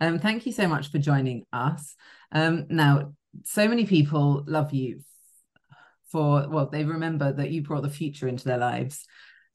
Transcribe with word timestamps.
Um, 0.00 0.18
thank 0.18 0.46
you 0.46 0.52
so 0.52 0.68
much 0.68 0.90
for 0.90 0.98
joining 0.98 1.44
us. 1.52 1.96
Um, 2.32 2.66
now, 2.68 3.14
so 3.44 3.68
many 3.68 3.84
people 3.84 4.44
love 4.46 4.72
you 4.72 5.00
for, 6.10 6.48
well, 6.48 6.66
they 6.66 6.84
remember 6.84 7.32
that 7.32 7.50
you 7.50 7.62
brought 7.62 7.82
the 7.82 7.90
future 7.90 8.28
into 8.28 8.44
their 8.44 8.58
lives 8.58 9.04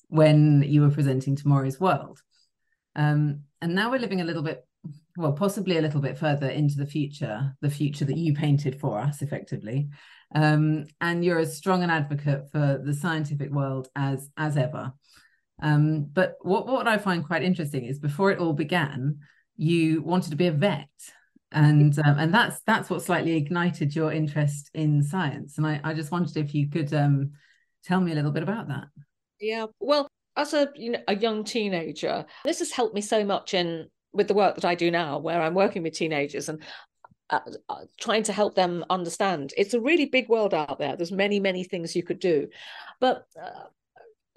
when 0.08 0.64
you 0.64 0.82
were 0.82 0.92
presenting 0.92 1.36
Tomorrow's 1.36 1.80
World. 1.80 2.22
Um, 2.96 3.42
and 3.62 3.74
now 3.74 3.90
we're 3.90 4.00
living 4.00 4.22
a 4.22 4.26
little 4.26 4.44
bit, 4.44 4.66
well, 5.18 5.34
possibly 5.34 5.78
a 5.78 5.82
little 5.82 6.02
bit 6.02 6.18
further 6.18 6.48
into 6.48 6.78
the 6.78 6.86
future, 6.86 7.56
the 7.62 7.70
future 7.70 8.06
that 8.06 8.18
you 8.18 8.34
painted 8.34 8.80
for 8.80 9.00
us 9.00 9.22
effectively. 9.22 9.90
Um, 10.36 10.86
and 11.00 11.24
you're 11.24 11.40
as 11.40 11.58
strong 11.58 11.84
an 11.84 11.90
advocate 11.90 12.52
for 12.52 12.82
the 12.84 12.94
scientific 12.94 13.52
world 13.52 13.88
as 13.96 14.30
as 14.36 14.58
ever. 14.58 14.94
Um, 15.62 16.10
but 16.12 16.36
what, 16.42 16.68
what 16.68 16.88
I 16.88 16.98
find 16.98 17.26
quite 17.26 17.44
interesting 17.44 17.86
is 17.86 18.00
before 18.00 18.32
it 18.32 18.40
all 18.40 18.54
began, 18.54 19.20
you 19.56 20.02
wanted 20.02 20.32
to 20.32 20.36
be 20.36 20.48
a 20.48 20.52
vet. 20.52 20.90
And 21.52 21.98
um, 22.00 22.18
and 22.18 22.34
that's 22.34 22.62
that's 22.66 22.90
what 22.90 23.04
slightly 23.04 23.36
ignited 23.38 23.96
your 23.96 24.12
interest 24.12 24.72
in 24.74 25.04
science. 25.04 25.60
And 25.60 25.68
I, 25.68 25.80
I 25.84 25.94
just 25.94 26.12
wondered 26.12 26.36
if 26.36 26.56
you 26.56 26.68
could 26.68 26.92
um, 26.96 27.34
tell 27.84 28.02
me 28.02 28.12
a 28.12 28.16
little 28.16 28.32
bit 28.32 28.42
about 28.42 28.70
that. 28.70 28.86
Yeah, 29.40 29.68
well, 29.80 30.08
as 30.36 30.56
a 30.56 30.70
you 30.76 30.94
know 30.94 31.00
a 31.08 31.16
young 31.16 31.44
teenager, 31.44 32.26
this 32.44 32.58
has 32.58 32.72
helped 32.72 32.96
me 32.96 33.02
so 33.02 33.24
much 33.24 33.54
in 33.54 33.88
with 34.14 34.28
the 34.28 34.34
work 34.34 34.56
that 34.56 34.66
I 34.66 34.74
do 34.74 34.90
now, 34.90 35.20
where 35.20 35.40
I'm 35.40 35.54
working 35.54 35.84
with 35.84 35.94
teenagers 35.94 36.50
and 36.50 36.64
uh, 37.30 37.40
uh, 37.70 37.82
trying 38.00 38.24
to 38.24 38.34
help 38.34 38.56
them 38.56 38.84
understand. 38.90 39.54
It's 39.56 39.76
a 39.76 39.80
really 39.80 40.06
big 40.06 40.30
world 40.30 40.56
out 40.56 40.80
there. 40.80 40.96
There's 40.96 41.12
many 41.12 41.40
many 41.40 41.64
things 41.64 41.96
you 41.96 42.02
could 42.02 42.20
do, 42.20 42.48
but 43.00 43.28
uh, 43.40 43.66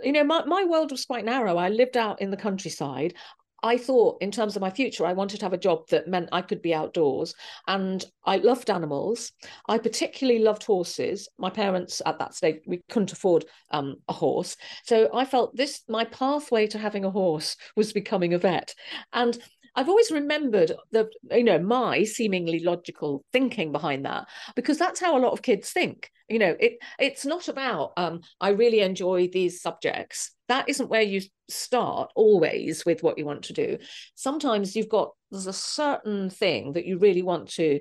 you 0.03 0.13
know, 0.13 0.25
my, 0.25 0.45
my 0.45 0.65
world 0.65 0.91
was 0.91 1.05
quite 1.05 1.25
narrow. 1.25 1.57
I 1.57 1.69
lived 1.69 1.97
out 1.97 2.21
in 2.21 2.31
the 2.31 2.37
countryside. 2.37 3.15
I 3.63 3.79
thought, 3.79 4.19
in 4.21 4.31
terms 4.31 4.57
of 4.57 4.63
my 4.63 4.71
future, 4.71 5.07
I 5.07 5.13
wanted 5.13 5.39
to 5.39 5.47
have 5.47 5.53
a 5.53 5.59
job 5.59 5.89
that 5.89 6.09
meant 6.09 6.29
I 6.33 6.43
could 6.43 6.63
be 6.63 6.75
outdoors. 6.75 7.35
And 7.67 8.05
I 8.25 8.37
loved 8.37 8.71
animals. 8.71 9.33
I 9.69 9.79
particularly 9.79 10.41
loved 10.41 10.65
horses. 10.65 11.29
My 11.39 11.51
parents 11.51 12.03
at 12.05 12.19
that 12.19 12.35
stage, 12.35 12.61
we 12.67 12.83
couldn't 12.91 13.13
afford 13.13 13.45
um, 13.71 13.97
a 14.09 14.13
horse. 14.13 14.57
So 14.85 15.09
I 15.15 15.25
felt 15.25 15.57
this, 15.57 15.83
my 15.89 16.05
pathway 16.05 16.67
to 16.69 16.79
having 16.79 17.05
a 17.05 17.11
horse 17.11 17.57
was 17.77 17.93
becoming 17.93 18.35
a 18.35 18.39
vet. 18.39 18.75
And 19.13 19.39
I've 19.77 19.89
always 19.91 20.11
remembered 20.11 20.73
the, 20.91 21.09
you 21.31 21.45
know, 21.45 21.59
my 21.59 22.03
seemingly 22.05 22.61
logical 22.61 23.25
thinking 23.33 23.73
behind 23.73 24.07
that, 24.07 24.27
because 24.57 24.79
that's 24.79 25.01
how 25.01 25.17
a 25.17 25.21
lot 25.21 25.33
of 25.33 25.43
kids 25.43 25.71
think. 25.71 26.11
You 26.29 26.41
know, 26.41 26.57
it 26.59 26.79
it's 26.99 27.25
not 27.25 27.47
about 27.47 27.93
um, 27.97 28.23
I 28.41 28.49
really 28.49 28.81
enjoy 28.81 29.29
these 29.29 29.61
subjects. 29.61 30.33
That 30.49 30.69
isn't 30.69 30.89
where 30.89 31.03
you 31.03 31.21
start 31.49 32.11
always 32.17 32.85
with 32.85 33.03
what 33.03 33.19
you 33.19 33.25
want 33.25 33.45
to 33.45 33.53
do. 33.53 33.79
Sometimes 34.15 34.75
you've 34.75 34.89
got 34.89 35.13
there's 35.31 35.47
a 35.47 35.53
certain 35.53 36.31
thing 36.31 36.73
that 36.73 36.87
you 36.87 36.99
really 36.99 37.23
want 37.23 37.51
to 37.51 37.81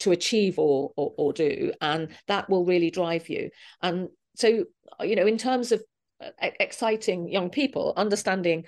to 0.00 0.10
achieve 0.10 0.58
or, 0.58 0.92
or, 0.96 1.12
or 1.16 1.32
do, 1.32 1.72
and 1.80 2.08
that 2.26 2.50
will 2.50 2.64
really 2.64 2.90
drive 2.90 3.28
you. 3.28 3.50
And 3.80 4.08
so, 4.34 4.64
you 5.00 5.14
know, 5.14 5.26
in 5.26 5.38
terms 5.38 5.70
of 5.70 5.82
uh, 6.20 6.30
exciting 6.58 7.30
young 7.30 7.50
people, 7.50 7.92
understanding 7.96 8.64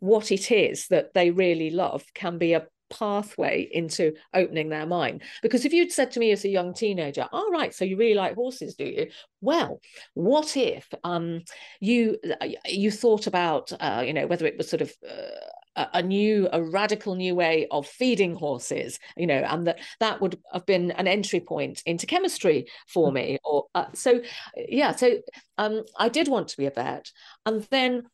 what 0.00 0.30
it 0.30 0.50
is 0.50 0.88
that 0.88 1.14
they 1.14 1.30
really 1.30 1.70
love 1.70 2.04
can 2.14 2.38
be 2.38 2.52
a 2.52 2.66
pathway 2.90 3.68
into 3.72 4.12
opening 4.34 4.68
their 4.68 4.86
mind. 4.86 5.22
Because 5.42 5.64
if 5.64 5.72
you'd 5.72 5.92
said 5.92 6.10
to 6.12 6.20
me 6.20 6.30
as 6.30 6.44
a 6.44 6.48
young 6.48 6.74
teenager 6.74 7.28
all 7.32 7.50
right 7.50 7.74
so 7.74 7.84
you 7.84 7.96
really 7.96 8.14
like 8.14 8.34
horses 8.34 8.74
do 8.74 8.84
you? 8.84 9.08
Well 9.40 9.80
what 10.14 10.56
if 10.56 10.86
um 11.04 11.42
you 11.80 12.18
uh, 12.40 12.46
you 12.66 12.90
thought 12.90 13.26
about 13.26 13.72
uh, 13.80 14.04
you 14.06 14.12
know 14.12 14.26
whether 14.26 14.46
it 14.46 14.56
was 14.56 14.68
sort 14.68 14.82
of 14.82 14.92
uh, 15.08 15.86
a 15.92 16.02
new 16.02 16.48
a 16.52 16.62
radical 16.62 17.14
new 17.14 17.34
way 17.34 17.66
of 17.70 17.86
feeding 17.86 18.34
horses 18.34 18.98
you 19.16 19.26
know 19.26 19.34
and 19.34 19.66
that 19.66 19.78
that 20.00 20.20
would 20.20 20.38
have 20.52 20.64
been 20.64 20.90
an 20.92 21.06
entry 21.06 21.40
point 21.40 21.82
into 21.84 22.06
chemistry 22.06 22.66
for 22.88 23.12
me 23.12 23.38
or 23.44 23.66
uh, 23.74 23.84
so 23.92 24.20
yeah 24.56 24.96
so 24.96 25.18
um 25.58 25.82
i 25.98 26.08
did 26.08 26.28
want 26.28 26.48
to 26.48 26.56
be 26.56 26.64
a 26.64 26.70
vet 26.70 27.10
and 27.44 27.62
then 27.70 28.04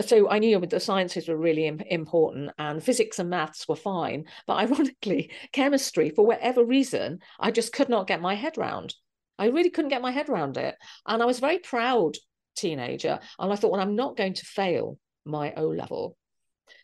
so 0.00 0.28
I 0.30 0.38
knew 0.38 0.58
the 0.60 0.80
sciences 0.80 1.28
were 1.28 1.36
really 1.36 1.66
important 1.66 2.50
and 2.58 2.82
physics 2.82 3.18
and 3.18 3.30
maths 3.30 3.68
were 3.68 3.76
fine. 3.76 4.24
But 4.46 4.54
ironically, 4.70 5.30
chemistry, 5.52 6.10
for 6.10 6.26
whatever 6.26 6.64
reason, 6.64 7.20
I 7.38 7.50
just 7.50 7.72
could 7.72 7.88
not 7.88 8.06
get 8.06 8.20
my 8.20 8.34
head 8.34 8.56
round. 8.56 8.94
I 9.38 9.46
really 9.46 9.70
couldn't 9.70 9.90
get 9.90 10.02
my 10.02 10.12
head 10.12 10.28
around 10.28 10.56
it. 10.56 10.76
And 11.06 11.22
I 11.22 11.26
was 11.26 11.40
very 11.40 11.58
proud 11.58 12.16
teenager. 12.56 13.18
And 13.38 13.52
I 13.52 13.56
thought, 13.56 13.72
well, 13.72 13.80
I'm 13.80 13.96
not 13.96 14.16
going 14.16 14.34
to 14.34 14.46
fail 14.46 14.98
my 15.24 15.52
O 15.54 15.68
level. 15.68 16.16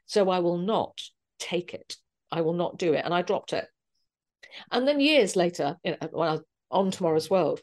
So 0.06 0.28
I 0.30 0.40
will 0.40 0.58
not 0.58 0.98
take 1.38 1.74
it. 1.74 1.96
I 2.32 2.40
will 2.40 2.54
not 2.54 2.78
do 2.78 2.92
it. 2.94 3.04
And 3.04 3.14
I 3.14 3.22
dropped 3.22 3.52
it. 3.52 3.66
And 4.72 4.86
then 4.86 5.00
years 5.00 5.36
later, 5.36 5.76
you 5.84 5.92
know, 5.92 6.08
when 6.10 6.28
I 6.28 6.32
was 6.32 6.42
on 6.70 6.90
Tomorrow's 6.90 7.30
World, 7.30 7.60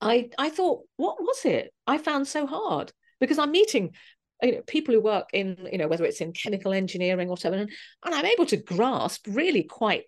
I, 0.00 0.30
I 0.36 0.50
thought, 0.50 0.82
what 0.96 1.20
was 1.20 1.44
it 1.44 1.72
I 1.86 1.98
found 1.98 2.26
so 2.26 2.46
hard? 2.46 2.92
Because 3.22 3.38
I'm 3.38 3.52
meeting 3.52 3.94
you 4.42 4.52
know 4.52 4.62
people 4.66 4.92
who 4.92 5.00
work 5.00 5.28
in 5.32 5.56
you 5.70 5.78
know 5.78 5.86
whether 5.86 6.04
it's 6.04 6.20
in 6.20 6.32
chemical 6.32 6.72
engineering 6.72 7.28
or 7.28 7.34
whatever 7.34 7.54
and, 7.54 7.70
and 8.04 8.12
i'm 8.12 8.26
able 8.26 8.44
to 8.44 8.56
grasp 8.56 9.24
really 9.28 9.62
quite 9.62 10.02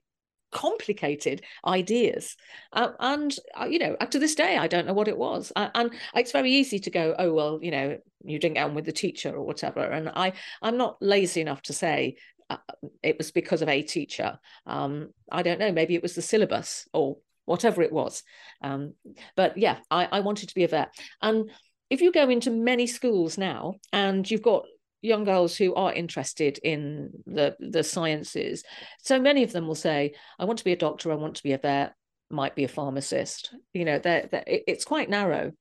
complicated 0.55 1.43
ideas. 1.67 2.37
Uh, 2.73 2.91
and 3.01 3.37
uh, 3.61 3.67
you 3.67 3.79
know 3.79 3.97
to 4.11 4.19
this 4.19 4.35
day 4.35 4.57
i 4.57 4.67
don't 4.67 4.87
know 4.87 4.95
what 4.95 5.09
it 5.09 5.19
was. 5.19 5.53
Uh, 5.55 5.69
and 5.75 5.93
it's 6.15 6.33
very 6.33 6.51
easy 6.51 6.79
to 6.79 6.91
go 6.91 7.15
oh 7.19 7.35
well 7.35 7.59
you 7.61 7.71
know 7.71 7.99
you 8.25 8.39
didn't 8.39 8.55
get 8.55 8.65
on 8.65 8.75
with 8.75 8.87
the 8.87 8.93
teacher 8.93 9.35
or 9.35 9.45
whatever. 9.45 9.81
And 9.81 10.09
i 10.15 10.33
i'm 10.63 10.79
not 10.79 10.97
lazy 11.03 11.43
enough 11.43 11.61
to 11.63 11.75
say 11.75 12.17
uh, 12.49 12.57
it 13.03 13.19
was 13.19 13.33
because 13.33 13.61
of 13.61 13.69
a 13.69 13.83
teacher. 13.83 14.39
Um, 14.67 15.11
i 15.31 15.43
don't 15.43 15.59
know 15.59 15.73
maybe 15.73 15.95
it 15.97 16.03
was 16.03 16.15
the 16.15 16.23
syllabus 16.23 16.89
or 16.95 17.19
whatever 17.47 17.83
it 17.83 17.93
was. 17.93 18.23
Um, 18.63 18.95
but 19.37 19.59
yeah 19.59 19.79
I, 19.91 20.09
I 20.11 20.21
wanted 20.21 20.49
to 20.49 20.55
be 20.55 20.65
a 20.65 20.69
vet. 20.69 20.95
And 21.21 21.51
if 21.91 22.01
you 22.01 22.13
go 22.13 22.29
into 22.29 22.51
many 22.51 22.87
schools 22.87 23.39
now 23.39 23.75
and 23.93 24.31
you've 24.31 24.43
got 24.43 24.65
young 25.03 25.25
girls 25.25 25.57
who 25.57 25.75
are 25.75 25.93
interested 25.93 26.59
in 26.63 27.11
the 27.27 27.55
the 27.61 27.83
sciences 27.85 28.65
so 29.03 29.21
many 29.21 29.43
of 29.43 29.53
them 29.53 29.67
will 29.67 29.75
say 29.75 30.15
i 30.39 30.45
want 30.45 30.59
to 30.59 30.65
be 30.65 30.73
a 30.73 30.77
doctor 30.77 31.13
i 31.13 31.15
want 31.15 31.37
to 31.37 31.43
be 31.43 31.53
a 31.53 31.59
vet 31.59 31.95
might 32.31 32.55
be 32.55 32.65
a 32.65 32.69
pharmacist. 32.69 33.55
You 33.73 33.85
know 33.85 33.99
they're, 33.99 34.29
they're, 34.31 34.45
it's 34.47 34.85
quite 34.85 35.09
narrow. 35.09 35.53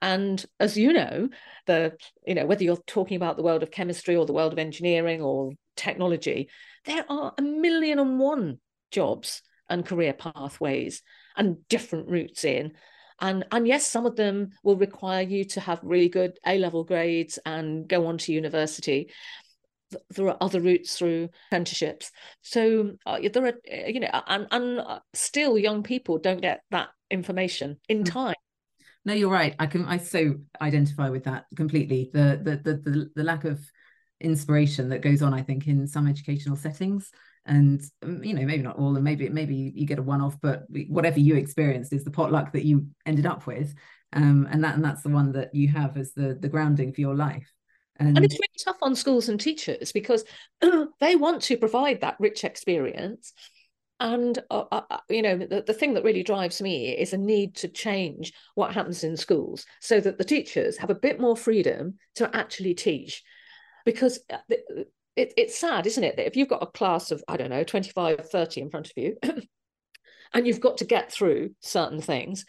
And 0.00 0.44
as 0.58 0.76
you 0.76 0.92
know 0.92 1.28
the 1.66 1.96
you 2.26 2.34
know 2.34 2.46
whether 2.46 2.64
you're 2.64 2.82
talking 2.86 3.16
about 3.16 3.36
the 3.36 3.42
world 3.42 3.62
of 3.62 3.70
chemistry 3.70 4.16
or 4.16 4.26
the 4.26 4.32
world 4.32 4.52
of 4.52 4.58
engineering 4.58 5.20
or 5.22 5.52
technology 5.76 6.50
there 6.84 7.04
are 7.08 7.32
a 7.38 7.42
million 7.42 7.98
and 7.98 8.18
one 8.18 8.58
jobs 8.90 9.42
and 9.70 9.86
career 9.86 10.12
pathways 10.12 11.02
and 11.36 11.56
different 11.68 12.08
routes 12.08 12.44
in 12.44 12.72
and 13.22 13.44
and 13.50 13.66
yes 13.66 13.86
some 13.86 14.04
of 14.04 14.16
them 14.16 14.50
will 14.62 14.76
require 14.76 15.22
you 15.22 15.44
to 15.44 15.60
have 15.60 15.80
really 15.82 16.10
good 16.10 16.38
a 16.46 16.58
level 16.58 16.84
grades 16.84 17.38
and 17.46 17.88
go 17.88 18.06
on 18.06 18.18
to 18.18 18.32
university 18.32 19.10
there 20.10 20.26
are 20.26 20.38
other 20.40 20.58
routes 20.58 20.96
through 20.96 21.28
apprenticeships. 21.48 22.12
So 22.40 22.92
uh, 23.04 23.18
there 23.30 23.44
are 23.44 23.48
uh, 23.48 23.86
you 23.88 24.00
know 24.00 24.08
and 24.26 24.46
and 24.50 24.80
uh, 24.80 25.00
still 25.12 25.58
young 25.58 25.82
people 25.82 26.16
don't 26.16 26.40
get 26.40 26.62
that 26.70 26.88
information 27.10 27.76
in 27.90 28.02
mm. 28.02 28.10
time. 28.10 28.34
No 29.04 29.12
you're 29.12 29.30
right. 29.30 29.54
I 29.58 29.66
can 29.66 29.84
i 29.84 29.98
so 29.98 30.36
identify 30.62 31.10
with 31.10 31.24
that 31.24 31.44
completely. 31.56 32.10
The 32.10 32.40
the 32.42 32.56
the 32.56 32.90
the, 32.90 33.10
the 33.16 33.22
lack 33.22 33.44
of 33.44 33.60
inspiration 34.22 34.88
that 34.88 35.02
goes 35.02 35.20
on 35.20 35.34
i 35.34 35.42
think 35.42 35.66
in 35.66 35.86
some 35.86 36.06
educational 36.06 36.56
settings 36.56 37.10
and 37.46 37.82
um, 38.02 38.22
you 38.22 38.34
know 38.34 38.44
maybe 38.44 38.62
not 38.62 38.78
all 38.78 38.94
and 38.94 39.04
maybe 39.04 39.28
maybe 39.28 39.72
you 39.74 39.86
get 39.86 39.98
a 39.98 40.02
one-off 40.02 40.36
but 40.40 40.64
whatever 40.88 41.18
you 41.18 41.34
experienced 41.34 41.92
is 41.92 42.04
the 42.04 42.10
potluck 42.10 42.52
that 42.52 42.64
you 42.64 42.86
ended 43.06 43.26
up 43.26 43.46
with. 43.46 43.74
Um, 44.14 44.46
and 44.50 44.62
that 44.62 44.74
and 44.74 44.84
that's 44.84 45.02
the 45.02 45.08
one 45.08 45.32
that 45.32 45.54
you 45.54 45.68
have 45.68 45.96
as 45.96 46.12
the 46.12 46.36
the 46.38 46.48
grounding 46.48 46.92
for 46.92 47.00
your 47.00 47.14
life. 47.14 47.50
And, 47.96 48.16
and 48.16 48.24
it's 48.24 48.34
really 48.34 48.64
tough 48.64 48.78
on 48.82 48.94
schools 48.94 49.28
and 49.28 49.40
teachers 49.40 49.92
because 49.92 50.24
they 51.00 51.16
want 51.16 51.42
to 51.42 51.56
provide 51.56 52.00
that 52.00 52.16
rich 52.18 52.44
experience. 52.44 53.32
And 54.00 54.38
uh, 54.50 54.64
uh, 54.72 54.82
uh, 54.90 54.98
you 55.08 55.22
know 55.22 55.38
the, 55.38 55.62
the 55.66 55.74
thing 55.74 55.94
that 55.94 56.04
really 56.04 56.22
drives 56.22 56.60
me 56.60 56.90
is 56.90 57.12
a 57.12 57.18
need 57.18 57.54
to 57.56 57.68
change 57.68 58.32
what 58.54 58.74
happens 58.74 59.04
in 59.04 59.16
schools 59.16 59.64
so 59.80 60.00
that 60.00 60.18
the 60.18 60.24
teachers 60.24 60.76
have 60.78 60.90
a 60.90 60.94
bit 60.94 61.20
more 61.20 61.36
freedom 61.36 61.98
to 62.16 62.34
actually 62.36 62.74
teach. 62.74 63.22
Because 63.84 64.20
uh, 64.30 64.38
it, 65.16 65.34
it's 65.36 65.58
sad, 65.58 65.86
isn't 65.86 66.04
it, 66.04 66.16
that 66.16 66.26
if 66.26 66.36
you've 66.36 66.48
got 66.48 66.62
a 66.62 66.66
class 66.66 67.10
of, 67.10 67.22
I 67.28 67.36
don't 67.36 67.50
know, 67.50 67.64
25, 67.64 68.28
30 68.28 68.60
in 68.60 68.70
front 68.70 68.86
of 68.86 68.92
you, 68.96 69.16
and 70.34 70.46
you've 70.46 70.60
got 70.60 70.78
to 70.78 70.84
get 70.84 71.12
through 71.12 71.50
certain 71.60 72.00
things, 72.00 72.44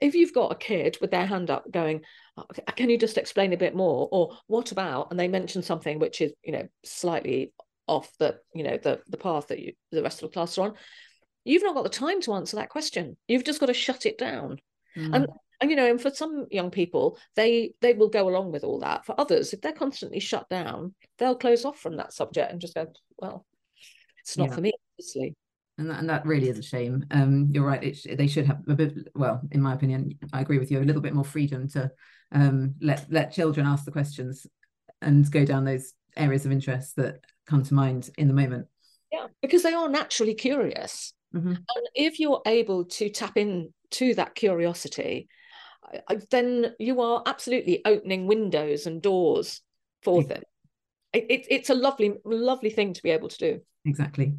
if 0.00 0.14
you've 0.14 0.34
got 0.34 0.52
a 0.52 0.56
kid 0.56 0.98
with 1.00 1.10
their 1.10 1.26
hand 1.26 1.50
up 1.50 1.70
going, 1.70 2.02
oh, 2.36 2.44
can 2.76 2.90
you 2.90 2.98
just 2.98 3.18
explain 3.18 3.52
a 3.52 3.58
bit 3.58 3.74
more? 3.74 4.08
Or 4.12 4.36
what 4.46 4.72
about, 4.72 5.08
and 5.10 5.18
they 5.18 5.28
mention 5.28 5.62
something 5.62 5.98
which 5.98 6.20
is, 6.20 6.32
you 6.42 6.52
know, 6.52 6.68
slightly 6.84 7.52
off 7.86 8.10
the, 8.18 8.38
you 8.54 8.64
know, 8.64 8.76
the, 8.76 9.00
the 9.08 9.16
path 9.16 9.48
that 9.48 9.60
you, 9.60 9.72
the 9.92 10.02
rest 10.02 10.22
of 10.22 10.30
the 10.30 10.34
class 10.34 10.58
are 10.58 10.68
on, 10.68 10.74
you've 11.44 11.62
not 11.62 11.74
got 11.74 11.84
the 11.84 11.90
time 11.90 12.20
to 12.22 12.34
answer 12.34 12.56
that 12.56 12.70
question. 12.70 13.16
You've 13.28 13.44
just 13.44 13.60
got 13.60 13.66
to 13.66 13.74
shut 13.74 14.06
it 14.06 14.18
down. 14.18 14.58
Mm. 14.96 15.14
And 15.14 15.26
and 15.60 15.70
you 15.70 15.76
know 15.76 15.88
and 15.88 16.00
for 16.00 16.10
some 16.10 16.46
young 16.50 16.70
people 16.70 17.16
they 17.36 17.72
they 17.80 17.92
will 17.94 18.08
go 18.08 18.28
along 18.28 18.50
with 18.50 18.64
all 18.64 18.80
that 18.80 19.06
for 19.06 19.18
others 19.18 19.52
if 19.52 19.60
they're 19.60 19.72
constantly 19.72 20.18
shut 20.18 20.48
down 20.48 20.94
they'll 21.16 21.36
close 21.36 21.64
off 21.64 21.78
from 21.78 21.96
that 21.96 22.12
subject 22.12 22.50
and 22.50 22.60
just 22.60 22.74
go 22.74 22.86
well 23.18 23.46
it's 24.20 24.36
not 24.36 24.48
yeah. 24.48 24.54
for 24.54 24.60
me 24.60 24.72
Obviously. 24.94 25.34
And 25.76 25.90
that, 25.90 25.98
and 25.98 26.08
that 26.08 26.24
really 26.24 26.48
is 26.48 26.58
a 26.58 26.62
shame. 26.62 27.04
Um, 27.10 27.48
you're 27.50 27.66
right. 27.66 27.82
It, 27.82 28.16
they 28.16 28.28
should 28.28 28.46
have 28.46 28.60
a 28.68 28.74
bit. 28.74 29.08
Well, 29.14 29.40
in 29.50 29.60
my 29.60 29.74
opinion, 29.74 30.12
I 30.32 30.40
agree 30.40 30.58
with 30.58 30.70
you. 30.70 30.78
A 30.78 30.84
little 30.84 31.02
bit 31.02 31.14
more 31.14 31.24
freedom 31.24 31.68
to 31.70 31.90
um, 32.30 32.74
let 32.80 33.06
let 33.10 33.32
children 33.32 33.66
ask 33.66 33.84
the 33.84 33.90
questions 33.90 34.46
and 35.02 35.28
go 35.30 35.44
down 35.44 35.64
those 35.64 35.92
areas 36.16 36.46
of 36.46 36.52
interest 36.52 36.94
that 36.96 37.24
come 37.48 37.64
to 37.64 37.74
mind 37.74 38.10
in 38.18 38.28
the 38.28 38.34
moment. 38.34 38.68
Yeah, 39.12 39.26
because 39.42 39.64
they 39.64 39.74
are 39.74 39.88
naturally 39.88 40.34
curious, 40.34 41.12
mm-hmm. 41.34 41.48
and 41.48 41.88
if 41.94 42.20
you're 42.20 42.42
able 42.46 42.84
to 42.84 43.08
tap 43.10 43.36
into 43.36 44.14
that 44.14 44.34
curiosity, 44.34 45.28
then 46.30 46.74
you 46.78 47.00
are 47.00 47.22
absolutely 47.26 47.82
opening 47.84 48.26
windows 48.26 48.86
and 48.86 49.02
doors 49.02 49.60
for 50.02 50.22
them. 50.22 50.42
It, 51.12 51.26
it, 51.30 51.46
it's 51.48 51.70
a 51.70 51.74
lovely, 51.74 52.14
lovely 52.24 52.70
thing 52.70 52.92
to 52.94 53.02
be 53.02 53.10
able 53.10 53.28
to 53.28 53.38
do. 53.38 53.60
Exactly. 53.84 54.34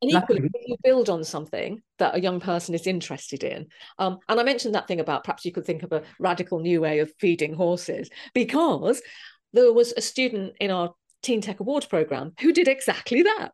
And 0.00 0.12
equally, 0.12 0.48
if 0.54 0.68
you 0.68 0.76
build 0.84 1.08
on 1.08 1.24
something 1.24 1.82
that 1.98 2.14
a 2.14 2.20
young 2.20 2.38
person 2.38 2.74
is 2.74 2.86
interested 2.86 3.42
in, 3.42 3.66
um, 3.98 4.18
and 4.28 4.38
I 4.38 4.44
mentioned 4.44 4.74
that 4.74 4.86
thing 4.86 5.00
about 5.00 5.24
perhaps 5.24 5.44
you 5.44 5.50
could 5.50 5.64
think 5.64 5.82
of 5.82 5.92
a 5.92 6.02
radical 6.20 6.60
new 6.60 6.80
way 6.80 7.00
of 7.00 7.12
feeding 7.18 7.52
horses, 7.52 8.08
because 8.32 9.02
there 9.52 9.72
was 9.72 9.92
a 9.96 10.00
student 10.00 10.54
in 10.60 10.70
our 10.70 10.94
Teen 11.22 11.40
Tech 11.40 11.58
Awards 11.58 11.86
program 11.86 12.32
who 12.40 12.52
did 12.52 12.68
exactly 12.68 13.22
that, 13.22 13.50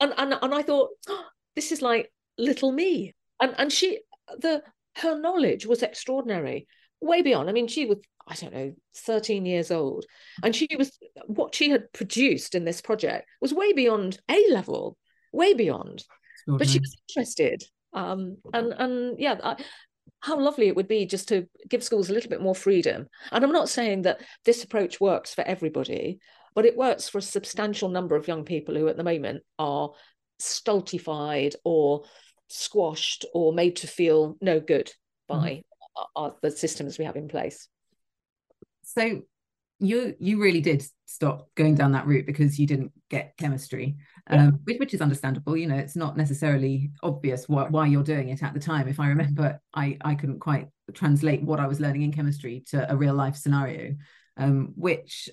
and 0.00 0.12
and 0.16 0.34
and 0.42 0.54
I 0.54 0.62
thought, 0.62 0.90
oh, 1.08 1.24
this 1.54 1.70
is 1.70 1.80
like 1.80 2.10
little 2.38 2.72
me, 2.72 3.14
and 3.40 3.54
and 3.58 3.72
she 3.72 4.00
the 4.38 4.62
her 4.96 5.18
knowledge 5.18 5.66
was 5.66 5.82
extraordinary, 5.82 6.66
way 7.00 7.22
beyond. 7.22 7.48
I 7.48 7.52
mean, 7.52 7.68
she 7.68 7.86
was 7.86 7.98
I 8.28 8.34
don't 8.34 8.54
know, 8.54 8.74
13 8.96 9.46
years 9.46 9.70
old. 9.70 10.04
And 10.42 10.54
she 10.54 10.68
was, 10.76 10.98
what 11.26 11.54
she 11.54 11.70
had 11.70 11.92
produced 11.92 12.54
in 12.54 12.64
this 12.64 12.80
project 12.80 13.28
was 13.40 13.54
way 13.54 13.72
beyond 13.72 14.18
A 14.28 14.46
level, 14.50 14.96
way 15.32 15.54
beyond. 15.54 16.04
But 16.48 16.68
she 16.68 16.80
was 16.80 16.96
interested. 17.08 17.62
Um, 17.92 18.38
and, 18.52 18.72
and 18.72 19.18
yeah, 19.18 19.38
I, 19.42 19.56
how 20.20 20.40
lovely 20.40 20.68
it 20.68 20.76
would 20.76 20.88
be 20.88 21.06
just 21.06 21.28
to 21.28 21.46
give 21.68 21.84
schools 21.84 22.10
a 22.10 22.12
little 22.12 22.30
bit 22.30 22.40
more 22.40 22.54
freedom. 22.54 23.06
And 23.30 23.44
I'm 23.44 23.52
not 23.52 23.68
saying 23.68 24.02
that 24.02 24.20
this 24.44 24.64
approach 24.64 25.00
works 25.00 25.34
for 25.34 25.42
everybody, 25.42 26.18
but 26.54 26.66
it 26.66 26.76
works 26.76 27.08
for 27.08 27.18
a 27.18 27.22
substantial 27.22 27.88
number 27.88 28.16
of 28.16 28.28
young 28.28 28.44
people 28.44 28.74
who 28.74 28.88
at 28.88 28.96
the 28.96 29.04
moment 29.04 29.42
are 29.58 29.90
stultified 30.38 31.54
or 31.64 32.04
squashed 32.48 33.24
or 33.34 33.52
made 33.52 33.76
to 33.76 33.86
feel 33.86 34.36
no 34.40 34.60
good 34.60 34.92
by 35.28 35.62
mm-hmm. 36.16 36.36
the 36.42 36.50
systems 36.50 36.98
we 36.98 37.04
have 37.04 37.16
in 37.16 37.28
place 37.28 37.68
so 38.82 39.22
you 39.78 40.14
you 40.18 40.40
really 40.40 40.60
did 40.60 40.84
stop 41.04 41.48
going 41.54 41.74
down 41.74 41.92
that 41.92 42.06
route 42.06 42.26
because 42.26 42.58
you 42.58 42.66
didn't 42.66 42.92
get 43.10 43.36
chemistry 43.36 43.96
yeah. 44.30 44.46
um, 44.46 44.60
which, 44.64 44.78
which, 44.78 44.94
is 44.94 45.00
understandable 45.00 45.56
you 45.56 45.66
know 45.66 45.76
it's 45.76 45.96
not 45.96 46.16
necessarily 46.16 46.90
obvious 47.02 47.48
why, 47.48 47.64
why 47.68 47.86
you're 47.86 48.02
doing 48.02 48.30
it 48.30 48.42
at 48.42 48.54
the 48.54 48.60
time 48.60 48.88
if 48.88 48.98
i 48.98 49.08
remember 49.08 49.60
i 49.74 49.96
i 50.02 50.14
couldn't 50.14 50.40
quite 50.40 50.68
translate 50.94 51.42
what 51.42 51.60
i 51.60 51.66
was 51.66 51.80
learning 51.80 52.02
in 52.02 52.12
chemistry 52.12 52.64
to 52.66 52.90
a 52.90 52.96
real 52.96 53.14
life 53.14 53.36
scenario 53.36 53.94
um, 54.38 54.72
which 54.76 55.28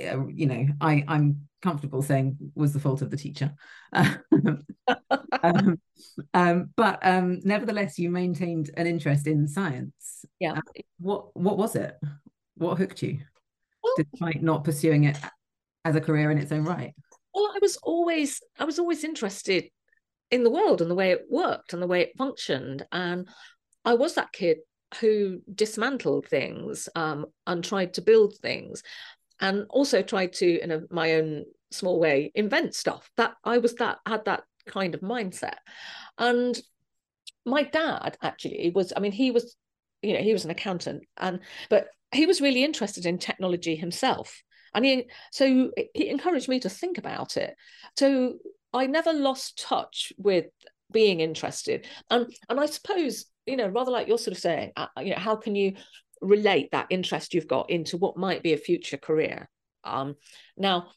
uh, 0.00 0.26
you 0.28 0.46
know 0.46 0.66
i 0.80 1.04
i'm 1.08 1.47
comfortable 1.62 2.02
saying 2.02 2.36
was 2.54 2.72
the 2.72 2.80
fault 2.80 3.02
of 3.02 3.10
the 3.10 3.16
teacher. 3.16 3.54
Um, 5.42 5.80
um, 6.34 6.70
but 6.76 6.98
um, 7.02 7.40
nevertheless 7.44 7.98
you 7.98 8.10
maintained 8.10 8.70
an 8.76 8.86
interest 8.86 9.26
in 9.26 9.46
science. 9.46 10.24
Yeah. 10.40 10.54
Uh, 10.54 10.82
what 10.98 11.36
what 11.36 11.56
was 11.56 11.76
it? 11.76 11.94
What 12.56 12.78
hooked 12.78 13.02
you? 13.02 13.20
Well, 13.82 13.94
despite 13.96 14.42
not 14.42 14.64
pursuing 14.64 15.04
it 15.04 15.18
as 15.84 15.94
a 15.94 16.00
career 16.00 16.30
in 16.30 16.38
its 16.38 16.50
own 16.50 16.64
right? 16.64 16.92
Well 17.34 17.52
i 17.54 17.58
was 17.60 17.76
always 17.82 18.40
i 18.58 18.64
was 18.64 18.78
always 18.78 19.04
interested 19.04 19.68
in 20.30 20.42
the 20.42 20.50
world 20.50 20.80
and 20.80 20.90
the 20.90 20.96
way 20.96 21.12
it 21.12 21.26
worked 21.30 21.72
and 21.72 21.80
the 21.80 21.86
way 21.86 22.00
it 22.00 22.18
functioned. 22.18 22.84
And 22.90 23.28
i 23.84 23.94
was 23.94 24.14
that 24.14 24.32
kid 24.32 24.58
who 25.00 25.40
dismantled 25.54 26.26
things 26.26 26.88
um, 26.94 27.26
and 27.46 27.62
tried 27.62 27.94
to 27.94 28.02
build 28.02 28.34
things 28.36 28.82
and 29.40 29.66
also 29.70 30.02
tried 30.02 30.32
to 30.34 30.62
in 30.62 30.70
a, 30.70 30.80
my 30.90 31.14
own 31.14 31.44
small 31.70 32.00
way 32.00 32.32
invent 32.34 32.74
stuff. 32.74 33.10
That 33.16 33.34
i 33.44 33.58
was 33.58 33.74
that 33.76 33.98
had 34.06 34.24
that 34.24 34.44
kind 34.66 34.94
of 34.94 35.00
mindset. 35.00 35.56
And 36.16 36.58
my 37.44 37.62
dad 37.62 38.18
actually 38.22 38.72
was 38.74 38.92
i 38.96 39.00
mean 39.00 39.12
he 39.12 39.30
was 39.30 39.56
you 40.02 40.12
know 40.14 40.20
he 40.20 40.32
was 40.32 40.44
an 40.44 40.50
accountant 40.50 41.04
and 41.16 41.40
but 41.70 41.88
he 42.12 42.26
was 42.26 42.40
really 42.40 42.64
interested 42.64 43.06
in 43.06 43.18
technology 43.18 43.76
himself. 43.76 44.42
And 44.74 44.84
he 44.84 45.04
so 45.32 45.70
he 45.94 46.08
encouraged 46.08 46.48
me 46.48 46.60
to 46.60 46.70
think 46.70 46.98
about 46.98 47.36
it. 47.36 47.54
So 47.96 48.34
i 48.72 48.86
never 48.86 49.12
lost 49.12 49.62
touch 49.62 50.12
with 50.18 50.46
being 50.90 51.20
interested. 51.20 51.86
And 52.10 52.32
and 52.48 52.60
i 52.60 52.66
suppose 52.66 53.26
you 53.46 53.56
know 53.56 53.68
rather 53.68 53.90
like 53.90 54.08
you're 54.08 54.18
sort 54.18 54.36
of 54.36 54.42
saying 54.42 54.72
uh, 54.76 54.86
you 54.98 55.10
know 55.10 55.20
how 55.20 55.36
can 55.36 55.54
you 55.54 55.74
relate 56.20 56.70
that 56.72 56.86
interest 56.90 57.34
you've 57.34 57.48
got 57.48 57.70
into 57.70 57.96
what 57.96 58.16
might 58.16 58.42
be 58.42 58.52
a 58.52 58.58
future 58.58 58.96
career 58.96 59.48
um 59.84 60.14
now 60.56 60.88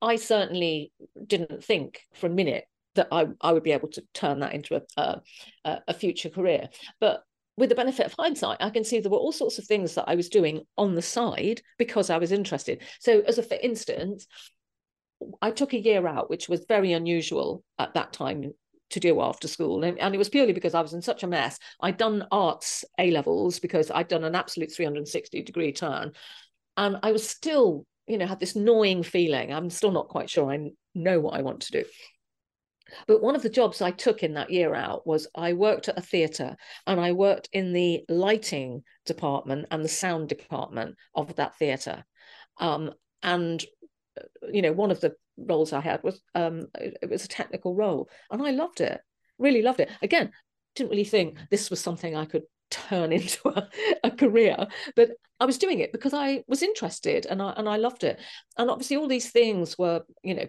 i 0.00 0.16
certainly 0.16 0.92
didn't 1.26 1.62
think 1.64 2.00
for 2.14 2.26
a 2.26 2.30
minute 2.30 2.64
that 2.94 3.08
I, 3.10 3.26
I 3.40 3.54
would 3.54 3.62
be 3.62 3.72
able 3.72 3.88
to 3.92 4.04
turn 4.12 4.40
that 4.40 4.52
into 4.52 4.76
a, 4.76 5.22
a, 5.64 5.80
a 5.88 5.94
future 5.94 6.28
career 6.28 6.68
but 7.00 7.22
with 7.56 7.68
the 7.68 7.74
benefit 7.74 8.06
of 8.06 8.14
hindsight, 8.18 8.58
I 8.60 8.70
can 8.70 8.82
see 8.82 8.98
there 9.00 9.10
were 9.10 9.18
all 9.18 9.32
sorts 9.32 9.58
of 9.58 9.66
things 9.66 9.94
that 9.94 10.08
I 10.08 10.14
was 10.14 10.28
doing 10.28 10.62
on 10.78 10.94
the 10.94 11.02
side 11.02 11.60
because 11.78 12.08
I 12.08 12.18
was 12.18 12.32
interested. 12.32 12.82
So, 12.98 13.20
as 13.20 13.38
a 13.38 13.42
for 13.42 13.58
instance, 13.62 14.26
I 15.40 15.50
took 15.50 15.72
a 15.72 15.78
year 15.78 16.06
out, 16.06 16.30
which 16.30 16.48
was 16.48 16.64
very 16.66 16.92
unusual 16.92 17.62
at 17.78 17.94
that 17.94 18.12
time 18.12 18.52
to 18.92 19.00
do 19.00 19.20
after 19.20 19.48
school. 19.48 19.84
And, 19.84 19.98
and 19.98 20.14
it 20.14 20.18
was 20.18 20.28
purely 20.28 20.52
because 20.52 20.74
I 20.74 20.80
was 20.80 20.92
in 20.92 21.02
such 21.02 21.22
a 21.22 21.26
mess. 21.26 21.58
I'd 21.80 21.96
done 21.96 22.26
arts 22.30 22.84
A 22.98 23.10
levels 23.10 23.58
because 23.58 23.90
I'd 23.90 24.08
done 24.08 24.24
an 24.24 24.34
absolute 24.34 24.72
360 24.72 25.42
degree 25.42 25.72
turn. 25.72 26.12
And 26.76 26.98
I 27.02 27.12
was 27.12 27.28
still, 27.28 27.86
you 28.06 28.18
know, 28.18 28.26
had 28.26 28.40
this 28.40 28.56
gnawing 28.56 29.02
feeling. 29.02 29.52
I'm 29.52 29.70
still 29.70 29.92
not 29.92 30.08
quite 30.08 30.30
sure 30.30 30.50
I 30.50 30.70
know 30.94 31.20
what 31.20 31.34
I 31.34 31.42
want 31.42 31.60
to 31.62 31.72
do. 31.72 31.84
But 33.06 33.22
one 33.22 33.34
of 33.34 33.42
the 33.42 33.48
jobs 33.48 33.80
I 33.80 33.90
took 33.90 34.22
in 34.22 34.34
that 34.34 34.50
year 34.50 34.74
out 34.74 35.06
was 35.06 35.26
I 35.34 35.54
worked 35.54 35.88
at 35.88 35.98
a 35.98 36.02
theatre 36.02 36.56
and 36.86 37.00
I 37.00 37.12
worked 37.12 37.48
in 37.52 37.72
the 37.72 38.04
lighting 38.08 38.82
department 39.06 39.66
and 39.70 39.84
the 39.84 39.88
sound 39.88 40.28
department 40.28 40.96
of 41.14 41.34
that 41.36 41.56
theatre. 41.58 42.04
Um, 42.58 42.92
and 43.22 43.64
you 44.52 44.62
know, 44.62 44.72
one 44.72 44.90
of 44.90 45.00
the 45.00 45.14
roles 45.36 45.72
I 45.72 45.80
had 45.80 46.02
was 46.02 46.20
um, 46.34 46.66
it 46.74 47.08
was 47.08 47.24
a 47.24 47.28
technical 47.28 47.74
role, 47.74 48.08
and 48.30 48.42
I 48.42 48.50
loved 48.50 48.80
it. 48.80 49.00
Really 49.38 49.62
loved 49.62 49.80
it. 49.80 49.90
Again, 50.02 50.30
didn't 50.74 50.90
really 50.90 51.04
think 51.04 51.38
this 51.50 51.70
was 51.70 51.80
something 51.80 52.16
I 52.16 52.24
could 52.24 52.44
turn 52.70 53.12
into 53.12 53.48
a, 53.48 53.68
a 54.04 54.10
career, 54.10 54.66
but 54.96 55.10
I 55.40 55.44
was 55.44 55.58
doing 55.58 55.80
it 55.80 55.92
because 55.92 56.14
I 56.14 56.44
was 56.46 56.62
interested 56.62 57.26
and 57.26 57.42
I 57.42 57.52
and 57.56 57.68
I 57.68 57.76
loved 57.76 58.04
it. 58.04 58.20
And 58.56 58.70
obviously, 58.70 58.96
all 58.96 59.08
these 59.08 59.30
things 59.30 59.76
were, 59.78 60.02
you 60.22 60.34
know, 60.34 60.46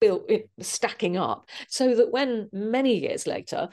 built 0.00 0.30
stacking 0.60 1.16
up 1.16 1.48
so 1.68 1.94
that 1.94 2.12
when 2.12 2.48
many 2.52 2.98
years 2.98 3.26
later 3.26 3.68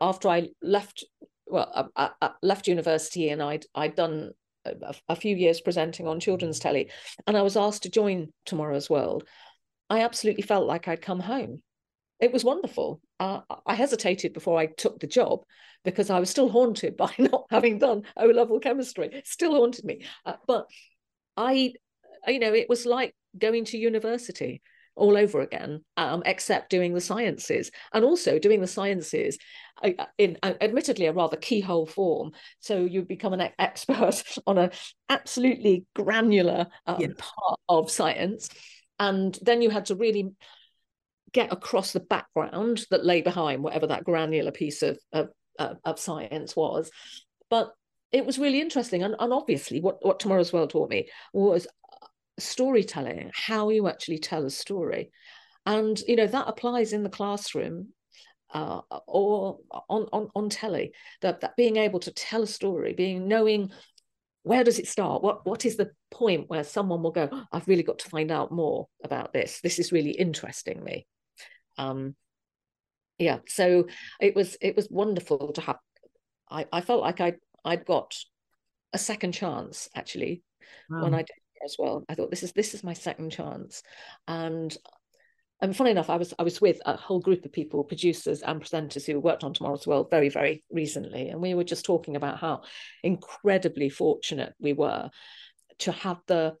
after 0.00 0.28
i 0.28 0.48
left 0.62 1.04
well 1.46 1.88
I, 1.96 2.10
I 2.20 2.30
left 2.42 2.68
university 2.68 3.30
and 3.30 3.42
i'd 3.42 3.64
i'd 3.74 3.94
done 3.94 4.30
a, 4.64 4.94
a, 5.08 5.16
few 5.16 5.36
years 5.36 5.60
presenting 5.60 6.06
on 6.06 6.20
children's 6.20 6.58
telly 6.58 6.90
and 7.26 7.36
i 7.36 7.42
was 7.42 7.56
asked 7.56 7.84
to 7.84 7.90
join 7.90 8.32
tomorrow's 8.44 8.90
world. 8.90 9.24
I 9.88 10.02
absolutely 10.02 10.42
felt 10.42 10.66
like 10.66 10.88
i'd 10.88 11.02
come 11.02 11.20
home. 11.20 11.62
It 12.20 12.32
was 12.32 12.44
wonderful. 12.44 13.00
Uh, 13.18 13.40
i 13.66 13.74
hesitated 13.74 14.32
before 14.32 14.58
i 14.58 14.66
took 14.66 15.00
the 15.00 15.06
job 15.06 15.40
because 15.84 16.10
i 16.10 16.20
was 16.20 16.30
still 16.30 16.48
haunted 16.48 16.96
by 17.04 17.12
not 17.18 17.46
having 17.50 17.78
done 17.78 18.02
o 18.16 18.26
level 18.26 18.60
chemistry. 18.60 19.08
It 19.12 19.26
still 19.26 19.54
haunted 19.54 19.84
me. 19.84 20.04
Uh, 20.24 20.34
but 20.46 20.66
i 21.36 21.72
you 22.26 22.38
know 22.38 22.52
it 22.52 22.68
was 22.68 22.84
like 22.84 23.14
going 23.38 23.64
to 23.64 23.78
university 23.78 24.62
all 25.00 25.16
over 25.16 25.40
again, 25.40 25.82
um, 25.96 26.22
except 26.26 26.70
doing 26.70 26.94
the 26.94 27.00
sciences 27.00 27.70
and 27.92 28.04
also 28.04 28.38
doing 28.38 28.60
the 28.60 28.66
sciences 28.66 29.38
in 30.18 30.36
uh, 30.42 30.52
admittedly 30.60 31.06
a 31.06 31.12
rather 31.12 31.36
keyhole 31.36 31.86
form. 31.86 32.32
So 32.60 32.84
you 32.84 33.02
become 33.02 33.32
an 33.32 33.50
expert 33.58 34.22
on 34.46 34.58
an 34.58 34.70
absolutely 35.08 35.86
granular 35.94 36.66
um, 36.86 37.00
yeah. 37.00 37.08
part 37.18 37.58
of 37.68 37.90
science, 37.90 38.50
and 38.98 39.36
then 39.42 39.62
you 39.62 39.70
had 39.70 39.86
to 39.86 39.94
really 39.94 40.30
get 41.32 41.52
across 41.52 41.92
the 41.92 42.00
background 42.00 42.84
that 42.90 43.04
lay 43.04 43.22
behind 43.22 43.62
whatever 43.62 43.86
that 43.86 44.04
granular 44.04 44.52
piece 44.52 44.82
of 44.82 44.98
of, 45.12 45.30
of 45.84 45.98
science 45.98 46.54
was. 46.54 46.90
But 47.48 47.72
it 48.12 48.26
was 48.26 48.38
really 48.38 48.60
interesting, 48.60 49.02
and, 49.02 49.14
and 49.18 49.32
obviously, 49.32 49.80
what 49.80 50.04
what 50.04 50.20
Tomorrow's 50.20 50.52
World 50.52 50.70
taught 50.70 50.90
me 50.90 51.08
was 51.32 51.66
storytelling, 52.40 53.30
how 53.34 53.70
you 53.70 53.88
actually 53.88 54.18
tell 54.18 54.44
a 54.44 54.50
story. 54.50 55.10
And, 55.66 56.00
you 56.06 56.16
know, 56.16 56.26
that 56.26 56.48
applies 56.48 56.92
in 56.92 57.02
the 57.02 57.10
classroom 57.10 57.88
uh, 58.52 58.80
or 59.06 59.58
on, 59.88 60.06
on, 60.12 60.28
on 60.34 60.48
telly, 60.48 60.92
that, 61.20 61.40
that 61.40 61.56
being 61.56 61.76
able 61.76 62.00
to 62.00 62.12
tell 62.12 62.42
a 62.42 62.46
story, 62.46 62.94
being 62.94 63.28
knowing 63.28 63.70
where 64.42 64.64
does 64.64 64.78
it 64.78 64.88
start? 64.88 65.22
What, 65.22 65.46
what 65.46 65.66
is 65.66 65.76
the 65.76 65.90
point 66.10 66.48
where 66.48 66.64
someone 66.64 67.02
will 67.02 67.10
go, 67.10 67.28
oh, 67.30 67.44
I've 67.52 67.68
really 67.68 67.82
got 67.82 67.98
to 68.00 68.08
find 68.08 68.30
out 68.30 68.50
more 68.50 68.88
about 69.04 69.32
this. 69.32 69.60
This 69.60 69.78
is 69.78 69.92
really 69.92 70.12
interesting 70.12 70.82
me. 70.82 71.06
Um, 71.76 72.16
yeah 73.20 73.38
so 73.46 73.86
it 74.20 74.34
was 74.34 74.56
it 74.60 74.74
was 74.74 74.88
wonderful 74.90 75.52
to 75.52 75.60
have 75.60 75.76
i 76.50 76.66
i 76.72 76.80
felt 76.80 77.02
like 77.02 77.20
i 77.20 77.34
i'd 77.66 77.84
got 77.84 78.16
a 78.92 78.98
second 78.98 79.32
chance 79.32 79.88
actually 79.94 80.42
wow. 80.88 81.04
when 81.04 81.14
i 81.14 81.18
did 81.18 81.36
as 81.64 81.76
well 81.78 82.04
i 82.08 82.14
thought 82.14 82.30
this 82.30 82.42
is 82.42 82.52
this 82.52 82.74
is 82.74 82.84
my 82.84 82.92
second 82.92 83.30
chance 83.30 83.82
and 84.28 84.76
and 85.62 85.76
funny 85.76 85.90
enough, 85.90 86.08
I 86.08 86.16
was 86.16 86.32
I 86.38 86.42
was 86.42 86.60
with 86.60 86.80
a 86.86 86.96
whole 86.96 87.20
group 87.20 87.44
of 87.44 87.52
people, 87.52 87.84
producers 87.84 88.40
and 88.40 88.62
presenters 88.62 89.04
who 89.04 89.20
worked 89.20 89.44
on 89.44 89.52
Tomorrow's 89.52 89.86
World 89.86 90.08
very, 90.10 90.30
very 90.30 90.64
recently. 90.70 91.28
And 91.28 91.40
we 91.40 91.54
were 91.54 91.64
just 91.64 91.84
talking 91.84 92.16
about 92.16 92.38
how 92.38 92.62
incredibly 93.02 93.90
fortunate 93.90 94.54
we 94.58 94.72
were 94.72 95.10
to 95.80 95.92
have 95.92 96.18
the 96.26 96.56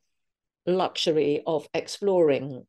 luxury 0.66 1.42
of 1.46 1.66
exploring 1.72 2.66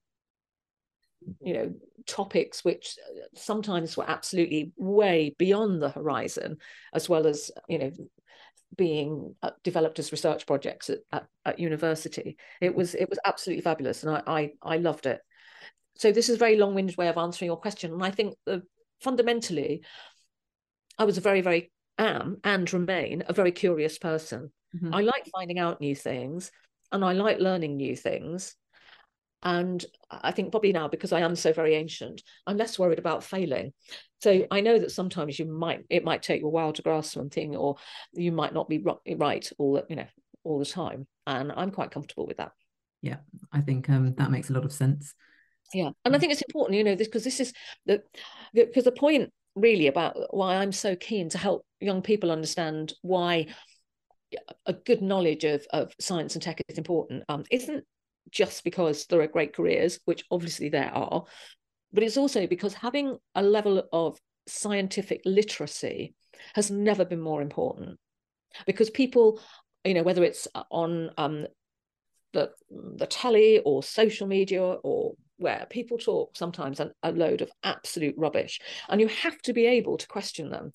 you 1.40 1.54
know 1.54 1.74
topics 2.08 2.66
which 2.66 2.96
uh, 3.08 3.20
sometimes 3.36 3.96
were 3.96 4.10
absolutely 4.10 4.72
way 4.76 5.36
beyond 5.38 5.80
the 5.80 5.90
horizon 5.90 6.58
as 6.94 7.08
well 7.08 7.28
as 7.28 7.52
you 7.68 7.78
know 7.78 7.92
being 8.76 9.36
uh, 9.44 9.52
developed 9.64 10.00
as 10.00 10.12
research 10.12 10.46
projects 10.46 10.90
at, 10.90 11.00
at, 11.12 11.28
at, 11.46 11.60
university. 11.60 12.38
It 12.62 12.74
was 12.74 12.96
it 12.96 13.10
was 13.10 13.20
absolutely 13.26 13.62
fabulous 13.62 14.04
and 14.04 14.16
I, 14.16 14.24
I 14.28 14.52
i 14.62 14.78
loved 14.78 15.06
it. 15.06 15.22
So 15.96 16.12
this 16.12 16.30
is 16.30 16.36
a 16.36 16.40
very 16.40 16.56
long-winded 16.56 16.98
way 16.98 17.08
of 17.08 17.18
answering 17.18 17.48
your 17.48 17.58
question 17.58 17.94
and 17.94 18.04
i 18.04 18.12
think 18.12 18.36
that 18.46 18.64
fundamentally 19.02 19.84
i 20.98 21.04
was 21.04 21.18
a 21.18 21.22
very 21.22 21.42
very 21.42 21.72
am 21.98 22.38
and 22.44 22.72
remain 22.74 23.24
a 23.28 23.34
very 23.34 23.52
curious 23.52 23.98
person. 23.98 24.52
Mm-hmm. 24.76 24.96
i 24.96 25.02
like 25.02 25.28
finding 25.34 25.60
out 25.60 25.82
new 25.82 25.94
things 25.94 26.50
and 26.94 27.04
i 27.04 27.12
like 27.12 27.40
learning 27.40 27.76
new 27.76 27.94
things 27.94 28.56
and 29.44 29.84
I 30.10 30.32
think 30.32 30.52
probably 30.52 30.72
now, 30.72 30.88
because 30.88 31.12
I 31.12 31.22
am 31.22 31.36
so 31.36 31.52
very 31.54 31.76
ancient, 31.76 32.22
I'm 32.46 32.58
less 32.58 32.78
worried 32.78 33.00
about 33.00 33.24
failing. 33.24 33.74
So 34.22 34.46
I 34.52 34.62
know 34.62 34.78
that 34.78 34.92
sometimes 34.92 35.40
you 35.40 35.46
might, 35.46 35.84
it 35.90 36.04
might 36.04 36.22
take 36.22 36.42
you 36.42 36.48
a 36.48 36.52
while 36.52 36.74
to 36.74 36.82
grasp 36.82 37.14
something, 37.14 37.56
or 37.56 37.76
you 38.14 38.32
might 38.32 38.54
not 38.54 38.70
be 38.70 38.84
right 39.18 39.50
all, 39.58 39.82
you 39.90 39.96
know, 39.96 40.08
all 40.44 40.60
the 40.60 40.66
time. 40.66 41.08
And 41.26 41.52
I'm 41.52 41.72
quite 41.72 41.92
comfortable 41.92 42.28
with 42.28 42.38
that. 42.38 42.52
Yeah, 43.02 43.18
I 43.52 43.62
think 43.62 43.90
um, 43.90 44.14
that 44.16 44.32
makes 44.32 44.50
a 44.50 44.54
lot 44.54 44.66
of 44.66 44.72
sense. 44.72 45.16
Yeah, 45.74 45.90
and 46.06 46.16
I 46.16 46.20
think 46.20 46.34
it's 46.34 46.44
important, 46.44 46.78
you 46.78 46.84
know, 46.84 46.96
this 46.96 47.08
because 47.08 47.24
this 47.24 47.40
is 47.40 47.54
the 47.86 48.04
because 48.54 48.84
the 48.84 48.92
point 48.92 49.32
really 49.56 49.88
about 49.88 50.16
why 50.30 50.56
I'm 50.56 50.72
so 50.72 50.96
keen 50.96 51.30
to 51.30 51.38
help 51.38 51.66
young 51.80 52.02
people 52.02 52.32
understand 52.32 52.94
why 53.02 53.48
a 54.66 54.74
good 54.74 55.02
knowledge 55.02 55.44
of, 55.44 55.66
of 55.74 55.94
science 56.00 56.36
and 56.36 56.42
tech 56.42 56.62
is 56.70 56.78
important 56.78 57.24
um, 57.28 57.44
isn't 57.52 57.84
just 58.30 58.64
because 58.64 59.06
there 59.08 59.22
are 59.22 59.28
great 59.28 59.54
careers, 59.54 60.00
which 60.06 60.24
obviously 60.32 60.70
there 60.70 60.92
are, 60.94 61.26
but 61.94 62.04
it's 62.04 62.18
also 62.18 62.48
because 62.48 62.74
having 62.74 63.18
a 63.36 63.44
level 63.44 63.84
of 63.92 64.18
scientific 64.48 65.22
literacy 65.26 66.16
has 66.56 66.72
never 66.72 67.06
been 67.06 67.22
more 67.22 67.42
important. 67.42 68.00
Because 68.66 68.90
people, 68.90 69.40
you 69.84 69.94
know, 69.94 70.04
whether 70.04 70.24
it's 70.24 70.48
on 70.70 71.12
um, 71.18 71.48
the 72.34 72.52
the 72.70 73.08
telly 73.08 73.60
or 73.60 73.84
social 73.84 74.28
media 74.28 74.62
or 74.62 75.14
where 75.38 75.66
people 75.70 75.98
talk 75.98 76.36
sometimes 76.36 76.80
a, 76.80 76.92
a 77.04 77.12
load 77.12 77.42
of 77.42 77.52
absolute 77.64 78.16
rubbish, 78.18 78.60
and 78.90 79.02
you 79.02 79.08
have 79.08 79.38
to 79.44 79.54
be 79.54 79.66
able 79.66 79.98
to 79.98 80.08
question 80.08 80.50
them 80.50 80.72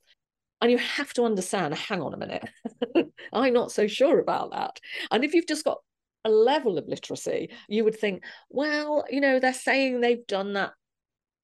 and 0.60 0.70
you 0.70 0.78
have 0.78 1.12
to 1.12 1.24
understand 1.24 1.74
hang 1.74 2.00
on 2.00 2.14
a 2.14 2.16
minute 2.16 2.48
i'm 3.32 3.52
not 3.52 3.70
so 3.70 3.86
sure 3.86 4.18
about 4.18 4.52
that 4.52 4.80
and 5.10 5.24
if 5.24 5.34
you've 5.34 5.46
just 5.46 5.64
got 5.64 5.78
a 6.26 6.30
level 6.30 6.76
of 6.76 6.88
literacy, 6.88 7.50
you 7.68 7.84
would 7.84 7.98
think, 7.98 8.24
well, 8.50 9.04
you 9.08 9.20
know, 9.20 9.38
they're 9.38 9.54
saying 9.54 10.00
they've 10.00 10.26
done 10.26 10.54
that 10.54 10.72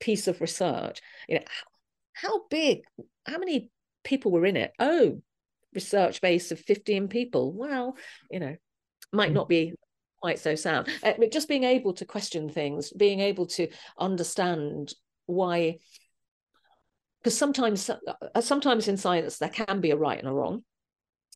piece 0.00 0.26
of 0.26 0.40
research. 0.40 1.00
You 1.28 1.36
know, 1.36 1.44
how, 1.46 2.28
how 2.28 2.40
big, 2.50 2.80
how 3.24 3.38
many 3.38 3.70
people 4.02 4.32
were 4.32 4.44
in 4.44 4.56
it? 4.56 4.72
Oh, 4.78 5.22
research 5.72 6.20
base 6.20 6.50
of 6.50 6.58
15 6.58 7.08
people. 7.08 7.52
Well, 7.52 7.96
you 8.30 8.40
know, 8.40 8.56
might 9.12 9.28
hmm. 9.28 9.34
not 9.34 9.48
be 9.48 9.74
quite 10.20 10.40
so 10.40 10.56
sound. 10.56 10.88
Uh, 11.02 11.12
but 11.18 11.32
just 11.32 11.48
being 11.48 11.64
able 11.64 11.94
to 11.94 12.04
question 12.04 12.48
things, 12.48 12.92
being 12.92 13.20
able 13.20 13.46
to 13.46 13.68
understand 13.98 14.92
why 15.26 15.78
because 17.22 17.38
sometimes 17.38 17.88
uh, 17.88 18.40
sometimes 18.40 18.88
in 18.88 18.96
science 18.96 19.38
there 19.38 19.48
can 19.48 19.80
be 19.80 19.92
a 19.92 19.96
right 19.96 20.18
and 20.18 20.28
a 20.28 20.32
wrong 20.32 20.64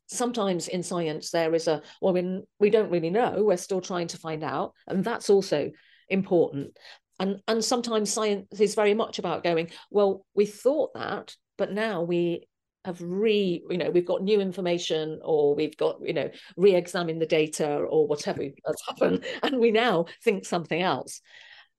sometimes 0.07 0.67
in 0.67 0.81
science 0.81 1.31
there 1.31 1.53
is 1.53 1.67
a 1.67 1.81
well 2.01 2.13
we, 2.13 2.41
we 2.59 2.69
don't 2.69 2.89
really 2.89 3.09
know 3.09 3.43
we're 3.43 3.57
still 3.57 3.81
trying 3.81 4.07
to 4.07 4.17
find 4.17 4.43
out 4.43 4.73
and 4.87 5.03
that's 5.03 5.29
also 5.29 5.71
important. 6.09 6.77
And 7.19 7.41
and 7.47 7.63
sometimes 7.63 8.13
science 8.13 8.59
is 8.59 8.75
very 8.75 8.93
much 8.93 9.19
about 9.19 9.43
going 9.43 9.71
well 9.89 10.25
we 10.35 10.45
thought 10.45 10.93
that 10.93 11.35
but 11.57 11.71
now 11.71 12.03
we 12.03 12.47
have 12.85 13.01
re 13.01 13.61
you 13.69 13.77
know 13.77 13.89
we've 13.89 14.05
got 14.05 14.21
new 14.21 14.39
information 14.39 15.19
or 15.23 15.55
we've 15.55 15.75
got 15.77 15.97
you 16.01 16.13
know 16.13 16.29
re-examine 16.55 17.19
the 17.19 17.25
data 17.25 17.67
or 17.67 18.07
whatever 18.07 18.43
has 18.43 18.75
happened 18.87 19.25
and 19.43 19.59
we 19.59 19.71
now 19.71 20.05
think 20.23 20.45
something 20.45 20.81
else. 20.81 21.21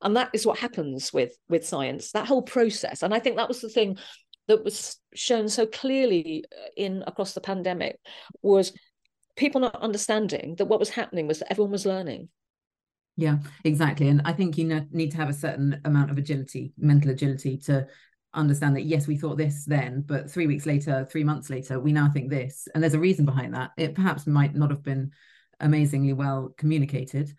And 0.00 0.16
that 0.16 0.30
is 0.32 0.46
what 0.46 0.58
happens 0.58 1.12
with 1.12 1.36
with 1.48 1.66
science 1.66 2.12
that 2.12 2.26
whole 2.26 2.42
process. 2.42 3.02
And 3.02 3.14
i 3.14 3.20
think 3.20 3.36
that 3.36 3.48
was 3.48 3.60
the 3.60 3.68
thing 3.68 3.96
that 4.48 4.64
was 4.64 4.98
shown 5.14 5.48
so 5.48 5.66
clearly 5.66 6.44
uh, 6.52 6.70
in 6.76 7.04
across 7.06 7.32
the 7.34 7.40
pandemic 7.40 7.98
was 8.42 8.72
people 9.36 9.60
not 9.60 9.76
understanding 9.76 10.56
that 10.56 10.64
what 10.64 10.80
was 10.80 10.90
happening 10.90 11.26
was 11.26 11.38
that 11.38 11.50
everyone 11.50 11.72
was 11.72 11.86
learning. 11.86 12.28
Yeah 13.16 13.38
exactly. 13.64 14.08
And 14.08 14.22
i 14.24 14.32
think 14.32 14.58
you 14.58 14.86
need 14.90 15.10
to 15.12 15.16
have 15.16 15.28
a 15.28 15.34
certain 15.34 15.80
amount 15.84 16.10
of 16.10 16.18
agility 16.18 16.72
mental 16.78 17.10
agility 17.10 17.56
to 17.58 17.86
understand 18.34 18.76
that 18.76 18.82
yes 18.82 19.06
we 19.06 19.16
thought 19.16 19.38
this 19.38 19.64
then 19.64 20.02
but 20.02 20.30
three 20.30 20.46
weeks 20.46 20.66
later 20.66 21.06
three 21.10 21.24
months 21.24 21.48
later 21.48 21.80
we 21.80 21.92
now 21.92 22.08
think 22.10 22.30
this. 22.30 22.68
And 22.74 22.82
there's 22.82 22.94
a 22.94 22.98
reason 22.98 23.24
behind 23.24 23.54
that. 23.54 23.70
It 23.76 23.94
perhaps 23.94 24.26
might 24.26 24.54
not 24.54 24.70
have 24.70 24.82
been 24.82 25.12
amazingly 25.60 26.12
well 26.12 26.54
communicated 26.56 27.34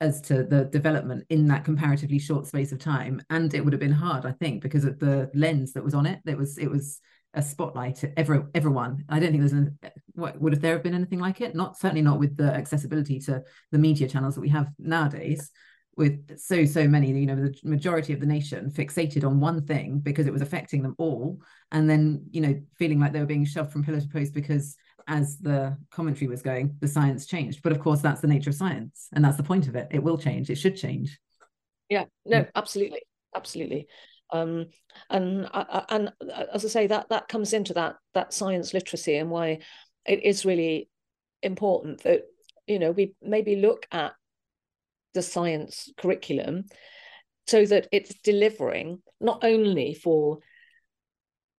as 0.00 0.20
to 0.20 0.44
the 0.44 0.64
development 0.64 1.24
in 1.30 1.46
that 1.48 1.64
comparatively 1.64 2.18
short 2.18 2.46
space 2.46 2.70
of 2.72 2.78
time 2.78 3.20
and 3.30 3.54
it 3.54 3.64
would 3.64 3.72
have 3.72 3.80
been 3.80 3.90
hard 3.90 4.26
i 4.26 4.32
think 4.32 4.62
because 4.62 4.84
of 4.84 4.98
the 4.98 5.30
lens 5.34 5.72
that 5.72 5.84
was 5.84 5.94
on 5.94 6.04
it 6.04 6.20
it 6.26 6.36
was 6.36 6.58
it 6.58 6.70
was 6.70 7.00
a 7.36 7.42
spotlight 7.42 7.96
to 7.96 8.18
every, 8.18 8.42
everyone. 8.54 9.04
I 9.10 9.20
don't 9.20 9.30
think 9.30 9.42
there's 9.42 9.52
an 9.52 9.78
what 10.14 10.40
would 10.40 10.54
have 10.54 10.62
there 10.62 10.72
have 10.72 10.82
been 10.82 10.94
anything 10.94 11.20
like 11.20 11.42
it? 11.42 11.54
Not 11.54 11.78
certainly 11.78 12.02
not 12.02 12.18
with 12.18 12.36
the 12.36 12.52
accessibility 12.52 13.20
to 13.20 13.44
the 13.70 13.78
media 13.78 14.08
channels 14.08 14.34
that 14.34 14.40
we 14.40 14.48
have 14.48 14.70
nowadays 14.78 15.50
with 15.96 16.38
so 16.38 16.64
so 16.64 16.86
many 16.86 17.10
you 17.10 17.26
know 17.26 17.36
the 17.36 17.54
majority 17.64 18.12
of 18.12 18.20
the 18.20 18.26
nation 18.26 18.70
fixated 18.70 19.24
on 19.24 19.40
one 19.40 19.64
thing 19.64 19.98
because 19.98 20.26
it 20.26 20.32
was 20.32 20.42
affecting 20.42 20.82
them 20.82 20.94
all 20.98 21.40
and 21.72 21.88
then 21.88 22.22
you 22.30 22.40
know 22.42 22.60
feeling 22.78 23.00
like 23.00 23.14
they 23.14 23.20
were 23.20 23.24
being 23.24 23.46
shoved 23.46 23.72
from 23.72 23.82
pillar 23.82 24.00
to 24.00 24.08
post 24.08 24.34
because 24.34 24.76
as 25.08 25.38
the 25.38 25.76
commentary 25.90 26.28
was 26.28 26.42
going, 26.42 26.76
the 26.80 26.88
science 26.88 27.26
changed. 27.26 27.62
But 27.62 27.72
of 27.72 27.80
course, 27.80 28.00
that's 28.00 28.20
the 28.20 28.26
nature 28.26 28.50
of 28.50 28.56
science, 28.56 29.08
and 29.12 29.24
that's 29.24 29.36
the 29.36 29.42
point 29.42 29.68
of 29.68 29.76
it. 29.76 29.88
It 29.90 30.02
will 30.02 30.18
change. 30.18 30.50
It 30.50 30.56
should 30.56 30.76
change. 30.76 31.18
Yeah. 31.88 32.04
No. 32.24 32.46
Absolutely. 32.54 33.02
Absolutely. 33.34 33.86
Um, 34.30 34.66
and 35.10 35.46
uh, 35.46 35.64
uh, 35.68 35.84
and 35.88 36.12
uh, 36.20 36.44
as 36.52 36.64
I 36.64 36.68
say, 36.68 36.86
that 36.88 37.08
that 37.10 37.28
comes 37.28 37.52
into 37.52 37.74
that 37.74 37.96
that 38.14 38.32
science 38.32 38.74
literacy 38.74 39.16
and 39.16 39.30
why 39.30 39.60
it 40.04 40.24
is 40.24 40.44
really 40.44 40.88
important 41.42 42.02
that 42.02 42.22
you 42.66 42.78
know 42.78 42.90
we 42.90 43.14
maybe 43.22 43.56
look 43.56 43.86
at 43.92 44.12
the 45.14 45.22
science 45.22 45.90
curriculum 45.96 46.64
so 47.46 47.64
that 47.64 47.88
it's 47.92 48.14
delivering 48.24 49.00
not 49.20 49.44
only 49.44 49.94
for 49.94 50.38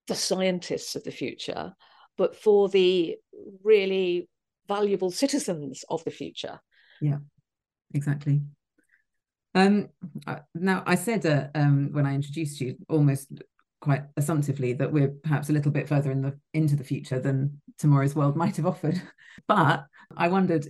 the 0.07 0.15
scientists 0.15 0.95
of 0.95 1.03
the 1.03 1.11
future 1.11 1.73
but 2.17 2.35
for 2.35 2.69
the 2.69 3.17
really 3.63 4.27
valuable 4.67 5.11
citizens 5.11 5.83
of 5.89 6.03
the 6.03 6.11
future. 6.11 6.59
Yeah, 7.01 7.19
exactly. 7.93 8.41
Um, 9.55 9.89
now, 10.53 10.83
I 10.85 10.95
said 10.95 11.25
uh, 11.25 11.47
um, 11.55 11.89
when 11.91 12.05
I 12.05 12.13
introduced 12.13 12.61
you, 12.61 12.75
almost 12.89 13.31
quite 13.81 14.03
assumptively, 14.15 14.73
that 14.73 14.91
we're 14.91 15.13
perhaps 15.23 15.49
a 15.49 15.53
little 15.53 15.71
bit 15.71 15.87
further 15.87 16.11
in 16.11 16.21
the 16.21 16.37
into 16.53 16.75
the 16.75 16.83
future 16.83 17.19
than 17.19 17.61
tomorrow's 17.79 18.15
world 18.15 18.35
might 18.35 18.57
have 18.57 18.65
offered. 18.65 19.01
But 19.47 19.85
I 20.15 20.29
wondered 20.29 20.67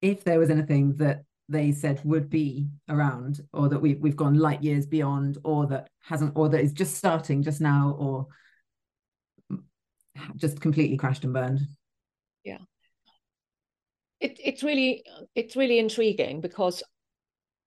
if 0.00 0.24
there 0.24 0.40
was 0.40 0.50
anything 0.50 0.96
that 0.96 1.22
they 1.48 1.70
said 1.70 2.00
would 2.04 2.28
be 2.28 2.66
around, 2.88 3.40
or 3.52 3.68
that 3.68 3.80
we've 3.80 4.00
we've 4.00 4.16
gone 4.16 4.34
light 4.34 4.62
years 4.62 4.86
beyond, 4.86 5.38
or 5.44 5.66
that 5.68 5.88
hasn't, 6.00 6.32
or 6.36 6.48
that 6.48 6.60
is 6.60 6.72
just 6.72 6.96
starting 6.96 7.42
just 7.42 7.60
now, 7.60 7.96
or 7.98 8.26
just 10.36 10.60
completely 10.60 10.96
crashed 10.96 11.24
and 11.24 11.32
burned. 11.32 11.60
Yeah. 12.44 12.58
It, 14.20 14.38
it's 14.42 14.62
really 14.62 15.04
it's 15.34 15.56
really 15.56 15.78
intriguing 15.78 16.40
because 16.40 16.82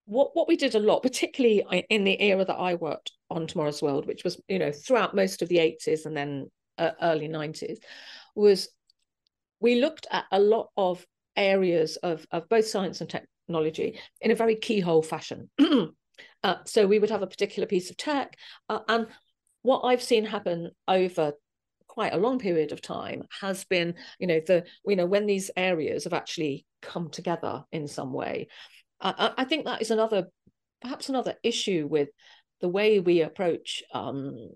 what 0.06 0.36
what 0.36 0.48
we 0.48 0.56
did 0.56 0.75
a 0.75 0.80
lot, 0.80 1.04
particularly 1.04 1.64
in 1.90 2.04
the 2.04 2.22
era 2.22 2.46
that 2.46 2.56
I 2.56 2.75
worked 2.75 3.12
on 3.30 3.48
Tomorrow's 3.48 3.82
World, 3.82 4.08
which 4.08 4.24
was 4.24 4.40
you 4.48 4.60
know 4.60 4.72
throughout 4.72 5.16
most 5.16 5.42
of 5.42 5.50
the 5.50 5.58
80s 5.58 6.06
and 6.06 6.16
then 6.16 6.50
uh, 6.78 6.92
early 7.02 7.28
90s, 7.28 7.78
was 8.36 8.70
we 9.60 9.82
looked 9.82 10.08
at 10.12 10.25
a 10.32 10.40
lot 10.40 10.70
of 10.78 11.06
areas 11.36 11.98
of 11.98 12.25
of 12.32 12.48
both 12.48 12.68
science 12.68 13.02
and 13.02 13.10
technology 13.10 14.00
in 14.22 14.32
a 14.32 14.36
very 14.36 14.56
keyhole 14.56 15.02
fashion. 15.02 15.50
uh, 16.44 16.56
so 16.66 16.88
we 16.88 17.00
would 17.00 17.10
have 17.10 17.24
a 17.24 17.28
particular 17.28 17.68
piece 17.68 17.90
of 17.90 17.98
tech, 17.98 18.38
uh, 18.70 18.80
and 18.88 19.08
what 19.64 19.82
I've 19.82 20.04
seen 20.04 20.25
happen 20.25 20.70
over 20.88 21.34
quite 21.96 22.14
a 22.14 22.18
long 22.18 22.38
period 22.40 22.74
of 22.74 22.82
time 22.82 23.24
has 23.40 23.64
been, 23.64 23.96
you 24.20 24.28
know, 24.28 24.42
the 24.46 24.66
you 24.86 24.98
know 24.98 25.06
when 25.06 25.25
these 25.25 25.50
areas 25.56 26.04
have 26.04 26.14
actually 26.14 26.66
come 26.82 27.10
together 27.10 27.64
in 27.72 27.88
some 27.88 28.12
way. 28.12 28.50
I, 29.00 29.32
I 29.38 29.46
think 29.46 29.66
that 29.66 29.82
is 29.82 29.92
another, 29.92 30.25
perhaps 30.82 31.08
another 31.08 31.36
issue 31.42 31.88
with 31.90 32.10
the 32.60 32.68
way 32.68 33.00
we 33.00 33.22
approach 33.22 33.82
um, 33.94 34.50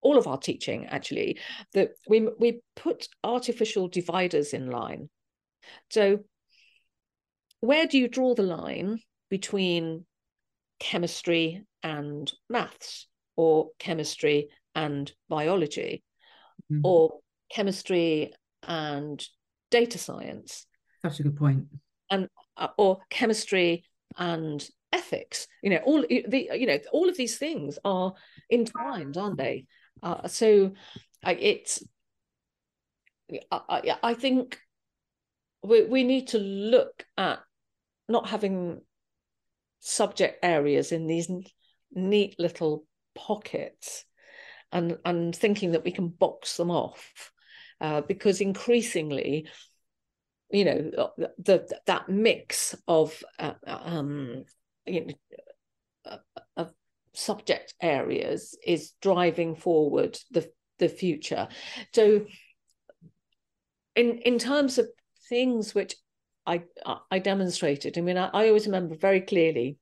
all 0.00 0.16
of 0.16 0.26
our 0.26 0.38
teaching. 0.38 0.86
Actually, 0.86 1.38
that 1.74 1.90
we 2.08 2.28
we 2.38 2.60
put 2.74 3.08
artificial 3.22 3.88
dividers 3.88 4.54
in 4.54 4.70
line. 4.70 5.10
So, 5.90 6.20
where 7.60 7.86
do 7.86 7.98
you 7.98 8.08
draw 8.08 8.34
the 8.34 8.42
line 8.42 9.00
between 9.28 10.06
chemistry 10.80 11.62
and 11.82 12.32
maths, 12.48 13.06
or 13.36 13.68
chemistry 13.78 14.48
and 14.74 15.12
biology? 15.28 16.02
Mm-hmm. 16.70 16.84
or 16.84 17.20
chemistry 17.50 18.32
and 18.62 19.24
data 19.70 19.98
science. 19.98 20.66
That's 21.02 21.20
a 21.20 21.22
good 21.22 21.36
point. 21.36 21.66
And 22.10 22.28
uh, 22.56 22.68
or 22.76 23.00
chemistry 23.10 23.84
and 24.16 24.66
ethics. 24.92 25.46
You 25.62 25.70
know, 25.70 25.80
all 25.84 26.02
the 26.02 26.48
you 26.54 26.66
know 26.66 26.78
all 26.92 27.08
of 27.08 27.16
these 27.16 27.38
things 27.38 27.78
are 27.84 28.14
entwined, 28.50 29.16
aren't 29.16 29.38
they? 29.38 29.66
Uh, 30.02 30.28
so 30.28 30.72
it's 31.24 31.82
I, 33.50 33.96
I 34.02 34.14
think 34.14 34.58
we 35.62 35.84
we 35.84 36.04
need 36.04 36.28
to 36.28 36.38
look 36.38 37.04
at 37.16 37.40
not 38.08 38.28
having 38.28 38.80
subject 39.80 40.38
areas 40.42 40.92
in 40.92 41.06
these 41.06 41.30
neat 41.92 42.36
little 42.38 42.84
pockets 43.14 44.04
and 44.72 44.98
and 45.04 45.34
thinking 45.34 45.72
that 45.72 45.84
we 45.84 45.90
can 45.90 46.08
box 46.08 46.56
them 46.56 46.70
off 46.70 47.32
uh, 47.80 48.00
because 48.02 48.40
increasingly 48.40 49.48
you 50.50 50.64
know 50.64 51.10
the, 51.16 51.32
the 51.38 51.78
that 51.86 52.08
mix 52.08 52.74
of 52.86 53.22
uh, 53.38 53.54
um, 53.66 54.44
you 54.86 55.06
know 55.06 55.14
uh, 56.04 56.40
of 56.56 56.72
subject 57.12 57.74
areas 57.80 58.56
is 58.64 58.92
driving 59.00 59.54
forward 59.54 60.18
the 60.30 60.48
the 60.78 60.88
future 60.88 61.48
so 61.92 62.26
in 63.94 64.18
in 64.18 64.38
terms 64.38 64.78
of 64.78 64.86
things 65.28 65.74
which 65.74 65.96
I 66.46 66.62
I 67.10 67.18
demonstrated. 67.18 67.98
I 67.98 68.00
mean, 68.00 68.16
I, 68.16 68.28
I 68.32 68.48
always 68.48 68.66
remember 68.66 68.94
very 68.94 69.20
clearly 69.20 69.78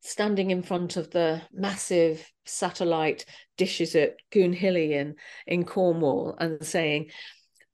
standing 0.00 0.50
in 0.50 0.62
front 0.62 0.96
of 0.96 1.10
the 1.10 1.42
massive 1.52 2.30
satellite 2.46 3.24
dishes 3.56 3.94
at 3.94 4.16
Goonhilly 4.32 4.92
in, 4.92 5.16
in 5.46 5.64
Cornwall 5.64 6.36
and 6.38 6.64
saying, 6.64 7.10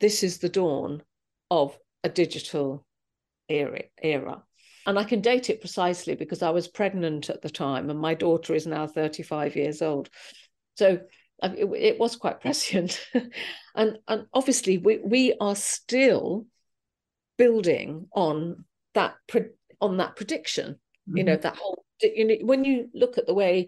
this 0.01 0.23
is 0.23 0.39
the 0.39 0.49
dawn 0.49 1.03
of 1.51 1.79
a 2.03 2.09
digital 2.09 2.87
era, 3.49 3.83
era. 4.03 4.43
And 4.87 4.99
I 4.99 5.05
can 5.05 5.21
date 5.21 5.49
it 5.49 5.61
precisely 5.61 6.15
because 6.15 6.43
I 6.43 6.51
was 6.51 6.69
pregnant 6.69 7.31
at 7.31 7.43
the 7.43 7.51
time 7.51 7.89
and 7.91 7.99
my 7.99 8.15
daughter 8.15 8.55
is 8.55 8.67
now 8.67 8.87
35 8.87 9.57
years 9.57 9.81
old. 9.81 10.11
So 10.77 11.01
uh, 11.43 11.51
it, 11.57 11.65
it 11.65 11.99
was 11.99 12.17
quite 12.17 12.41
prescient. 12.41 13.07
and, 13.75 13.99
and 14.09 14.27
obviously, 14.33 14.79
we, 14.79 14.99
we 14.99 15.35
are 15.41 15.57
still 15.57 16.47
building 17.37 18.07
on 18.15 18.65
that 18.95 19.17
on 19.81 19.97
that 19.97 20.15
prediction 20.15 20.79
you 21.07 21.25
know 21.25 21.33
mm-hmm. 21.33 21.43
that 21.43 21.57
whole 21.57 21.84
you 22.01 22.27
know 22.27 22.37
when 22.43 22.65
you 22.65 22.89
look 22.95 23.19
at 23.19 23.27
the 23.27 23.35
way 23.35 23.67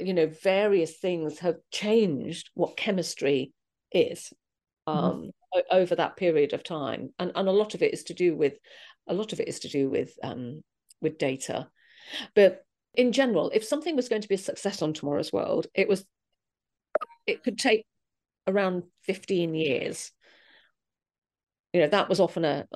you 0.00 0.14
know 0.14 0.26
various 0.42 0.96
things 0.96 1.38
have 1.38 1.56
changed 1.70 2.50
what 2.54 2.76
chemistry 2.76 3.52
is 3.92 4.32
mm-hmm. 4.88 4.98
um 4.98 5.30
mm-hmm. 5.54 5.60
over 5.70 5.94
that 5.94 6.16
period 6.16 6.52
of 6.52 6.62
time 6.62 7.12
and 7.18 7.32
and 7.34 7.48
a 7.48 7.52
lot 7.52 7.74
of 7.74 7.82
it 7.82 7.92
is 7.92 8.04
to 8.04 8.14
do 8.14 8.36
with 8.36 8.58
a 9.06 9.14
lot 9.14 9.32
of 9.32 9.40
it 9.40 9.48
is 9.48 9.60
to 9.60 9.68
do 9.68 9.88
with 9.88 10.12
um 10.22 10.62
with 11.00 11.18
data 11.18 11.68
but 12.34 12.64
in 12.94 13.12
general 13.12 13.50
if 13.54 13.64
something 13.64 13.96
was 13.96 14.08
going 14.08 14.22
to 14.22 14.28
be 14.28 14.34
a 14.34 14.38
success 14.38 14.82
on 14.82 14.92
tomorrow's 14.92 15.32
world 15.32 15.66
it 15.74 15.88
was 15.88 16.04
it 17.26 17.42
could 17.42 17.58
take 17.58 17.84
around 18.46 18.82
15 19.04 19.54
years 19.54 20.10
you 21.72 21.80
know 21.80 21.88
that 21.88 22.08
was 22.08 22.20
often 22.20 22.44
a 22.44 22.66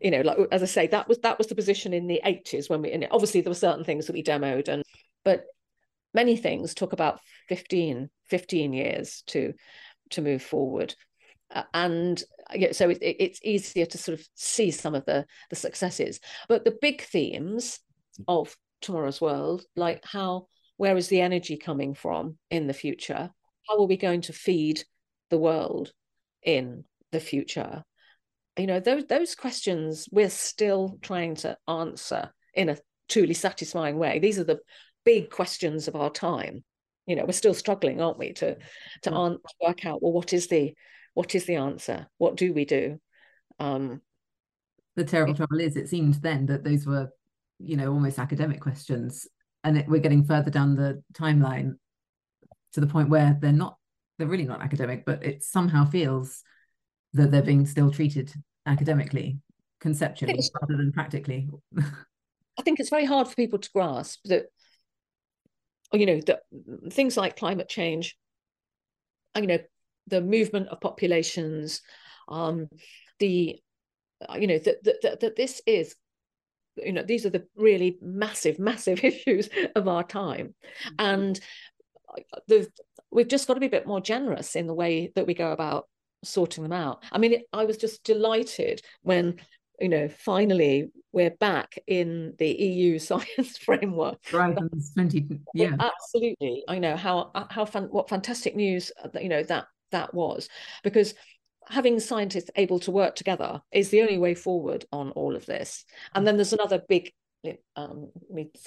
you 0.00 0.10
know 0.10 0.20
like 0.20 0.38
as 0.52 0.62
i 0.62 0.66
say 0.66 0.86
that 0.86 1.08
was 1.08 1.18
that 1.18 1.38
was 1.38 1.48
the 1.48 1.54
position 1.54 1.92
in 1.92 2.06
the 2.06 2.20
80s 2.24 2.70
when 2.70 2.82
we 2.82 2.92
and 2.92 3.06
obviously 3.10 3.40
there 3.40 3.50
were 3.50 3.54
certain 3.54 3.84
things 3.84 4.06
that 4.06 4.12
we 4.12 4.22
demoed 4.22 4.68
and 4.68 4.82
but 5.24 5.44
many 6.14 6.36
things 6.36 6.74
took 6.74 6.92
about 6.92 7.20
15 7.48 8.08
15 8.28 8.72
years 8.72 9.22
to 9.28 9.52
to 10.10 10.22
move 10.22 10.42
forward. 10.42 10.94
Uh, 11.50 11.62
and 11.74 12.22
yeah, 12.54 12.72
so 12.72 12.90
it, 12.90 12.98
it's 13.00 13.40
easier 13.44 13.86
to 13.86 13.98
sort 13.98 14.18
of 14.18 14.26
see 14.34 14.70
some 14.70 14.94
of 14.94 15.04
the 15.04 15.24
the 15.50 15.56
successes. 15.56 16.20
But 16.48 16.64
the 16.64 16.76
big 16.80 17.02
themes 17.02 17.80
of 18.26 18.56
tomorrow's 18.80 19.20
world 19.20 19.64
like 19.74 20.04
how 20.04 20.48
where 20.76 20.96
is 20.96 21.08
the 21.08 21.20
energy 21.20 21.56
coming 21.56 21.94
from 21.94 22.38
in 22.50 22.66
the 22.66 22.74
future? 22.74 23.30
How 23.68 23.78
are 23.78 23.86
we 23.86 23.96
going 23.96 24.22
to 24.22 24.32
feed 24.32 24.82
the 25.30 25.38
world 25.38 25.92
in 26.42 26.84
the 27.12 27.20
future 27.20 27.84
you 28.58 28.66
know 28.66 28.80
those 28.80 29.04
those 29.06 29.34
questions 29.34 30.08
we're 30.10 30.30
still 30.30 30.98
trying 31.02 31.34
to 31.36 31.56
answer 31.68 32.30
in 32.54 32.68
a 32.68 32.78
truly 33.08 33.34
satisfying 33.34 33.98
way. 33.98 34.18
These 34.18 34.38
are 34.38 34.44
the 34.44 34.60
big 35.04 35.30
questions 35.30 35.88
of 35.88 35.96
our 35.96 36.10
time. 36.10 36.64
You 37.06 37.16
know 37.16 37.24
we're 37.24 37.32
still 37.32 37.54
struggling 37.54 38.00
aren't 38.00 38.18
we 38.18 38.32
to 38.34 38.56
to 39.02 39.10
mm. 39.10 39.38
work 39.64 39.86
out 39.86 40.02
well 40.02 40.12
what 40.12 40.32
is 40.32 40.48
the 40.48 40.74
what 41.14 41.34
is 41.34 41.46
the 41.46 41.56
answer? 41.56 42.08
What 42.18 42.36
do 42.36 42.52
we 42.52 42.64
do? 42.64 42.98
Um 43.58 44.00
the 44.96 45.04
terrible 45.04 45.34
trouble 45.34 45.60
is 45.60 45.76
it 45.76 45.88
seemed 45.88 46.14
then 46.14 46.46
that 46.46 46.64
those 46.64 46.86
were 46.86 47.10
you 47.58 47.76
know 47.76 47.92
almost 47.92 48.18
academic 48.18 48.60
questions 48.60 49.26
and 49.62 49.78
it, 49.78 49.88
we're 49.88 50.00
getting 50.00 50.24
further 50.24 50.50
down 50.50 50.74
the 50.74 51.02
timeline 51.12 51.74
to 52.72 52.80
the 52.80 52.86
point 52.86 53.08
where 53.08 53.36
they're 53.40 53.52
not 53.52 53.76
they're 54.18 54.26
really 54.26 54.44
not 54.44 54.62
academic 54.62 55.04
but 55.04 55.24
it 55.24 55.42
somehow 55.42 55.84
feels 55.84 56.42
that 57.16 57.30
they're 57.30 57.42
being 57.42 57.66
still 57.66 57.90
treated 57.90 58.32
academically, 58.66 59.38
conceptually, 59.80 60.40
rather 60.60 60.76
than 60.76 60.92
practically. 60.92 61.48
I 62.58 62.62
think 62.62 62.80
it's 62.80 62.90
very 62.90 63.04
hard 63.04 63.28
for 63.28 63.34
people 63.34 63.58
to 63.58 63.70
grasp 63.70 64.20
that, 64.26 64.46
you 65.92 66.06
know, 66.06 66.20
that 66.26 66.40
things 66.90 67.16
like 67.16 67.36
climate 67.36 67.68
change, 67.68 68.16
you 69.36 69.46
know, 69.46 69.58
the 70.06 70.20
movement 70.20 70.68
of 70.68 70.80
populations, 70.80 71.82
um, 72.28 72.68
the, 73.18 73.58
you 74.38 74.46
know, 74.46 74.58
that 74.58 74.84
that 75.02 75.20
that 75.20 75.36
this 75.36 75.60
is 75.66 75.94
you 76.84 76.92
know 76.92 77.02
these 77.02 77.24
are 77.24 77.30
the 77.30 77.46
really 77.56 77.98
massive 78.02 78.58
massive 78.70 79.02
issues 79.02 79.48
of 79.74 79.88
our 79.88 80.04
time 80.04 80.54
mm-hmm. 80.84 80.94
and 80.98 81.40
the, 82.48 82.68
we've 83.10 83.28
just 83.28 83.46
got 83.48 83.54
to 83.54 83.60
be 83.60 83.66
a 83.66 83.70
bit 83.70 83.86
more 83.86 84.00
generous 84.00 84.56
in 84.56 84.66
the 84.66 84.74
way 84.74 85.12
that 85.14 85.26
we 85.26 85.34
go 85.34 85.52
about 85.52 85.86
sorting 86.26 86.62
them 86.62 86.72
out. 86.72 87.02
I 87.12 87.18
mean, 87.18 87.34
it, 87.34 87.42
I 87.52 87.64
was 87.64 87.76
just 87.76 88.04
delighted 88.04 88.82
when 89.02 89.36
you 89.80 89.88
know 89.88 90.08
finally 90.08 90.90
we're 91.12 91.30
back 91.30 91.78
in 91.86 92.34
the 92.38 92.48
EU 92.48 92.98
science 93.10 93.58
framework. 93.58 94.18
Right, 94.32 94.56
twenty. 94.94 95.26
Yeah, 95.54 95.76
absolutely. 95.78 96.64
I 96.68 96.78
know 96.78 96.96
how 96.96 97.30
how 97.50 97.64
fan, 97.64 97.84
what 97.84 98.08
fantastic 98.08 98.56
news 98.56 98.92
that 99.12 99.22
you 99.22 99.28
know 99.28 99.42
that 99.44 99.66
that 99.92 100.12
was 100.14 100.48
because 100.82 101.14
having 101.68 101.98
scientists 101.98 102.50
able 102.56 102.78
to 102.80 102.90
work 102.90 103.16
together 103.16 103.60
is 103.72 103.90
the 103.90 104.02
only 104.02 104.18
way 104.18 104.34
forward 104.34 104.84
on 104.92 105.10
all 105.12 105.34
of 105.34 105.46
this. 105.46 105.84
And 106.14 106.26
then 106.26 106.36
there's 106.36 106.52
another 106.52 106.82
big 106.88 107.12
um 107.76 108.10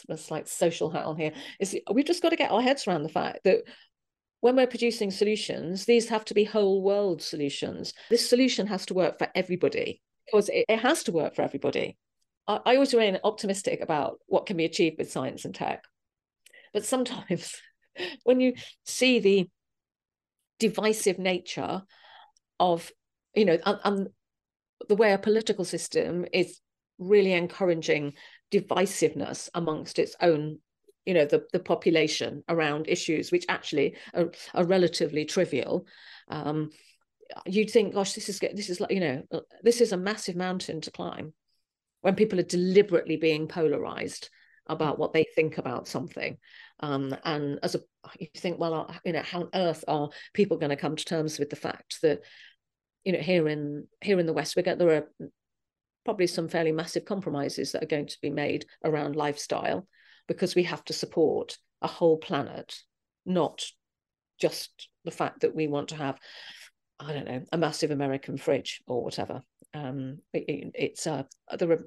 a 0.10 0.16
slight 0.16 0.48
social 0.48 0.90
hat 0.90 1.04
on 1.04 1.18
here 1.18 1.34
is 1.60 1.78
we've 1.92 2.06
just 2.06 2.22
got 2.22 2.30
to 2.30 2.38
get 2.38 2.50
our 2.52 2.62
heads 2.62 2.88
around 2.88 3.04
the 3.04 3.10
fact 3.10 3.40
that 3.44 3.64
when 4.42 4.56
we're 4.56 4.68
producing 4.68 5.12
solutions, 5.12 5.86
these 5.86 6.10
have 6.10 6.26
to 6.26 6.34
be 6.34 6.44
whole 6.44 6.82
world 6.82 7.22
solutions. 7.22 7.94
This 8.10 8.30
solution 8.30 8.68
has 8.68 8.86
to 8.88 8.94
work 8.94 9.18
for 9.18 9.28
everybody 9.36 10.02
because 10.26 10.50
it, 10.50 10.66
it 10.70 10.80
has 10.80 11.04
to 11.04 11.12
work 11.12 11.36
for 11.36 11.42
everybody. 11.42 11.98
I, 12.48 12.60
I 12.66 12.74
always 12.76 12.94
remain 12.94 13.20
optimistic 13.24 13.82
about 13.82 14.20
what 14.28 14.46
can 14.46 14.58
be 14.58 14.66
achieved 14.66 14.98
with 14.98 15.12
science 15.12 15.46
and 15.46 15.54
tech. 15.54 15.84
But 16.74 16.86
sometimes 16.86 17.56
when 18.24 18.40
you 18.40 18.54
see 18.86 19.20
the 19.20 19.50
divisive 20.60 21.20
nature 21.20 21.84
of, 22.60 22.92
you 23.34 23.46
know, 23.46 23.58
and, 23.66 23.80
and 23.84 24.08
the 24.88 24.96
way 24.96 25.12
a 25.12 25.18
political 25.18 25.66
system 25.66 26.26
is 26.32 26.60
really 26.98 27.34
encouraging 27.34 28.14
divisiveness 28.52 29.50
amongst 29.54 30.00
its 30.00 30.16
own 30.22 30.60
you 31.10 31.16
know 31.16 31.26
the, 31.26 31.44
the 31.52 31.60
population 31.60 32.44
around 32.48 32.88
issues 32.88 33.32
which 33.32 33.46
actually 33.50 33.96
are, 34.14 34.32
are 34.54 34.64
relatively 34.64 35.26
trivial 35.26 35.88
um, 36.30 36.70
you'd 37.48 37.72
think 37.72 37.96
gosh 37.96 38.14
this 38.14 38.30
is 38.30 38.38
this 38.54 38.70
is 38.70 38.80
like 38.80 38.92
you 38.92 39.00
know 39.00 39.24
this 39.64 39.82
is 39.82 39.92
a 39.92 39.98
massive 39.98 40.36
mountain 40.36 40.80
to 40.82 40.92
climb 40.92 41.34
when 42.02 42.14
people 42.14 42.40
are 42.40 42.44
deliberately 42.44 43.18
being 43.18 43.48
polarized 43.48 44.30
about 44.68 45.00
what 45.00 45.14
they 45.14 45.26
think 45.36 45.58
about 45.58 45.88
something. 45.88 46.38
Um, 46.80 47.16
and 47.26 47.58
as 47.64 47.74
a, 47.74 47.80
you 48.20 48.28
think, 48.38 48.60
well, 48.60 48.86
uh, 48.88 48.94
you 49.04 49.14
know, 49.14 49.24
how 49.24 49.42
on 49.42 49.50
earth 49.56 49.84
are 49.88 50.10
people 50.34 50.58
going 50.58 50.70
to 50.70 50.76
come 50.76 50.96
to 50.96 51.04
terms 51.04 51.40
with 51.40 51.50
the 51.50 51.56
fact 51.56 51.98
that, 52.04 52.20
you 53.04 53.12
know, 53.12 53.20
here 53.20 53.50
in 53.50 53.88
here 54.00 54.20
in 54.20 54.28
the 54.28 54.34
West, 54.34 54.56
we 54.56 54.62
get 54.62 54.78
there 54.78 54.94
are 54.94 55.30
probably 56.06 56.28
some 56.28 56.48
fairly 56.48 56.72
massive 56.72 57.04
compromises 57.04 57.72
that 57.72 57.84
are 57.84 57.88
going 57.88 58.08
to 58.08 58.18
be 58.22 58.30
made 58.30 58.66
around 58.86 59.16
lifestyle 59.16 59.88
because 60.30 60.56
we 60.56 60.64
have 60.64 60.86
to 60.86 60.94
support 60.94 61.58
a 61.82 61.88
whole 61.88 62.18
planet, 62.18 62.78
not 63.26 63.66
just 64.40 64.88
the 65.04 65.12
fact 65.12 65.42
that 65.42 65.56
we 65.56 65.68
want 65.68 65.90
to 65.90 65.96
have, 65.96 66.18
I 67.00 67.12
don't 67.12 67.26
know, 67.26 67.42
a 67.52 67.58
massive 67.58 67.92
American 67.92 68.38
fridge 68.38 68.82
or 68.88 69.04
whatever. 69.04 69.42
Um, 69.74 70.20
it, 70.32 70.72
it's 70.76 71.08
uh, 71.08 71.24
there 71.58 71.72
are 71.72 71.86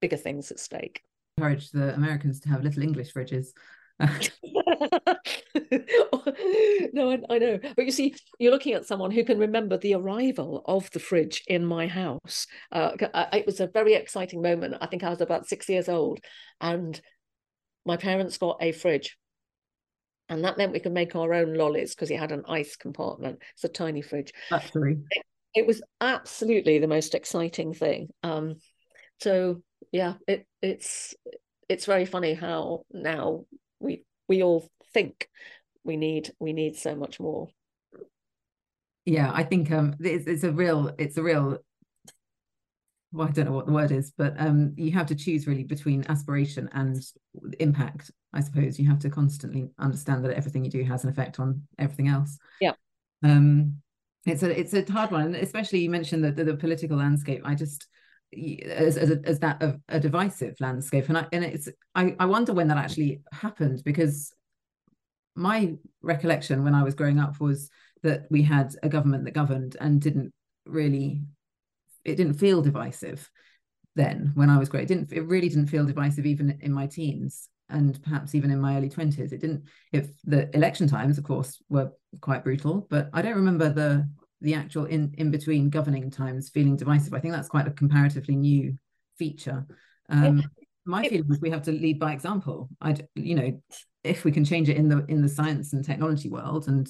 bigger 0.00 0.16
things 0.16 0.50
at 0.50 0.58
stake. 0.58 1.02
Encourage 1.36 1.70
the 1.70 1.94
Americans 1.94 2.40
to 2.40 2.48
have 2.48 2.64
little 2.64 2.82
English 2.82 3.12
fridges. 3.12 3.48
no, 4.00 4.08
I, 7.10 7.20
I, 7.30 7.38
know. 7.38 7.58
But 7.76 7.84
you 7.84 7.92
see, 7.92 8.14
you're 8.38 8.50
looking 8.50 8.74
at 8.74 8.86
someone 8.86 9.10
who 9.10 9.24
can 9.24 9.38
remember 9.38 9.76
the 9.76 9.94
arrival 9.94 10.62
of 10.66 10.90
the 10.90 10.98
fridge 10.98 11.44
in 11.46 11.64
my 11.64 11.86
house. 11.86 12.46
Uh, 12.72 12.90
it 13.32 13.46
was 13.46 13.60
a 13.60 13.68
very 13.68 13.94
exciting 13.94 14.42
moment. 14.42 14.76
I 14.80 14.86
think 14.86 15.04
I 15.04 15.10
was 15.10 15.20
about 15.20 15.46
six 15.46 15.68
years 15.68 15.88
old, 15.88 16.18
and 16.60 17.00
my 17.84 17.96
parents 17.96 18.38
got 18.38 18.58
a 18.60 18.72
fridge. 18.72 19.16
And 20.28 20.44
that 20.44 20.56
meant 20.56 20.72
we 20.72 20.80
could 20.80 20.92
make 20.92 21.14
our 21.14 21.34
own 21.34 21.54
lollies 21.54 21.94
because 21.94 22.10
it 22.10 22.18
had 22.18 22.32
an 22.32 22.44
ice 22.48 22.76
compartment. 22.76 23.42
It's 23.54 23.64
a 23.64 23.68
tiny 23.68 24.00
fridge. 24.00 24.32
It, 25.10 25.22
it 25.54 25.66
was 25.66 25.82
absolutely 26.00 26.78
the 26.78 26.88
most 26.88 27.14
exciting 27.14 27.74
thing. 27.74 28.08
Um, 28.22 28.56
so 29.20 29.62
yeah, 29.92 30.14
it 30.26 30.46
it's 30.62 31.14
it's 31.68 31.84
very 31.84 32.06
funny 32.06 32.34
how 32.34 32.84
now 32.90 33.44
we 33.80 34.04
we 34.28 34.42
all 34.42 34.68
think 34.92 35.28
we 35.84 35.96
need 35.96 36.32
we 36.40 36.52
need 36.52 36.76
so 36.76 36.96
much 36.96 37.20
more. 37.20 37.48
Yeah, 39.04 39.30
I 39.32 39.44
think 39.44 39.70
um 39.70 39.94
it's, 40.00 40.26
it's 40.26 40.44
a 40.44 40.52
real 40.52 40.92
it's 40.98 41.18
a 41.18 41.22
real 41.22 41.58
well, 43.14 43.28
I 43.28 43.30
don't 43.30 43.44
know 43.44 43.52
what 43.52 43.66
the 43.66 43.72
word 43.72 43.92
is, 43.92 44.12
but 44.18 44.34
um, 44.38 44.74
you 44.76 44.90
have 44.90 45.06
to 45.06 45.14
choose 45.14 45.46
really 45.46 45.62
between 45.62 46.04
aspiration 46.08 46.68
and 46.72 47.00
impact. 47.60 48.10
I 48.32 48.40
suppose 48.40 48.76
you 48.76 48.88
have 48.88 48.98
to 49.00 49.10
constantly 49.10 49.70
understand 49.78 50.24
that 50.24 50.36
everything 50.36 50.64
you 50.64 50.70
do 50.70 50.82
has 50.82 51.04
an 51.04 51.10
effect 51.10 51.38
on 51.38 51.62
everything 51.78 52.08
else. 52.08 52.36
Yeah. 52.60 52.72
Um, 53.22 53.76
it's 54.26 54.42
a 54.42 54.58
it's 54.58 54.74
a 54.74 54.90
hard 54.90 55.12
one, 55.12 55.26
and 55.26 55.36
especially 55.36 55.78
you 55.78 55.90
mentioned 55.90 56.24
that 56.24 56.34
the, 56.34 56.42
the, 56.42 56.56
political 56.56 56.96
landscape. 56.96 57.42
I 57.44 57.54
just 57.54 57.86
as 58.66 58.96
as, 58.96 59.10
a, 59.10 59.20
as 59.24 59.38
that 59.40 59.62
of 59.62 59.78
a 59.88 60.00
divisive 60.00 60.56
landscape, 60.58 61.08
and 61.08 61.16
I 61.16 61.26
and 61.32 61.44
it's 61.44 61.68
I 61.94 62.16
I 62.18 62.26
wonder 62.26 62.52
when 62.52 62.66
that 62.68 62.78
actually 62.78 63.20
happened 63.32 63.82
because 63.84 64.32
my 65.36 65.74
recollection 66.02 66.64
when 66.64 66.74
I 66.74 66.82
was 66.82 66.96
growing 66.96 67.20
up 67.20 67.38
was 67.38 67.70
that 68.02 68.26
we 68.28 68.42
had 68.42 68.74
a 68.82 68.88
government 68.88 69.24
that 69.24 69.34
governed 69.34 69.76
and 69.80 70.00
didn't 70.00 70.32
really 70.66 71.22
it 72.04 72.16
didn't 72.16 72.34
feel 72.34 72.62
divisive 72.62 73.30
then 73.96 74.32
when 74.34 74.50
I 74.50 74.58
was 74.58 74.68
great. 74.68 74.84
It 74.84 74.88
didn't 74.88 75.12
it 75.12 75.26
really 75.26 75.48
didn't 75.48 75.68
feel 75.68 75.84
divisive 75.84 76.26
even 76.26 76.58
in 76.60 76.72
my 76.72 76.86
teens 76.86 77.48
and 77.68 78.00
perhaps 78.02 78.34
even 78.34 78.50
in 78.50 78.60
my 78.60 78.76
early 78.76 78.90
20s. 78.90 79.32
It 79.32 79.40
didn't 79.40 79.64
if 79.92 80.08
the 80.24 80.54
election 80.54 80.88
times, 80.88 81.18
of 81.18 81.24
course, 81.24 81.62
were 81.68 81.92
quite 82.20 82.44
brutal, 82.44 82.86
but 82.90 83.08
I 83.12 83.22
don't 83.22 83.36
remember 83.36 83.70
the 83.70 84.08
the 84.40 84.54
actual 84.54 84.84
in 84.86 85.14
in 85.16 85.30
between 85.30 85.70
governing 85.70 86.10
times 86.10 86.50
feeling 86.50 86.76
divisive. 86.76 87.14
I 87.14 87.20
think 87.20 87.32
that's 87.32 87.48
quite 87.48 87.66
a 87.66 87.72
comparatively 87.72 88.36
new 88.36 88.76
feature. 89.18 89.66
Um, 90.08 90.42
my 90.84 91.08
feeling 91.08 91.30
is 91.30 91.40
we 91.40 91.50
have 91.50 91.62
to 91.62 91.72
lead 91.72 91.98
by 91.98 92.12
example. 92.12 92.68
I 92.80 92.96
you 93.14 93.34
know 93.34 93.60
if 94.02 94.24
we 94.24 94.32
can 94.32 94.44
change 94.44 94.68
it 94.68 94.76
in 94.76 94.88
the 94.88 95.04
in 95.06 95.22
the 95.22 95.28
science 95.28 95.72
and 95.72 95.84
technology 95.84 96.28
world 96.28 96.68
and 96.68 96.86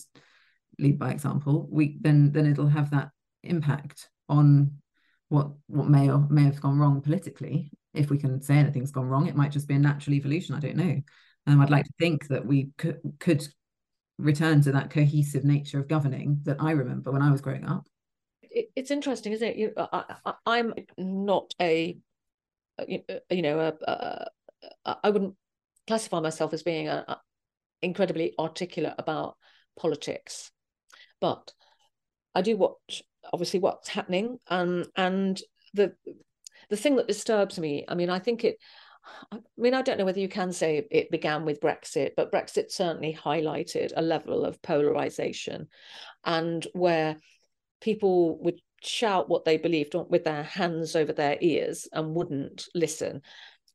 lead 0.79 0.99
by 0.99 1.11
example, 1.11 1.69
we 1.71 1.99
then 2.01 2.33
then 2.33 2.47
it'll 2.47 2.67
have 2.67 2.91
that 2.91 3.11
impact 3.45 4.09
on 4.29 4.79
what 5.29 5.51
what 5.67 5.89
may 5.89 6.11
or 6.11 6.27
may 6.31 6.45
have 6.45 6.61
gone 6.61 6.79
wrong 6.79 7.01
politically. 7.01 7.71
If 7.93 8.11
we 8.11 8.19
can 8.19 8.41
say 8.43 8.57
anything's 8.57 8.91
gone 8.91 9.07
wrong, 9.07 9.27
it 9.27 9.37
might 9.37 9.53
just 9.53 9.69
be 9.69 9.75
a 9.75 9.79
natural 9.79 10.15
evolution. 10.15 10.55
I 10.55 10.61
don't 10.61 10.77
know. 10.77 11.01
Um, 11.47 11.61
I'd 11.61 11.71
like 11.71 11.85
to 11.85 11.93
think 11.99 12.29
that 12.29 12.47
we 12.47 12.71
could 12.77 13.01
could 13.21 13.47
return 14.19 14.61
to 14.63 14.73
that 14.73 14.91
cohesive 14.91 15.45
nature 15.45 15.79
of 15.79 15.89
governing 15.89 16.41
that 16.45 16.57
I 16.61 16.73
remember 16.73 17.11
when 17.11 17.23
I 17.23 17.31
was 17.31 17.41
growing 17.41 17.65
up. 17.65 17.87
it's 18.43 18.91
interesting, 18.91 19.33
isn't 19.33 19.49
it? 19.49 19.57
You, 19.57 19.73
I, 19.77 20.05
am 20.47 20.75
not 20.97 21.53
a, 21.61 21.99
uh, 22.79 22.85
uh, 23.09 23.19
you 23.31 23.43
know, 23.43 23.59
a, 23.59 23.91
a, 24.87 24.97
I 25.03 25.11
wouldn't 25.11 25.35
classify 25.89 26.21
myself 26.21 26.53
as 26.53 26.63
being 26.63 26.89
a, 26.89 27.05
a 27.09 27.21
incredibly 27.83 28.35
articulate 28.39 28.95
about 28.99 29.37
politics, 29.77 30.53
but 31.21 31.53
I 32.35 32.43
do 32.43 32.57
watch 32.57 33.03
obviously 33.33 33.61
what's 33.61 33.89
happening 33.89 34.39
um, 34.49 34.85
and 34.97 35.41
the 35.73 35.95
the 36.71 36.77
thing 36.77 36.97
that 36.97 37.09
disturbs 37.09 37.59
me 37.59 37.85
i 37.89 37.95
mean 37.95 38.11
i 38.11 38.19
think 38.19 38.45
it 38.45 38.59
I 39.33 39.39
mean, 39.57 39.75
I 39.75 39.83
don't 39.83 39.99
know 39.99 40.05
whether 40.05 40.21
you 40.21 40.29
can 40.29 40.53
say 40.53 40.87
it 40.91 41.11
began 41.11 41.45
with 41.45 41.61
Brexit, 41.61 42.13
but 42.17 42.33
Brexit 42.33 42.71
certainly 42.71 43.15
highlighted 43.15 43.93
a 43.95 44.03
level 44.03 44.45
of 44.45 44.63
polarization 44.63 45.69
and 46.25 46.67
where 46.73 47.17
people 47.81 48.39
would 48.43 48.61
shout 48.83 49.29
what 49.29 49.45
they 49.45 49.57
believed 49.57 49.95
with 50.09 50.25
their 50.25 50.43
hands 50.43 50.97
over 50.97 51.13
their 51.13 51.37
ears 51.41 51.89
and 51.93 52.15
wouldn't 52.15 52.67
listen. 52.75 53.23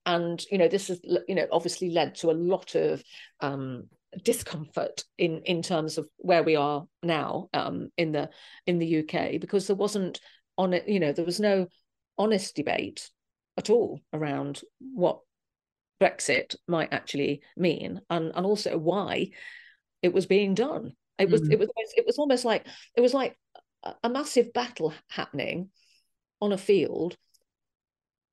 And, 0.05 0.43
you 0.51 0.57
know, 0.57 0.67
this 0.67 0.87
has, 0.87 0.99
you 1.27 1.35
know, 1.35 1.47
obviously 1.51 1.91
led 1.91 2.15
to 2.15 2.31
a 2.31 2.33
lot 2.33 2.75
of 2.75 3.03
um, 3.39 3.87
discomfort 4.23 5.03
in 5.17 5.41
in 5.45 5.61
terms 5.61 5.97
of 5.97 6.07
where 6.17 6.43
we 6.43 6.55
are 6.55 6.85
now 7.03 7.47
um, 7.53 7.89
in 7.97 8.11
the 8.11 8.29
in 8.65 8.79
the 8.79 8.99
UK 8.99 9.39
because 9.39 9.67
there 9.67 9.75
wasn't 9.75 10.19
on 10.57 10.73
it 10.73 10.87
you 10.87 10.99
know 10.99 11.11
there 11.11 11.25
was 11.25 11.39
no 11.39 11.67
honest 12.17 12.55
debate 12.55 13.09
at 13.57 13.69
all 13.69 13.99
around 14.13 14.61
what 14.79 15.19
Brexit 16.01 16.55
might 16.67 16.91
actually 16.91 17.41
mean 17.55 18.01
and 18.09 18.31
and 18.33 18.45
also 18.45 18.77
why 18.77 19.29
it 20.01 20.13
was 20.13 20.25
being 20.25 20.53
done 20.53 20.93
it 21.19 21.29
was 21.29 21.41
mm. 21.41 21.51
it 21.51 21.59
was 21.59 21.69
it 21.95 22.05
was 22.05 22.17
almost 22.17 22.45
like 22.45 22.65
it 22.95 23.01
was 23.01 23.13
like 23.13 23.37
a 24.03 24.09
massive 24.09 24.51
battle 24.53 24.93
happening 25.09 25.69
on 26.41 26.51
a 26.51 26.57
field 26.57 27.15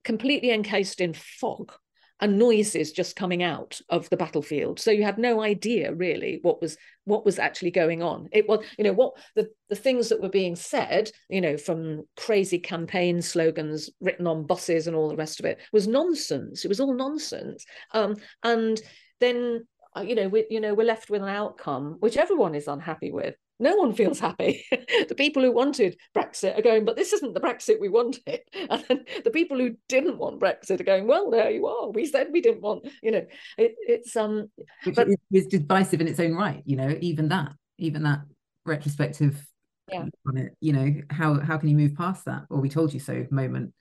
completely 0.04 0.50
encased 0.50 1.00
in 1.00 1.12
fog 1.12 1.72
and 2.20 2.38
noises 2.38 2.92
just 2.92 3.16
coming 3.16 3.42
out 3.42 3.80
of 3.88 4.08
the 4.10 4.16
battlefield. 4.16 4.80
So 4.80 4.90
you 4.90 5.04
had 5.04 5.18
no 5.18 5.42
idea 5.42 5.94
really 5.94 6.38
what 6.42 6.60
was 6.60 6.76
what 7.04 7.24
was 7.24 7.38
actually 7.38 7.70
going 7.70 8.02
on. 8.02 8.28
It 8.32 8.48
was 8.48 8.64
you 8.78 8.84
know 8.84 8.92
what 8.92 9.14
the 9.34 9.48
the 9.68 9.76
things 9.76 10.08
that 10.08 10.22
were 10.22 10.28
being 10.28 10.56
said 10.56 11.10
you 11.28 11.40
know 11.40 11.56
from 11.56 12.04
crazy 12.16 12.58
campaign 12.58 13.20
slogans 13.20 13.90
written 14.00 14.26
on 14.26 14.46
buses 14.46 14.86
and 14.86 14.96
all 14.96 15.08
the 15.08 15.16
rest 15.16 15.40
of 15.40 15.46
it 15.46 15.60
was 15.72 15.86
nonsense. 15.86 16.64
It 16.64 16.68
was 16.68 16.80
all 16.80 16.94
nonsense. 16.94 17.64
Um, 17.92 18.16
and 18.42 18.80
then 19.20 19.66
uh, 19.96 20.02
you 20.02 20.14
know 20.14 20.28
we 20.28 20.46
you 20.50 20.60
know 20.60 20.74
we're 20.74 20.86
left 20.86 21.10
with 21.10 21.22
an 21.22 21.28
outcome 21.28 21.96
which 22.00 22.16
everyone 22.16 22.54
is 22.54 22.68
unhappy 22.68 23.10
with 23.10 23.34
no 23.58 23.76
one 23.76 23.94
feels 23.94 24.20
happy. 24.20 24.64
the 25.08 25.14
people 25.16 25.42
who 25.42 25.52
wanted 25.52 25.96
Brexit 26.14 26.58
are 26.58 26.62
going, 26.62 26.84
but 26.84 26.96
this 26.96 27.12
isn't 27.12 27.34
the 27.34 27.40
Brexit 27.40 27.80
we 27.80 27.88
wanted. 27.88 28.40
And 28.68 28.84
then 28.88 29.04
the 29.24 29.30
people 29.30 29.58
who 29.58 29.76
didn't 29.88 30.18
want 30.18 30.40
Brexit 30.40 30.80
are 30.80 30.84
going, 30.84 31.06
well, 31.06 31.30
there 31.30 31.50
you 31.50 31.66
are. 31.66 31.90
We 31.90 32.04
said 32.06 32.28
we 32.32 32.40
didn't 32.40 32.62
want, 32.62 32.88
you 33.02 33.12
know, 33.12 33.24
it, 33.56 33.76
it's 33.80 34.16
um, 34.16 34.50
which 34.84 34.96
but, 34.96 35.08
is 35.32 35.46
divisive 35.46 36.00
in 36.00 36.08
its 36.08 36.18
own 36.18 36.34
right. 36.34 36.62
You 36.66 36.76
know, 36.76 36.96
even 37.00 37.28
that, 37.28 37.52
even 37.78 38.02
that 38.02 38.20
retrospective 38.64 39.46
yeah. 39.90 40.06
on 40.26 40.36
it. 40.36 40.56
You 40.60 40.72
know, 40.72 40.94
how 41.10 41.40
how 41.40 41.58
can 41.58 41.68
you 41.68 41.76
move 41.76 41.94
past 41.94 42.24
that? 42.24 42.44
Or 42.50 42.60
we 42.60 42.68
told 42.68 42.92
you 42.92 43.00
so 43.00 43.26
moment. 43.30 43.72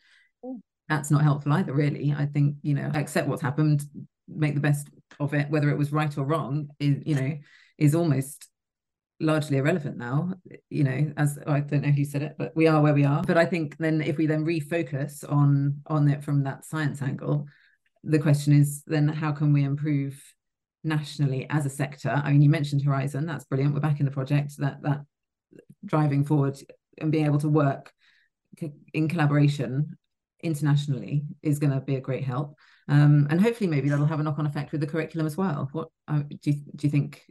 Mm. 0.44 0.60
That's 0.88 1.10
not 1.10 1.24
helpful 1.24 1.54
either, 1.54 1.74
really. 1.74 2.14
I 2.16 2.28
think 2.28 2.58
you 2.62 2.76
know, 2.76 2.92
accept 2.94 3.28
what's 3.28 3.42
happened, 3.42 3.84
make 4.28 4.54
the 4.54 4.62
best 4.62 4.88
of 5.20 5.34
it, 5.34 5.50
whether 5.50 5.70
it 5.70 5.78
was 5.78 5.92
right 5.92 6.16
or 6.18 6.26
wrong. 6.26 6.70
Is 6.80 6.98
you 7.06 7.16
know, 7.16 7.38
is 7.78 7.96
almost 7.96 8.48
largely 9.21 9.58
irrelevant 9.58 9.97
now 9.97 10.34
you 10.69 10.84
know 10.84 11.13
as 11.15 11.39
i 11.47 11.62
don't 11.62 11.84
know 11.84 11.91
who 11.91 12.04
said 12.04 12.21
it 12.21 12.36
but 12.38 12.54
we 12.56 12.67
are 12.67 12.82
where 12.82 12.93
we 12.93 13.06
are. 13.06 13.23
But 13.23 13.38
i 13.38 13.45
think 13.45 13.78
then 13.78 14.01
if 14.01 14.17
we 14.17 14.25
then 14.25 14.45
refocus 14.45 15.23
on 15.30 15.82
on 15.88 16.10
it 16.10 16.23
from 16.23 16.43
that 16.43 16.65
science 16.65 17.01
angle 17.01 17.47
the 18.04 18.19
question 18.19 18.54
is 18.54 18.84
then 18.86 19.08
how 19.08 19.32
can 19.32 19.54
we 19.54 19.63
improve 19.63 20.21
nationally 20.84 21.47
as 21.49 21.65
a 21.65 21.69
sector? 21.69 22.21
I 22.23 22.32
mean 22.32 22.41
you 22.41 22.49
mentioned 22.49 22.84
horizon 22.84 23.25
that's 23.25 23.45
brilliant 23.45 23.73
we're 23.73 23.80
back 23.80 23.99
in 23.99 24.06
the 24.06 24.12
project 24.12 24.58
that 24.58 24.82
that 24.84 25.01
driving 25.86 26.23
forward 26.23 26.58
and 26.97 27.12
being 27.12 27.25
able 27.25 27.39
to 27.39 27.49
work 27.49 27.93
in 28.93 29.08
collaboration 29.08 29.97
internationally 30.43 31.23
is 31.41 31.60
going 31.60 31.73
to 31.73 31.82
be 31.82 31.95
a 31.95 32.01
great 32.01 32.23
help. 32.23 32.58
Um, 32.88 33.28
and 33.30 33.41
hopefully 33.41 33.69
maybe 33.69 33.89
that'll 33.89 34.06
have 34.06 34.19
a 34.19 34.23
knock-on 34.23 34.45
effect 34.45 34.71
with 34.71 34.82
the 34.82 34.88
curriculum 34.88 35.25
as 35.25 35.36
well. 35.36 35.69
What 35.71 35.89
uh, 36.08 36.19
do, 36.19 36.51
you, 36.51 36.54
do 36.75 36.88
you 36.88 36.89
think 36.89 37.23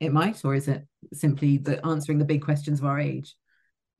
it 0.00 0.12
might, 0.12 0.44
or 0.44 0.54
is 0.54 0.68
it 0.68 0.86
simply 1.12 1.58
the 1.58 1.84
answering 1.86 2.18
the 2.18 2.24
big 2.24 2.42
questions 2.42 2.78
of 2.78 2.86
our 2.86 2.98
age? 2.98 3.34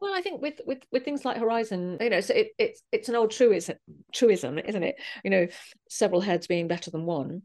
Well, 0.01 0.15
I 0.15 0.21
think 0.21 0.41
with 0.41 0.61
with 0.65 0.85
with 0.93 1.05
things 1.05 1.25
like 1.25 1.39
Horizon, 1.39 1.99
you 2.01 2.11
know, 2.11 2.21
so 2.21 2.35
it, 2.35 2.49
it's 2.59 2.83
it's 2.93 3.09
an 3.09 3.17
old 3.17 3.33
truism, 3.33 3.77
truism, 4.15 4.59
isn't 4.59 4.83
it? 4.83 4.97
You 5.25 5.31
know, 5.31 5.47
several 5.89 6.21
heads 6.21 6.47
being 6.47 6.69
better 6.69 6.91
than 6.91 7.05
one, 7.05 7.43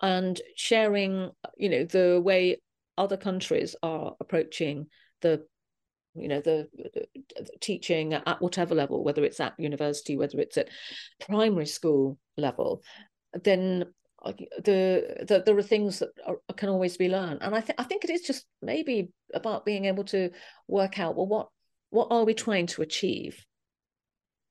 and 0.00 0.40
sharing, 0.56 1.30
you 1.56 1.68
know, 1.68 1.84
the 1.84 2.20
way 2.20 2.60
other 2.98 3.16
countries 3.16 3.76
are 3.82 4.14
approaching 4.20 4.86
the 5.20 5.46
you 6.14 6.28
know 6.28 6.40
the, 6.40 6.68
the, 6.74 7.48
teaching 7.60 8.12
at 8.12 8.42
whatever 8.42 8.74
level 8.74 9.02
whether 9.02 9.24
it's 9.24 9.40
at 9.40 9.54
university 9.58 10.14
whether 10.16 10.38
it's 10.40 10.58
at 10.58 10.68
primary 11.20 11.64
school 11.64 12.18
level 12.36 12.82
then 13.44 13.86
the, 14.24 15.24
the 15.26 15.42
there 15.44 15.58
are 15.58 15.62
things 15.62 15.98
that 15.98 16.10
are, 16.26 16.36
can 16.56 16.68
always 16.68 16.96
be 16.96 17.08
learned. 17.08 17.42
And 17.42 17.54
i 17.54 17.60
think 17.60 17.80
i 17.80 17.84
think 17.84 18.04
it 18.04 18.10
is 18.10 18.22
just 18.22 18.44
maybe 18.60 19.10
about 19.34 19.64
being 19.64 19.86
able 19.86 20.04
to 20.04 20.30
work 20.68 20.98
out 20.98 21.16
well 21.16 21.26
what 21.26 21.48
what 21.90 22.08
are 22.10 22.24
we 22.24 22.34
trying 22.34 22.66
to 22.68 22.82
achieve 22.82 23.44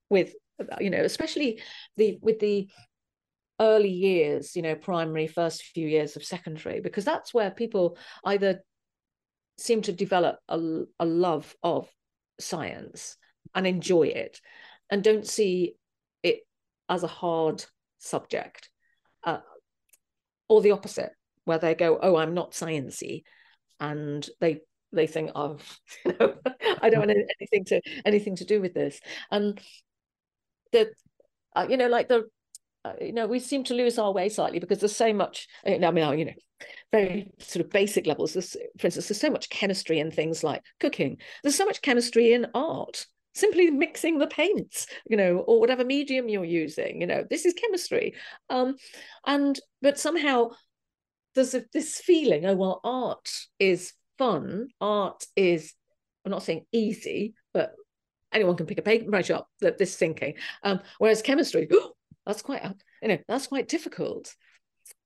with 0.10 0.34
you 0.80 0.90
know 0.90 1.04
especially 1.04 1.62
the 1.98 2.20
with 2.22 2.40
the 2.40 2.70
early 3.60 3.90
years 3.90 4.56
you 4.56 4.62
know 4.62 4.76
primary 4.76 5.28
first 5.28 5.64
few 5.64 5.88
years 5.88 6.16
of 6.16 6.24
secondary 6.24 6.82
because 6.82 7.06
that's 7.06 7.34
where 7.34 7.52
people 7.52 7.98
either 8.26 8.62
seem 9.58 9.82
to 9.82 9.92
develop 9.92 10.40
a, 10.50 10.60
a 11.00 11.06
love 11.06 11.56
of 11.64 11.88
science 12.40 13.18
and 13.54 13.68
enjoy 13.68 14.04
it 14.04 14.40
and 14.90 15.04
don't 15.04 15.28
see 15.28 15.76
it 16.24 16.40
as 16.90 17.04
a 17.04 17.08
hard 17.08 17.64
subject 18.00 18.70
uh, 19.24 19.40
or 20.52 20.62
the 20.62 20.72
opposite 20.72 21.12
where 21.46 21.58
they 21.58 21.74
go 21.74 21.98
oh 22.02 22.18
i'm 22.18 22.34
not 22.34 22.52
sciency 22.52 23.24
and 23.80 24.30
they 24.42 24.60
they 24.92 25.08
think 25.08 25.32
oh 25.34 25.58
you 26.06 26.14
know, 26.20 26.36
i 26.82 26.90
don't 26.90 27.08
want 27.08 27.18
anything 27.40 27.64
to 27.64 27.82
anything 28.06 28.36
to 28.36 28.44
do 28.44 28.60
with 28.60 28.74
this 28.74 29.00
and 29.32 29.62
the 30.74 30.92
uh, 31.56 31.66
you 31.70 31.78
know 31.78 31.88
like 31.88 32.10
the 32.10 32.26
uh, 32.84 32.94
you 33.00 33.14
know 33.14 33.28
we 33.28 33.40
seem 33.40 33.64
to 33.64 33.74
lose 33.74 33.98
our 33.98 34.12
way 34.12 34.28
slightly 34.28 34.60
because 34.60 34.80
there's 34.80 34.96
so 34.96 35.14
much 35.14 35.48
i 35.66 35.78
mean 35.78 36.20
you 36.20 36.26
know 36.26 36.34
very 36.92 37.32
sort 37.40 37.66
of 37.66 37.72
basic 37.72 38.06
levels. 38.06 38.34
There's, 38.34 38.56
for 38.78 38.88
instance, 38.88 39.08
there's 39.08 39.20
so 39.20 39.32
much 39.32 39.50
chemistry 39.50 40.00
in 40.00 40.12
things 40.12 40.44
like 40.44 40.62
cooking. 40.80 41.18
There's 41.42 41.56
so 41.56 41.66
much 41.66 41.82
chemistry 41.82 42.34
in 42.34 42.48
art. 42.54 43.08
Simply 43.34 43.72
mixing 43.72 44.18
the 44.18 44.28
paints, 44.28 44.88
you 45.10 45.16
know, 45.16 45.38
or 45.38 45.60
whatever 45.60 45.86
medium 45.86 46.28
you're 46.28 46.44
using, 46.44 47.00
you 47.00 47.08
know, 47.08 47.24
this 47.30 47.46
is 47.46 47.54
chemistry. 47.54 48.14
Um, 48.50 48.76
and 49.26 49.60
but 49.82 49.98
somehow 49.98 50.50
there's 51.36 51.54
a, 51.54 51.64
this 51.74 51.98
feeling, 51.98 52.46
oh 52.46 52.56
well, 52.56 52.82
art 52.84 53.30
is 53.58 53.94
fun. 54.18 54.68
Art 54.82 55.26
is, 55.36 55.74
I'm 56.26 56.32
not 56.32 56.44
saying 56.44 56.66
easy, 56.72 57.34
but 57.54 57.74
anyone 58.34 58.58
can 58.58 58.66
pick 58.66 58.80
a 58.80 58.84
paintbrush 58.84 59.30
up. 59.32 59.48
This 59.62 59.96
thinking. 59.96 60.36
Um, 60.64 60.82
whereas 60.98 61.22
chemistry, 61.22 61.68
oh, 61.72 61.94
that's 62.26 62.42
quite, 62.42 62.64
you 63.02 63.08
know, 63.08 63.18
that's 63.28 63.48
quite 63.48 63.70
difficult. 63.70 64.36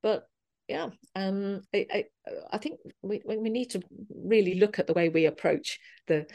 But 0.02 0.28
yeah 0.68 0.90
um 1.16 1.62
I, 1.74 1.86
I, 1.94 2.04
I 2.54 2.58
think 2.58 2.80
we, 3.04 3.22
we 3.26 3.50
need 3.52 3.70
to 3.72 3.82
really 4.10 4.56
look 4.56 4.80
at 4.80 4.88
the 4.88 4.94
way 4.94 5.10
we 5.10 5.26
approach 5.26 5.80
the 6.08 6.26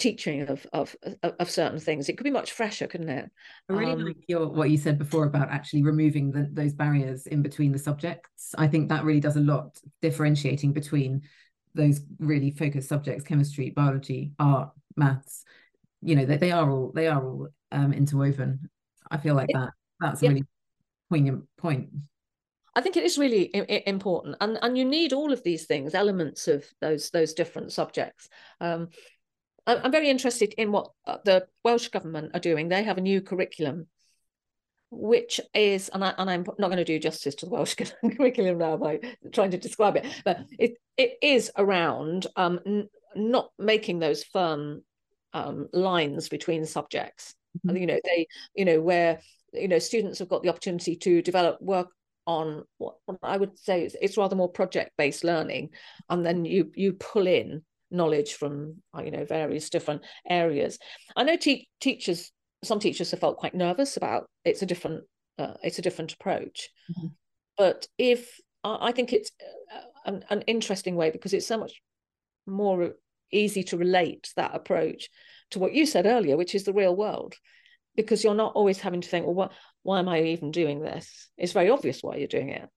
teaching 0.00 0.42
of 0.42 0.66
of 0.72 0.96
of 1.22 1.50
certain 1.50 1.78
things. 1.78 2.08
It 2.08 2.16
could 2.16 2.24
be 2.24 2.30
much 2.30 2.52
fresher 2.52 2.86
couldn't 2.86 3.10
it? 3.10 3.30
I 3.68 3.72
really 3.72 3.92
um, 3.92 4.04
like 4.04 4.16
your 4.26 4.48
what 4.48 4.70
you 4.70 4.76
said 4.76 4.98
before 4.98 5.24
about 5.24 5.50
actually 5.50 5.82
removing 5.82 6.32
the, 6.32 6.48
those 6.52 6.72
barriers 6.72 7.26
in 7.26 7.42
between 7.42 7.70
the 7.70 7.78
subjects. 7.78 8.54
I 8.58 8.66
think 8.66 8.88
that 8.88 9.04
really 9.04 9.20
does 9.20 9.36
a 9.36 9.40
lot 9.40 9.78
differentiating 10.02 10.72
between 10.72 11.22
those 11.74 12.00
really 12.18 12.50
focused 12.50 12.88
subjects 12.88 13.24
chemistry 13.24 13.70
biology 13.70 14.32
art 14.38 14.70
maths. 14.96 15.44
You 16.02 16.16
know 16.16 16.24
they, 16.24 16.38
they 16.38 16.50
are 16.50 16.68
all 16.68 16.90
they 16.94 17.06
are 17.06 17.22
all 17.22 17.48
um 17.70 17.92
interwoven. 17.92 18.68
I 19.10 19.18
feel 19.18 19.34
like 19.34 19.50
that 19.52 19.70
that's 20.00 20.22
a 20.22 20.28
really 20.28 20.44
poignant 21.10 21.44
point. 21.58 21.90
I 22.74 22.80
think 22.80 22.96
it 22.96 23.04
is 23.04 23.18
really 23.18 23.50
important, 23.86 24.36
and 24.40 24.58
and 24.62 24.78
you 24.78 24.84
need 24.84 25.12
all 25.12 25.32
of 25.32 25.42
these 25.42 25.66
things, 25.66 25.94
elements 25.94 26.48
of 26.48 26.64
those 26.80 27.10
those 27.10 27.34
different 27.34 27.72
subjects. 27.72 28.28
Um, 28.60 28.88
I'm 29.66 29.92
very 29.92 30.10
interested 30.10 30.54
in 30.56 30.72
what 30.72 30.90
uh, 31.06 31.18
the 31.24 31.46
Welsh 31.64 31.88
government 31.88 32.32
are 32.34 32.40
doing. 32.40 32.68
They 32.68 32.82
have 32.82 32.98
a 32.98 33.02
new 33.02 33.20
curriculum, 33.20 33.86
which 34.90 35.40
is, 35.54 35.88
and, 35.90 36.04
I, 36.04 36.14
and 36.18 36.30
I'm 36.30 36.44
not 36.58 36.68
going 36.68 36.76
to 36.76 36.84
do 36.84 36.98
justice 36.98 37.34
to 37.36 37.46
the 37.46 37.52
Welsh 37.52 37.74
curriculum 38.16 38.58
now 38.58 38.76
by 38.76 39.00
trying 39.32 39.52
to 39.52 39.58
describe 39.58 39.96
it, 39.96 40.06
but 40.24 40.40
it 40.58 40.74
it 40.96 41.14
is 41.22 41.50
around 41.56 42.26
um, 42.36 42.60
n- 42.66 42.88
not 43.14 43.50
making 43.58 43.98
those 43.98 44.24
firm 44.24 44.82
um, 45.32 45.68
lines 45.72 46.28
between 46.28 46.66
subjects. 46.66 47.34
Mm-hmm. 47.66 47.76
You 47.76 47.86
know, 47.86 48.00
they, 48.04 48.26
you 48.54 48.64
know, 48.64 48.80
where 48.80 49.20
you 49.52 49.68
know 49.68 49.78
students 49.78 50.18
have 50.18 50.28
got 50.28 50.42
the 50.42 50.48
opportunity 50.48 50.96
to 50.96 51.22
develop 51.22 51.60
work 51.60 51.88
on 52.26 52.64
what, 52.78 52.96
what 53.06 53.18
I 53.22 53.36
would 53.36 53.58
say 53.58 53.84
is 53.84 53.96
it's 54.00 54.16
rather 54.16 54.36
more 54.36 54.48
project 54.48 54.92
based 54.96 55.24
learning, 55.24 55.70
and 56.08 56.24
then 56.24 56.44
you 56.44 56.70
you 56.74 56.94
pull 56.94 57.26
in 57.26 57.62
knowledge 57.90 58.34
from 58.34 58.76
uh, 58.96 59.02
you 59.02 59.10
know 59.10 59.24
various 59.24 59.70
different 59.70 60.02
areas. 60.28 60.78
I 61.16 61.24
know 61.24 61.36
te- 61.36 61.68
teachers 61.80 62.32
some 62.62 62.78
teachers 62.78 63.10
have 63.10 63.20
felt 63.20 63.38
quite 63.38 63.54
nervous 63.54 63.96
about 63.96 64.28
it's 64.44 64.62
a 64.62 64.66
different 64.66 65.04
uh, 65.38 65.54
it's 65.62 65.78
a 65.78 65.82
different 65.82 66.12
approach, 66.12 66.68
mm-hmm. 66.90 67.08
but 67.56 67.86
if 67.98 68.38
I 68.62 68.92
think 68.92 69.12
it's 69.12 69.30
uh, 69.74 69.80
an, 70.04 70.24
an 70.28 70.42
interesting 70.42 70.96
way 70.96 71.10
because 71.10 71.32
it's 71.32 71.46
so 71.46 71.58
much 71.58 71.80
more 72.46 72.92
easy 73.32 73.62
to 73.62 73.78
relate 73.78 74.32
that 74.36 74.54
approach 74.54 75.08
to 75.50 75.58
what 75.58 75.72
you 75.72 75.86
said 75.86 76.06
earlier, 76.06 76.36
which 76.36 76.54
is 76.54 76.64
the 76.64 76.72
real 76.72 76.94
world 76.94 77.34
because 77.96 78.22
you're 78.22 78.34
not 78.34 78.52
always 78.54 78.80
having 78.80 79.00
to 79.00 79.08
think, 79.08 79.26
well, 79.26 79.34
what, 79.34 79.52
why 79.82 79.98
am 79.98 80.08
I 80.08 80.22
even 80.22 80.50
doing 80.50 80.80
this? 80.80 81.30
It's 81.36 81.52
very 81.52 81.70
obvious 81.70 82.02
why 82.02 82.16
you're 82.16 82.28
doing 82.28 82.50
it 82.50 82.68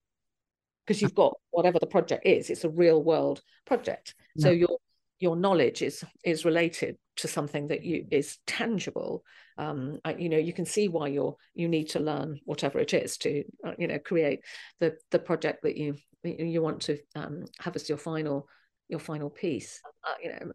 because 0.86 1.00
you've 1.00 1.14
got 1.14 1.34
whatever 1.50 1.78
the 1.78 1.86
project 1.86 2.26
is. 2.26 2.50
It's 2.50 2.64
a 2.64 2.70
real 2.70 3.02
world 3.02 3.40
project, 3.66 4.14
so 4.38 4.50
your 4.50 4.78
your 5.18 5.36
knowledge 5.36 5.82
is 5.82 6.04
is 6.24 6.44
related 6.44 6.96
to 7.16 7.28
something 7.28 7.68
that 7.68 7.84
you 7.84 8.06
is 8.10 8.38
tangible. 8.46 9.24
Um, 9.56 10.00
you 10.18 10.28
know, 10.28 10.38
you 10.38 10.52
can 10.52 10.66
see 10.66 10.88
why 10.88 11.08
you're 11.08 11.36
you 11.54 11.68
need 11.68 11.90
to 11.90 12.00
learn 12.00 12.40
whatever 12.44 12.78
it 12.78 12.92
is 12.92 13.16
to 13.18 13.44
uh, 13.66 13.72
you 13.78 13.86
know 13.86 13.98
create 13.98 14.40
the 14.80 14.96
the 15.10 15.18
project 15.18 15.62
that 15.62 15.76
you 15.76 15.96
you 16.22 16.62
want 16.62 16.80
to 16.82 16.98
um, 17.14 17.44
have 17.60 17.76
as 17.76 17.88
your 17.88 17.98
final 17.98 18.48
your 18.88 19.00
final 19.00 19.30
piece. 19.30 19.80
Uh, 20.04 20.14
you 20.22 20.28
know, 20.30 20.52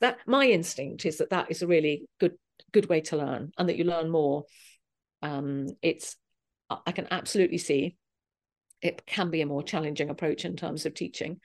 that 0.00 0.18
my 0.26 0.46
instinct 0.46 1.06
is 1.06 1.18
that 1.18 1.30
that 1.30 1.50
is 1.50 1.62
a 1.62 1.66
really 1.66 2.06
good 2.20 2.36
good 2.72 2.88
way 2.88 3.00
to 3.00 3.16
learn 3.16 3.52
and 3.58 3.68
that 3.68 3.76
you 3.76 3.84
learn 3.84 4.10
more 4.10 4.44
um, 5.22 5.68
it's 5.82 6.16
i 6.86 6.92
can 6.92 7.06
absolutely 7.10 7.58
see 7.58 7.96
it 8.80 9.04
can 9.06 9.30
be 9.30 9.42
a 9.42 9.46
more 9.46 9.62
challenging 9.62 10.10
approach 10.10 10.44
in 10.44 10.56
terms 10.56 10.86
of 10.86 10.94
teaching 10.94 11.38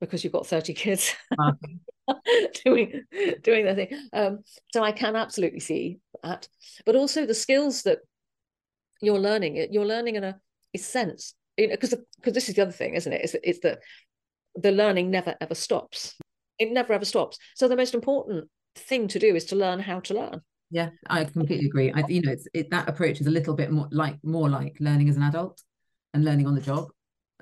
because 0.00 0.22
you've 0.22 0.32
got 0.32 0.46
30 0.46 0.74
kids 0.74 1.14
doing 2.64 3.02
doing 3.42 3.64
their 3.64 3.74
thing. 3.74 4.08
Um, 4.12 4.38
so 4.72 4.82
i 4.82 4.92
can 4.92 5.16
absolutely 5.16 5.60
see 5.60 5.98
that. 6.22 6.48
But 6.86 6.96
also 6.96 7.26
the 7.26 7.34
skills 7.34 7.82
that 7.82 7.98
you're 9.00 9.18
learning 9.18 9.68
you're 9.70 9.86
learning 9.86 10.16
in 10.16 10.24
a, 10.24 10.38
a 10.74 10.78
sense 10.78 11.34
because 11.56 11.92
you 11.92 11.98
know, 11.98 12.04
because 12.16 12.34
this 12.34 12.48
is 12.48 12.54
the 12.54 12.62
other 12.62 12.72
thing 12.72 12.94
isn't 12.94 13.12
it? 13.12 13.24
Is 13.24 13.36
it's 13.42 13.60
that 13.60 13.80
the 14.54 14.72
learning 14.72 15.10
never 15.10 15.34
ever 15.40 15.54
stops. 15.54 16.16
It 16.58 16.72
never 16.72 16.92
ever 16.92 17.04
stops. 17.04 17.38
So 17.54 17.68
the 17.68 17.76
most 17.76 17.94
important 17.94 18.48
thing 18.74 19.08
to 19.08 19.18
do 19.18 19.34
is 19.34 19.44
to 19.46 19.56
learn 19.56 19.80
how 19.80 20.00
to 20.00 20.14
learn. 20.14 20.40
Yeah 20.70 20.90
i 21.08 21.24
completely 21.24 21.66
agree. 21.66 21.92
I 21.92 22.04
you 22.08 22.20
know 22.22 22.32
it's 22.32 22.46
it, 22.52 22.70
that 22.70 22.88
approach 22.88 23.20
is 23.20 23.26
a 23.26 23.30
little 23.30 23.54
bit 23.54 23.70
more 23.70 23.88
like 23.90 24.18
more 24.22 24.48
like 24.48 24.76
learning 24.80 25.08
as 25.08 25.16
an 25.16 25.22
adult 25.22 25.62
and 26.14 26.24
learning 26.24 26.46
on 26.46 26.54
the 26.54 26.60
job 26.60 26.88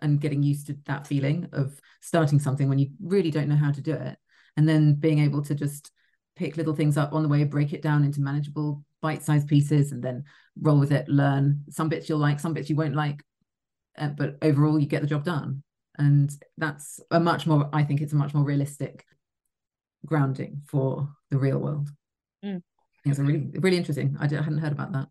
and 0.03 0.21
getting 0.21 0.43
used 0.43 0.67
to 0.67 0.77
that 0.87 1.07
feeling 1.07 1.49
of 1.53 1.81
starting 2.01 2.39
something 2.39 2.69
when 2.69 2.79
you 2.79 2.89
really 3.03 3.31
don't 3.31 3.49
know 3.49 3.57
how 3.57 3.73
to 3.73 3.81
do 3.81 3.93
it 3.93 4.17
and 4.57 4.69
then 4.69 4.95
being 4.95 5.19
able 5.21 5.43
to 5.43 5.55
just 5.55 5.91
pick 6.37 6.57
little 6.57 6.75
things 6.75 6.97
up 6.97 7.13
on 7.13 7.23
the 7.23 7.29
way 7.29 7.45
break 7.45 7.73
it 7.73 7.83
down 7.83 8.05
into 8.05 8.21
manageable 8.21 8.85
bite-sized 9.01 9.49
pieces 9.49 9.93
and 9.93 10.03
then 10.03 10.25
roll 10.61 10.79
with 10.79 10.93
it 10.93 11.09
learn 11.09 11.63
some 11.71 11.89
bits 11.89 12.09
you'll 12.09 12.19
like 12.19 12.41
some 12.41 12.53
bits 12.53 12.69
you 12.69 12.77
won't 12.77 12.95
like 12.95 13.23
uh, 13.99 14.09
but 14.09 14.37
overall 14.43 14.79
you 14.79 14.87
get 14.87 15.01
the 15.01 15.09
job 15.09 15.25
done 15.25 15.63
and 15.99 16.31
that's 16.59 17.01
a 17.11 17.19
much 17.19 17.47
more 17.47 17.71
i 17.73 17.83
think 17.83 18.01
it's 18.01 18.13
a 18.13 18.17
much 18.17 18.35
more 18.35 18.45
realistic 18.45 19.05
grounding 20.07 20.63
for 20.67 21.09
the 21.31 21.39
real 21.39 21.59
world. 21.59 21.91
Mm. 22.45 22.63
It's 23.05 23.19
really 23.19 23.51
really 23.55 23.77
interesting. 23.77 24.17
I, 24.19 24.25
I 24.25 24.29
hadn't 24.29 24.59
heard 24.59 24.73
about 24.73 24.93
that. 24.93 25.09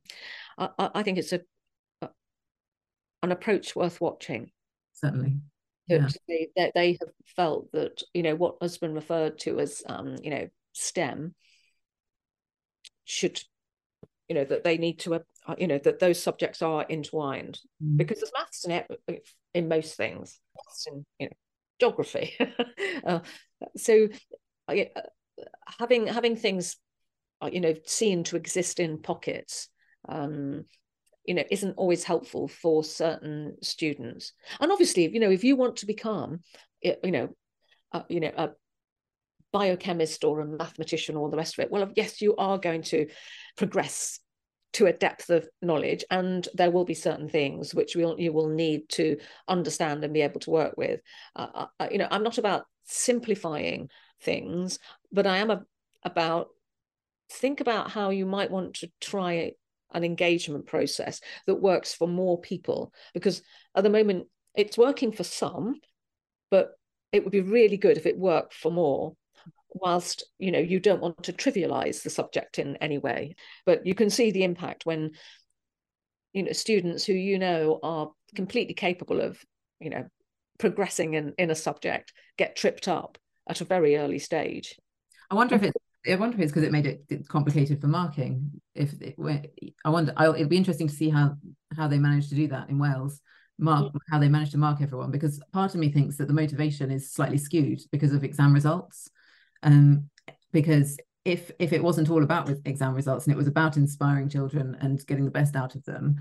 I, 0.57 0.89
I 0.95 1.03
think 1.03 1.17
it's 1.17 1.33
a, 1.33 1.41
an 3.21 3.31
approach 3.31 3.75
worth 3.75 4.01
watching. 4.01 4.51
Certainly. 4.95 5.37
Yeah. 5.87 6.07
They, 6.27 6.49
they, 6.55 6.71
they 6.73 6.97
have 6.99 7.09
felt 7.35 7.71
that 7.73 8.01
you 8.13 8.23
know 8.23 8.35
what 8.35 8.55
has 8.61 8.77
been 8.77 8.93
referred 8.93 9.37
to 9.39 9.59
as 9.59 9.83
um, 9.87 10.15
you 10.23 10.31
know 10.31 10.47
STEM 10.73 11.35
should 13.03 13.39
you 14.27 14.35
know 14.35 14.43
that 14.43 14.63
they 14.63 14.77
need 14.77 14.99
to 14.99 15.15
uh, 15.15 15.19
you 15.57 15.67
know 15.67 15.77
that 15.77 15.99
those 15.99 16.21
subjects 16.21 16.61
are 16.61 16.85
entwined 16.89 17.59
mm. 17.83 17.97
because 17.97 18.19
there's 18.19 18.31
maths 18.35 18.65
in 18.65 18.71
it 18.71 19.27
in 19.53 19.67
most 19.67 19.95
things 19.95 20.39
maths 20.55 20.87
in 20.87 21.05
you 21.19 21.27
know 21.27 21.35
geography 21.79 22.33
uh, 23.05 23.19
so 23.77 24.07
having 25.77 26.07
having 26.07 26.35
things 26.35 26.77
uh, 27.41 27.49
you 27.51 27.59
know 27.59 27.75
seen 27.85 28.23
to 28.23 28.35
exist 28.35 28.79
in 28.79 28.97
pockets 28.97 29.69
um, 30.09 30.65
you 31.27 31.33
know 31.33 31.43
isn't 31.49 31.73
always 31.77 32.03
helpful 32.03 32.47
for 32.47 32.83
certain 32.83 33.55
students. 33.61 34.33
And 34.59 34.71
obviously 34.71 35.09
you 35.11 35.19
know 35.19 35.31
if 35.31 35.43
you 35.43 35.55
want 35.55 35.77
to 35.77 35.85
become 35.85 36.39
you 36.81 37.11
know 37.11 37.29
you 38.09 38.19
know 38.19 38.31
a 38.35 38.49
biochemist 39.51 40.23
or 40.23 40.41
a 40.41 40.45
mathematician 40.45 41.15
or 41.15 41.29
the 41.29 41.37
rest 41.37 41.57
of 41.57 41.63
it 41.63 41.71
well 41.71 41.89
yes 41.95 42.21
you 42.21 42.35
are 42.35 42.57
going 42.57 42.81
to 42.81 43.07
progress 43.55 44.19
to 44.73 44.85
a 44.87 44.91
depth 44.91 45.29
of 45.29 45.47
knowledge 45.61 46.03
and 46.11 46.49
there 46.53 46.69
will 46.69 46.83
be 46.83 46.93
certain 46.93 47.29
things 47.29 47.73
which 47.73 47.95
will 47.95 48.19
you 48.19 48.33
will 48.33 48.49
need 48.49 48.81
to 48.89 49.17
understand 49.47 50.03
and 50.03 50.13
be 50.13 50.21
able 50.21 50.41
to 50.41 50.49
work 50.49 50.73
with. 50.75 50.99
Uh, 51.33 51.47
uh, 51.53 51.65
uh 51.79 51.87
you 51.89 51.97
know 51.97 52.07
i'm 52.11 52.23
not 52.23 52.37
about 52.37 52.65
simplifying 52.83 53.89
things 54.21 54.79
but 55.13 55.25
i 55.25 55.37
am 55.37 55.49
a, 55.49 55.61
about 56.03 56.49
think 57.31 57.61
about 57.61 57.89
how 57.89 58.09
you 58.09 58.25
might 58.25 58.51
want 58.51 58.73
to 58.73 58.91
try 58.99 59.53
an 59.95 60.03
engagement 60.03 60.67
process 60.67 61.21
that 61.47 61.55
works 61.55 61.93
for 61.93 62.07
more 62.07 62.39
people. 62.39 62.93
Because 63.13 63.41
at 63.75 63.83
the 63.83 63.89
moment 63.89 64.27
it's 64.55 64.77
working 64.77 65.11
for 65.11 65.23
some 65.23 65.79
but 66.51 66.77
it 67.11 67.23
would 67.23 67.31
be 67.31 67.41
really 67.41 67.77
good 67.77 67.97
if 67.97 68.05
it 68.05 68.17
worked 68.17 68.53
for 68.53 68.71
more 68.71 69.15
whilst 69.69 70.23
you 70.39 70.51
know 70.51 70.59
you 70.59 70.79
don't 70.79 71.01
want 71.01 71.23
to 71.23 71.33
trivialize 71.33 72.01
the 72.01 72.09
subject 72.09 72.59
in 72.59 72.77
any 72.77 72.97
way. 72.97 73.35
But 73.65 73.85
you 73.85 73.93
can 73.93 74.09
see 74.09 74.31
the 74.31 74.43
impact 74.43 74.85
when 74.85 75.11
you 76.33 76.43
know 76.43 76.53
students 76.53 77.05
who 77.05 77.13
you 77.13 77.37
know 77.37 77.79
are 77.83 78.11
completely 78.35 78.73
capable 78.73 79.21
of 79.21 79.37
you 79.79 79.89
know 79.89 80.05
progressing 80.57 81.13
in 81.13 81.33
in 81.37 81.51
a 81.51 81.55
subject 81.55 82.13
get 82.37 82.55
tripped 82.55 82.87
up 82.87 83.17
at 83.49 83.61
a 83.61 83.65
very 83.65 83.97
early 83.97 84.19
stage. 84.19 84.79
I 85.29 85.35
wonder 85.35 85.55
if 85.55 85.63
it's 85.63 85.84
I 86.07 86.15
wonder 86.15 86.35
if 86.35 86.41
it's 86.41 86.51
because 86.51 86.63
it 86.63 86.71
made 86.71 86.85
it 86.85 87.27
complicated 87.27 87.81
for 87.81 87.87
marking. 87.87 88.51
If 88.73 88.93
it, 89.01 89.15
I 89.83 89.89
wonder, 89.89 90.13
I'll, 90.17 90.35
it'd 90.35 90.49
be 90.49 90.57
interesting 90.57 90.87
to 90.87 90.93
see 90.93 91.09
how 91.09 91.35
how 91.75 91.87
they 91.87 91.97
managed 91.97 92.29
to 92.29 92.35
do 92.35 92.47
that 92.49 92.69
in 92.69 92.79
Wales, 92.79 93.21
mark 93.57 93.93
mm. 93.93 93.99
how 94.09 94.19
they 94.19 94.29
managed 94.29 94.51
to 94.51 94.57
mark 94.57 94.81
everyone. 94.81 95.11
Because 95.11 95.41
part 95.51 95.73
of 95.73 95.79
me 95.79 95.91
thinks 95.91 96.17
that 96.17 96.27
the 96.27 96.33
motivation 96.33 96.91
is 96.91 97.11
slightly 97.11 97.37
skewed 97.37 97.81
because 97.91 98.13
of 98.13 98.23
exam 98.23 98.53
results. 98.53 99.09
Um, 99.63 100.09
because 100.51 100.97
if 101.23 101.51
if 101.59 101.73
it 101.73 101.83
wasn't 101.83 102.09
all 102.09 102.23
about 102.23 102.47
with 102.47 102.65
exam 102.65 102.93
results 102.93 103.25
and 103.25 103.33
it 103.33 103.37
was 103.37 103.47
about 103.47 103.77
inspiring 103.77 104.29
children 104.29 104.77
and 104.79 105.05
getting 105.07 105.25
the 105.25 105.31
best 105.31 105.55
out 105.55 105.75
of 105.75 105.83
them, 105.85 106.17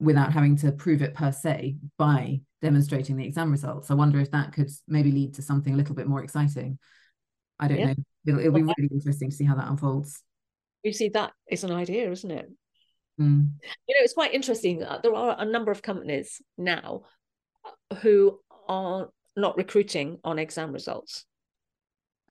without 0.00 0.32
having 0.32 0.56
to 0.56 0.72
prove 0.72 1.02
it 1.02 1.14
per 1.14 1.32
se 1.32 1.76
by 1.98 2.40
demonstrating 2.62 3.16
the 3.16 3.26
exam 3.26 3.50
results, 3.50 3.90
I 3.90 3.94
wonder 3.94 4.20
if 4.20 4.30
that 4.30 4.52
could 4.52 4.70
maybe 4.86 5.10
lead 5.10 5.34
to 5.34 5.42
something 5.42 5.74
a 5.74 5.76
little 5.76 5.94
bit 5.94 6.06
more 6.06 6.22
exciting. 6.22 6.78
I 7.58 7.68
don't 7.68 7.78
yeah. 7.78 7.86
know. 7.86 7.94
It'll, 8.26 8.40
it'll 8.40 8.52
be 8.52 8.62
really 8.62 8.88
interesting 8.92 9.30
to 9.30 9.36
see 9.36 9.44
how 9.44 9.54
that 9.56 9.68
unfolds. 9.68 10.22
You 10.82 10.92
see, 10.92 11.08
that 11.10 11.32
is 11.50 11.64
an 11.64 11.72
idea, 11.72 12.10
isn't 12.10 12.30
it? 12.30 12.50
Mm. 13.20 13.48
You 13.88 13.94
know, 13.94 14.02
it's 14.02 14.14
quite 14.14 14.34
interesting. 14.34 14.84
There 15.02 15.14
are 15.14 15.36
a 15.38 15.44
number 15.44 15.70
of 15.70 15.82
companies 15.82 16.42
now 16.58 17.02
who 18.00 18.38
are 18.68 19.08
not 19.36 19.56
recruiting 19.56 20.18
on 20.24 20.38
exam 20.38 20.72
results. 20.72 21.24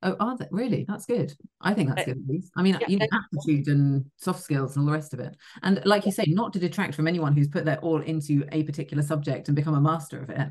Oh, 0.06 0.18
are 0.20 0.38
they 0.38 0.48
really? 0.52 0.86
That's 0.86 1.06
good. 1.06 1.34
I 1.62 1.74
think 1.74 1.90
that's 1.90 2.02
uh, 2.02 2.06
good. 2.06 2.18
At 2.18 2.30
least. 2.30 2.52
I 2.58 2.62
mean, 2.62 2.78
yeah, 2.82 2.88
you 2.90 2.98
know, 2.98 3.08
aptitude 3.14 3.68
and 3.68 4.06
soft 4.18 4.44
skills 4.44 4.76
and 4.76 4.82
all 4.82 4.88
the 4.88 4.98
rest 4.98 5.14
of 5.14 5.22
it. 5.22 5.36
And 5.62 5.82
like 5.86 6.06
you 6.06 6.12
say, 6.12 6.26
not 6.28 6.52
to 6.54 6.60
detract 6.60 6.94
from 6.94 7.08
anyone 7.08 7.34
who's 7.34 7.48
put 7.48 7.64
their 7.64 7.80
all 7.80 8.02
into 8.02 8.46
a 8.52 8.64
particular 8.64 9.02
subject 9.02 9.48
and 9.48 9.56
become 9.56 9.76
a 9.76 9.82
master 9.82 10.22
of 10.22 10.30
it. 10.30 10.50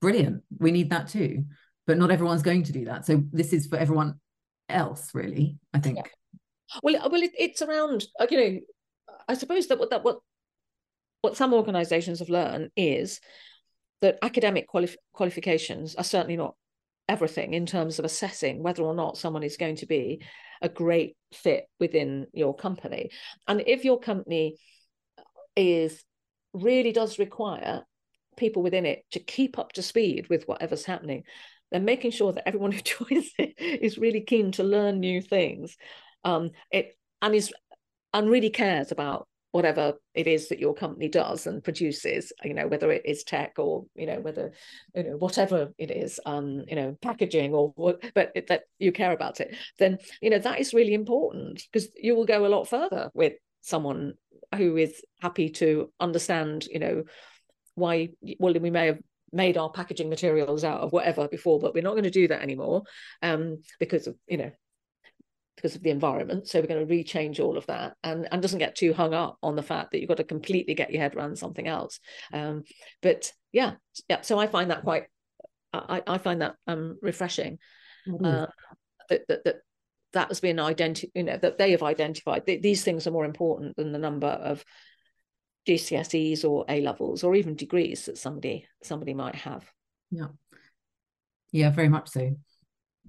Brilliant. 0.00 0.42
We 0.58 0.70
need 0.70 0.90
that 0.90 1.08
too. 1.08 1.44
But 1.84 1.98
not 1.98 2.12
everyone's 2.12 2.42
going 2.42 2.62
to 2.64 2.72
do 2.72 2.84
that. 2.84 3.04
So 3.04 3.24
this 3.32 3.52
is 3.52 3.66
for 3.66 3.76
everyone 3.76 4.20
else, 4.72 5.10
really. 5.14 5.58
I 5.72 5.78
think. 5.78 5.98
Yeah. 5.98 6.38
Well, 6.82 7.10
well, 7.10 7.22
it, 7.22 7.32
it's 7.38 7.62
around. 7.62 8.06
Uh, 8.18 8.26
you 8.30 8.36
know, 8.38 8.60
I 9.28 9.34
suppose 9.34 9.66
that 9.68 9.78
what 9.78 9.90
that 9.90 10.04
what 10.04 10.18
what 11.20 11.36
some 11.36 11.54
organisations 11.54 12.18
have 12.18 12.28
learned 12.28 12.70
is 12.76 13.20
that 14.00 14.18
academic 14.22 14.66
quali- 14.66 14.96
qualifications 15.12 15.94
are 15.94 16.04
certainly 16.04 16.36
not 16.36 16.56
everything 17.08 17.54
in 17.54 17.66
terms 17.66 17.98
of 17.98 18.04
assessing 18.04 18.62
whether 18.62 18.82
or 18.82 18.94
not 18.94 19.16
someone 19.16 19.42
is 19.42 19.56
going 19.56 19.76
to 19.76 19.86
be 19.86 20.22
a 20.60 20.68
great 20.68 21.16
fit 21.32 21.66
within 21.78 22.26
your 22.32 22.54
company. 22.54 23.10
And 23.46 23.62
if 23.66 23.84
your 23.84 24.00
company 24.00 24.56
is 25.56 26.02
really 26.54 26.92
does 26.92 27.18
require 27.18 27.82
people 28.36 28.62
within 28.62 28.86
it 28.86 29.04
to 29.12 29.20
keep 29.20 29.58
up 29.58 29.72
to 29.72 29.82
speed 29.82 30.28
with 30.28 30.44
whatever's 30.44 30.84
happening, 30.84 31.24
then 31.72 31.84
making 31.84 32.10
sure 32.10 32.32
that 32.32 32.46
everyone 32.46 32.72
who 32.72 32.80
joins 32.80 33.30
it 33.38 33.54
is 33.58 33.98
really 33.98 34.20
keen 34.20 34.52
to 34.52 34.64
learn 34.64 35.00
new 35.00 35.20
things. 35.20 35.76
Um, 36.24 36.50
it 36.70 36.96
and 37.20 37.34
is 37.34 37.52
and 38.12 38.28
really 38.28 38.50
cares 38.50 38.92
about 38.92 39.26
whatever 39.52 39.94
it 40.14 40.26
is 40.26 40.48
that 40.48 40.58
your 40.58 40.74
company 40.74 41.08
does 41.08 41.46
and 41.46 41.62
produces 41.62 42.32
you 42.42 42.54
know 42.54 42.66
whether 42.66 42.90
it 42.90 43.02
is 43.04 43.22
tech 43.22 43.52
or 43.58 43.84
you 43.94 44.06
know 44.06 44.18
whether 44.18 44.50
you 44.94 45.02
know 45.04 45.16
whatever 45.18 45.68
it 45.78 45.90
is 45.90 46.18
um 46.24 46.62
you 46.68 46.74
know 46.74 46.96
packaging 47.02 47.52
or 47.52 47.72
what 47.76 48.02
but 48.14 48.32
it, 48.34 48.46
that 48.46 48.62
you 48.78 48.90
care 48.90 49.12
about 49.12 49.40
it 49.40 49.54
then 49.78 49.98
you 50.22 50.30
know 50.30 50.38
that 50.38 50.58
is 50.58 50.74
really 50.74 50.94
important 50.94 51.62
because 51.70 51.88
you 51.94 52.16
will 52.16 52.24
go 52.24 52.46
a 52.46 52.48
lot 52.48 52.66
further 52.66 53.10
with 53.14 53.34
someone 53.60 54.14
who 54.56 54.76
is 54.76 55.02
happy 55.20 55.50
to 55.50 55.92
understand 56.00 56.66
you 56.66 56.78
know 56.78 57.04
why 57.74 58.08
well 58.38 58.54
we 58.54 58.70
may 58.70 58.86
have 58.86 58.98
made 59.32 59.56
our 59.56 59.70
packaging 59.70 60.08
materials 60.08 60.64
out 60.64 60.80
of 60.80 60.92
whatever 60.92 61.28
before, 61.28 61.58
but 61.58 61.74
we're 61.74 61.82
not 61.82 61.92
going 61.92 62.04
to 62.04 62.10
do 62.10 62.28
that 62.28 62.42
anymore 62.42 62.82
um, 63.22 63.62
because 63.78 64.06
of 64.06 64.16
you 64.26 64.36
know 64.36 64.50
because 65.56 65.76
of 65.76 65.82
the 65.82 65.90
environment. 65.90 66.48
So 66.48 66.60
we're 66.60 66.66
going 66.66 66.86
to 66.86 66.94
rechange 66.94 67.40
all 67.40 67.56
of 67.56 67.66
that 67.66 67.94
and 68.02 68.28
and 68.30 68.42
doesn't 68.42 68.58
get 68.58 68.76
too 68.76 68.92
hung 68.92 69.14
up 69.14 69.38
on 69.42 69.56
the 69.56 69.62
fact 69.62 69.92
that 69.92 70.00
you've 70.00 70.08
got 70.08 70.18
to 70.18 70.24
completely 70.24 70.74
get 70.74 70.92
your 70.92 71.02
head 71.02 71.14
around 71.14 71.38
something 71.38 71.66
else. 71.66 72.00
Um, 72.32 72.64
but 73.00 73.32
yeah, 73.52 73.74
yeah. 74.08 74.22
So 74.22 74.38
I 74.38 74.46
find 74.46 74.70
that 74.70 74.82
quite 74.82 75.04
I, 75.72 76.02
I 76.06 76.18
find 76.18 76.42
that 76.42 76.56
um, 76.66 76.98
refreshing. 77.00 77.58
Mm-hmm. 78.08 78.24
Uh, 78.24 78.46
that, 79.08 79.22
that 79.28 79.44
that 79.44 79.56
that 80.12 80.28
has 80.28 80.40
been 80.40 80.60
identified, 80.60 81.10
you 81.14 81.22
know, 81.22 81.38
that 81.38 81.58
they 81.58 81.70
have 81.70 81.82
identified 81.82 82.44
that 82.46 82.62
these 82.62 82.84
things 82.84 83.06
are 83.06 83.12
more 83.12 83.24
important 83.24 83.76
than 83.76 83.92
the 83.92 83.98
number 83.98 84.26
of 84.26 84.64
GCSEs 85.66 86.44
or 86.44 86.64
A 86.68 86.80
levels 86.80 87.22
or 87.22 87.34
even 87.34 87.54
degrees 87.54 88.06
that 88.06 88.18
somebody 88.18 88.66
somebody 88.82 89.14
might 89.14 89.36
have. 89.36 89.64
Yeah. 90.10 90.28
Yeah, 91.52 91.70
very 91.70 91.88
much 91.88 92.08
so. 92.08 92.34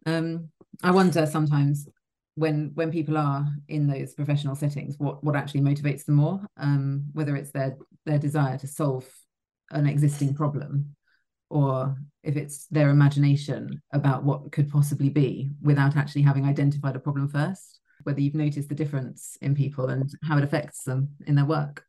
Um, 0.06 0.50
I 0.82 0.92
wonder 0.92 1.26
sometimes 1.26 1.88
when 2.36 2.72
when 2.74 2.92
people 2.92 3.18
are 3.18 3.48
in 3.68 3.88
those 3.88 4.14
professional 4.14 4.56
settings, 4.56 4.96
what 4.98 5.24
what 5.24 5.36
actually 5.36 5.62
motivates 5.62 6.06
them 6.06 6.16
more, 6.16 6.42
um, 6.58 7.06
whether 7.14 7.36
it's 7.36 7.52
their 7.52 7.78
their 8.06 8.20
desire 8.20 8.58
to 8.58 8.68
solve 8.68 9.08
an 9.72 9.88
existing 9.88 10.34
problem 10.34 10.96
or 11.50 11.96
if 12.24 12.36
it's 12.36 12.66
their 12.68 12.90
imagination 12.90 13.82
about 13.94 14.24
what 14.24 14.52
could 14.52 14.70
possibly 14.70 15.10
be 15.10 15.52
without 15.62 15.96
actually 15.96 16.22
having 16.22 16.46
identified 16.46 16.96
a 16.96 17.00
problem 17.00 17.28
first 17.28 17.80
whether 18.04 18.20
you've 18.20 18.36
noticed 18.36 18.70
the 18.70 18.76
difference 18.76 19.38
in 19.42 19.56
people 19.56 19.88
and 19.90 20.12
how 20.24 20.38
it 20.38 20.44
affects 20.44 20.84
them 20.84 21.10
in 21.26 21.36
their 21.36 21.46
work 21.46 21.86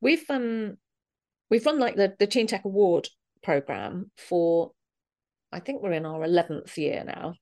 We've 0.00 0.24
um 0.30 0.76
we've 1.50 1.66
run 1.66 1.78
like 1.78 1.96
the 1.96 2.14
the 2.18 2.26
Teen 2.26 2.46
Tech 2.46 2.64
Award 2.64 3.08
program 3.42 4.10
for 4.16 4.72
I 5.52 5.60
think 5.60 5.82
we're 5.82 5.92
in 5.92 6.06
our 6.06 6.20
11th 6.20 6.76
year 6.76 7.04
now. 7.04 7.34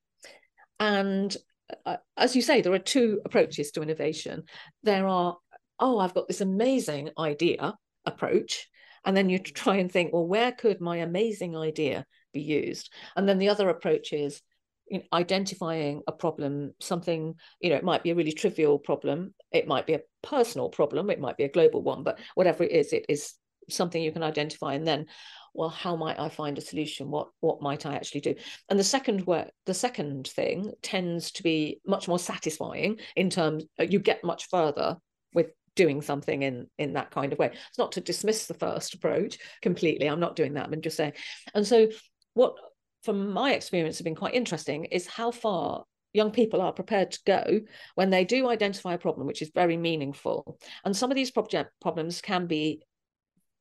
And 0.81 1.37
uh, 1.85 1.97
as 2.16 2.35
you 2.35 2.42
say, 2.42 2.61
there 2.61 2.73
are 2.73 2.79
two 2.79 3.21
approaches 3.25 3.71
to 3.73 3.83
innovation. 3.83 4.44
There 4.83 5.07
are, 5.07 5.37
oh, 5.79 5.99
I've 5.99 6.14
got 6.14 6.29
this 6.29 6.40
amazing 6.40 7.11
idea 7.18 7.75
approach. 8.07 8.68
And 9.05 9.16
then 9.16 9.29
you 9.29 9.38
try 9.38 9.77
and 9.77 9.90
think, 9.90 10.12
well, 10.12 10.27
where 10.27 10.53
could 10.53 10.81
my 10.81 10.99
amazing 10.99 11.57
idea 11.57 12.05
be 12.33 12.40
used? 12.40 12.92
And 13.16 13.29
then 13.29 13.38
the 13.38 13.49
other 13.49 13.68
approach 13.68 14.12
is, 14.12 14.40
you 14.88 14.99
know, 14.99 15.05
identifying 15.12 16.03
a 16.07 16.12
problem, 16.12 16.75
something, 16.81 17.35
you 17.61 17.71
know, 17.71 17.77
it 17.77 17.85
might 17.85 18.03
be 18.03 18.11
a 18.11 18.14
really 18.14 18.33
trivial 18.33 18.79
problem, 18.79 19.35
it 19.52 19.66
might 19.66 19.87
be 19.87 19.94
a 19.94 20.02
personal 20.22 20.68
problem, 20.68 21.11
it 21.11 21.20
might 21.20 21.37
be 21.37 21.44
a 21.44 21.50
global 21.50 21.82
one, 21.82 22.02
but 22.02 22.18
whatever 22.34 22.64
it 22.64 22.72
is, 22.72 22.92
it 22.92 23.06
is 23.08 23.35
something 23.70 24.02
you 24.02 24.12
can 24.12 24.23
identify. 24.23 24.75
And 24.75 24.87
then, 24.87 25.06
well, 25.54 25.68
how 25.68 25.96
might 25.96 26.18
I 26.18 26.29
find 26.29 26.58
a 26.58 26.62
solution? 26.62 27.10
What 27.10 27.29
what 27.40 27.62
might 27.62 27.87
I 27.87 27.94
actually 27.94 28.20
do? 28.20 28.35
And 28.68 28.79
the 28.79 28.85
second 28.85 29.27
work, 29.27 29.50
the 29.66 29.75
second 29.75 30.29
thing 30.29 30.73
tends 30.83 31.33
to 31.33 31.42
be 31.42 31.81
much 31.87 32.08
more 32.08 32.18
satisfying 32.18 32.98
in 33.16 33.31
terms 33.31 33.64
uh, 33.81 33.85
you 33.85 33.98
get 33.98 34.25
much 34.25 34.48
further 34.48 34.96
with 35.35 35.50
doing 35.75 36.02
something 36.02 36.42
in 36.42 36.66
in 36.79 36.94
that 36.94 37.10
kind 37.10 37.33
of 37.33 37.38
way. 37.38 37.50
It's 37.68 37.79
not 37.79 37.92
to 37.92 38.00
dismiss 38.00 38.46
the 38.46 38.54
first 38.54 38.94
approach 38.94 39.38
completely. 39.62 40.08
I'm 40.08 40.20
not 40.20 40.37
doing 40.37 40.54
that. 40.54 40.68
I'm 40.70 40.81
just 40.83 40.96
saying. 40.96 41.14
And 41.54 41.66
so 41.66 41.88
what 42.35 42.54
from 43.02 43.31
my 43.33 43.52
experience 43.52 43.98
have 43.98 44.04
been 44.04 44.14
quite 44.14 44.35
interesting 44.35 44.87
is 44.87 45.06
how 45.06 45.31
far 45.31 45.85
young 46.13 46.31
people 46.31 46.61
are 46.61 46.73
prepared 46.73 47.11
to 47.11 47.21
go 47.27 47.61
when 47.94 48.11
they 48.11 48.25
do 48.25 48.48
identify 48.48 48.94
a 48.94 48.98
problem 48.98 49.27
which 49.27 49.42
is 49.42 49.50
very 49.54 49.77
meaningful 49.77 50.59
and 50.85 50.96
some 50.96 51.11
of 51.11 51.15
these 51.15 51.31
project 51.31 51.71
problems 51.81 52.21
can 52.21 52.46
be 52.46 52.83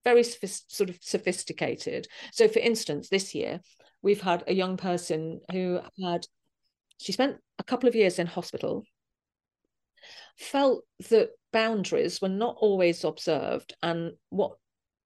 very 0.04 0.24
sort 0.24 0.90
of 0.90 0.98
sophisticated 1.02 2.08
so 2.32 2.48
for 2.48 2.60
instance 2.60 3.10
this 3.10 3.36
year 3.36 3.60
we've 4.02 4.22
had 4.22 4.44
a 4.48 4.54
young 4.54 4.78
person 4.78 5.42
who 5.52 5.80
had 6.02 6.26
she 6.98 7.12
spent 7.12 7.38
a 7.60 7.64
couple 7.64 7.88
of 7.88 7.96
years 7.96 8.20
in 8.20 8.28
hospital, 8.28 8.84
felt 10.38 10.84
that 11.10 11.30
boundaries 11.54 12.22
were 12.22 12.30
not 12.30 12.56
always 12.60 13.04
observed. 13.04 13.76
And 13.82 14.14
what 14.30 14.54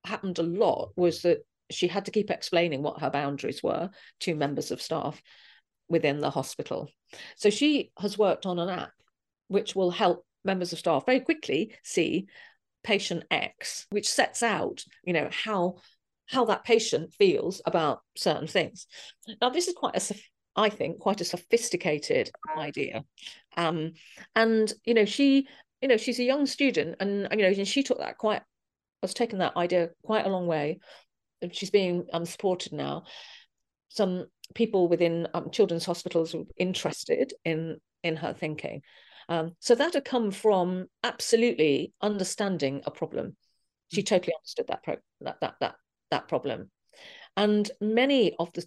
happened 0.04 0.40
a 0.40 0.44
lot 0.44 0.92
was 0.96 1.22
that 1.22 1.46
she 1.70 1.88
had 1.88 2.06
to 2.06 2.12
keep 2.12 2.32
explaining 2.32 2.82
what 2.82 3.02
her 3.02 3.10
boundaries 3.10 3.62
were 3.64 3.90
to 4.22 4.36
members 4.36 4.72
of 4.72 4.82
staff 4.82 5.22
within 5.92 6.20
the 6.20 6.30
hospital. 6.30 6.90
So 7.36 7.50
she 7.50 7.92
has 8.00 8.18
worked 8.18 8.46
on 8.46 8.58
an 8.58 8.70
app 8.70 8.94
which 9.48 9.76
will 9.76 9.92
help 9.92 10.26
members 10.46 10.72
of 10.72 10.80
staff 10.80 11.06
very 11.06 11.20
quickly 11.20 11.76
see 11.84 12.28
patient 12.84 13.24
X, 13.30 13.86
which 13.92 14.10
sets 14.10 14.42
out, 14.42 14.84
you 15.04 15.14
know, 15.14 15.30
how 15.32 15.76
how 16.28 16.46
that 16.46 16.64
patient 16.64 17.14
feels 17.14 17.62
about 17.66 18.02
certain 18.16 18.48
things. 18.48 18.88
Now, 19.42 19.50
this 19.50 19.68
is 19.68 19.74
quite 19.74 19.98
a, 19.98 20.16
I 20.56 20.70
think, 20.70 21.00
quite 21.00 21.20
a 21.20 21.26
sophisticated 21.26 22.32
idea, 22.58 23.04
um, 23.58 23.92
and 24.36 24.74
you 24.86 24.94
know, 24.94 25.06
she, 25.06 25.48
you 25.82 25.90
know, 25.90 25.98
she's 25.98 26.20
a 26.20 26.24
young 26.24 26.46
student, 26.46 26.96
and 27.00 27.28
you 27.32 27.38
know, 27.38 27.50
and 27.50 27.68
she 27.68 27.84
took 27.84 28.00
that 28.00 28.18
quite, 28.18 28.42
has 29.02 29.14
taken 29.14 29.40
that 29.40 29.58
idea 29.58 29.90
quite 30.04 30.26
a 30.26 30.30
long 30.30 30.48
way. 30.48 30.80
She's 31.52 31.72
being 31.72 32.06
um, 32.14 32.26
supported 32.26 32.72
now. 32.72 33.04
Some 33.90 34.28
people 34.54 34.88
within 34.88 35.28
um, 35.34 35.50
children's 35.52 35.86
hospitals 35.86 36.36
are 36.36 36.44
interested 36.58 37.34
in 37.46 37.78
in 38.04 38.16
her 38.16 38.34
thinking. 38.34 38.82
Um, 39.30 39.52
so 39.60 39.76
that 39.76 39.94
had 39.94 40.06
come 40.06 40.32
from 40.32 40.88
absolutely 41.04 41.94
understanding 42.02 42.82
a 42.86 42.92
problem. 42.92 43.36
She 43.92 44.02
mm. 44.02 44.06
totally 44.06 44.34
understood 44.36 44.68
that 44.68 44.84
pro- 44.84 44.98
that 45.22 45.38
that 45.42 45.56
that 45.60 45.76
that 46.10 46.28
problem, 46.28 46.70
and 47.38 47.70
many 47.80 48.36
of 48.38 48.52
the 48.54 48.66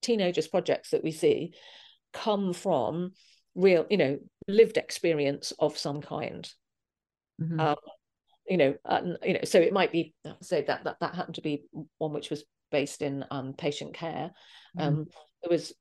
teenagers 0.00 0.48
projects 0.48 0.90
that 0.90 1.04
we 1.04 1.12
see 1.12 1.52
come 2.12 2.52
from 2.52 3.12
real, 3.54 3.86
you 3.88 3.96
know, 3.96 4.18
lived 4.48 4.76
experience 4.76 5.52
of 5.58 5.78
some 5.78 6.00
kind. 6.00 6.50
Mm-hmm. 7.40 7.60
Um, 7.60 7.76
you 8.48 8.56
know, 8.56 8.74
and, 8.84 9.18
you 9.22 9.34
know, 9.34 9.40
so 9.44 9.60
it 9.60 9.72
might 9.72 9.92
be 9.92 10.14
say 10.42 10.64
that 10.66 10.84
that 10.84 10.96
that 11.00 11.14
happened 11.14 11.36
to 11.36 11.42
be 11.42 11.64
one 11.98 12.12
which 12.12 12.30
was 12.30 12.44
based 12.72 13.02
in 13.02 13.24
um, 13.30 13.52
patient 13.52 13.94
care. 13.94 14.32
Mm-hmm. 14.76 14.80
Um, 14.80 15.06
there 15.42 15.50
was, 15.50 15.72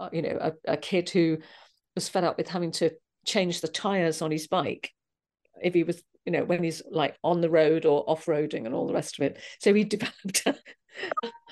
uh, 0.00 0.10
you 0.12 0.22
know, 0.22 0.38
a, 0.40 0.72
a 0.72 0.76
kid 0.76 1.08
who 1.08 1.38
was 1.94 2.08
fed 2.08 2.24
up 2.24 2.36
with 2.36 2.48
having 2.48 2.72
to 2.72 2.90
change 3.24 3.60
the 3.60 3.68
tires 3.68 4.20
on 4.20 4.30
his 4.30 4.46
bike 4.46 4.90
if 5.62 5.74
he 5.74 5.82
was 5.82 6.02
you 6.24 6.32
know 6.32 6.44
when 6.44 6.62
he's 6.62 6.82
like 6.90 7.16
on 7.22 7.40
the 7.40 7.50
road 7.50 7.84
or 7.84 8.08
off-roading 8.08 8.66
and 8.66 8.74
all 8.74 8.86
the 8.86 8.94
rest 8.94 9.18
of 9.18 9.24
it 9.24 9.38
so 9.60 9.72
he 9.72 9.84
developed 9.84 10.46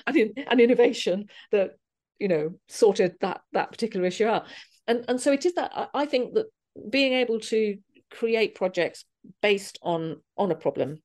an, 0.07 0.33
an 0.47 0.59
innovation 0.59 1.27
that 1.51 1.71
you 2.19 2.27
know 2.27 2.53
sorted 2.67 3.15
that 3.21 3.41
that 3.53 3.71
particular 3.71 4.05
issue 4.05 4.25
out 4.25 4.45
and 4.87 5.05
and 5.07 5.19
so 5.19 5.31
it 5.31 5.45
is 5.45 5.53
that 5.55 5.89
i 5.93 6.05
think 6.05 6.33
that 6.33 6.45
being 6.89 7.13
able 7.13 7.39
to 7.39 7.77
create 8.11 8.55
projects 8.55 9.05
based 9.41 9.79
on 9.81 10.21
on 10.37 10.51
a 10.51 10.55
problem 10.55 11.01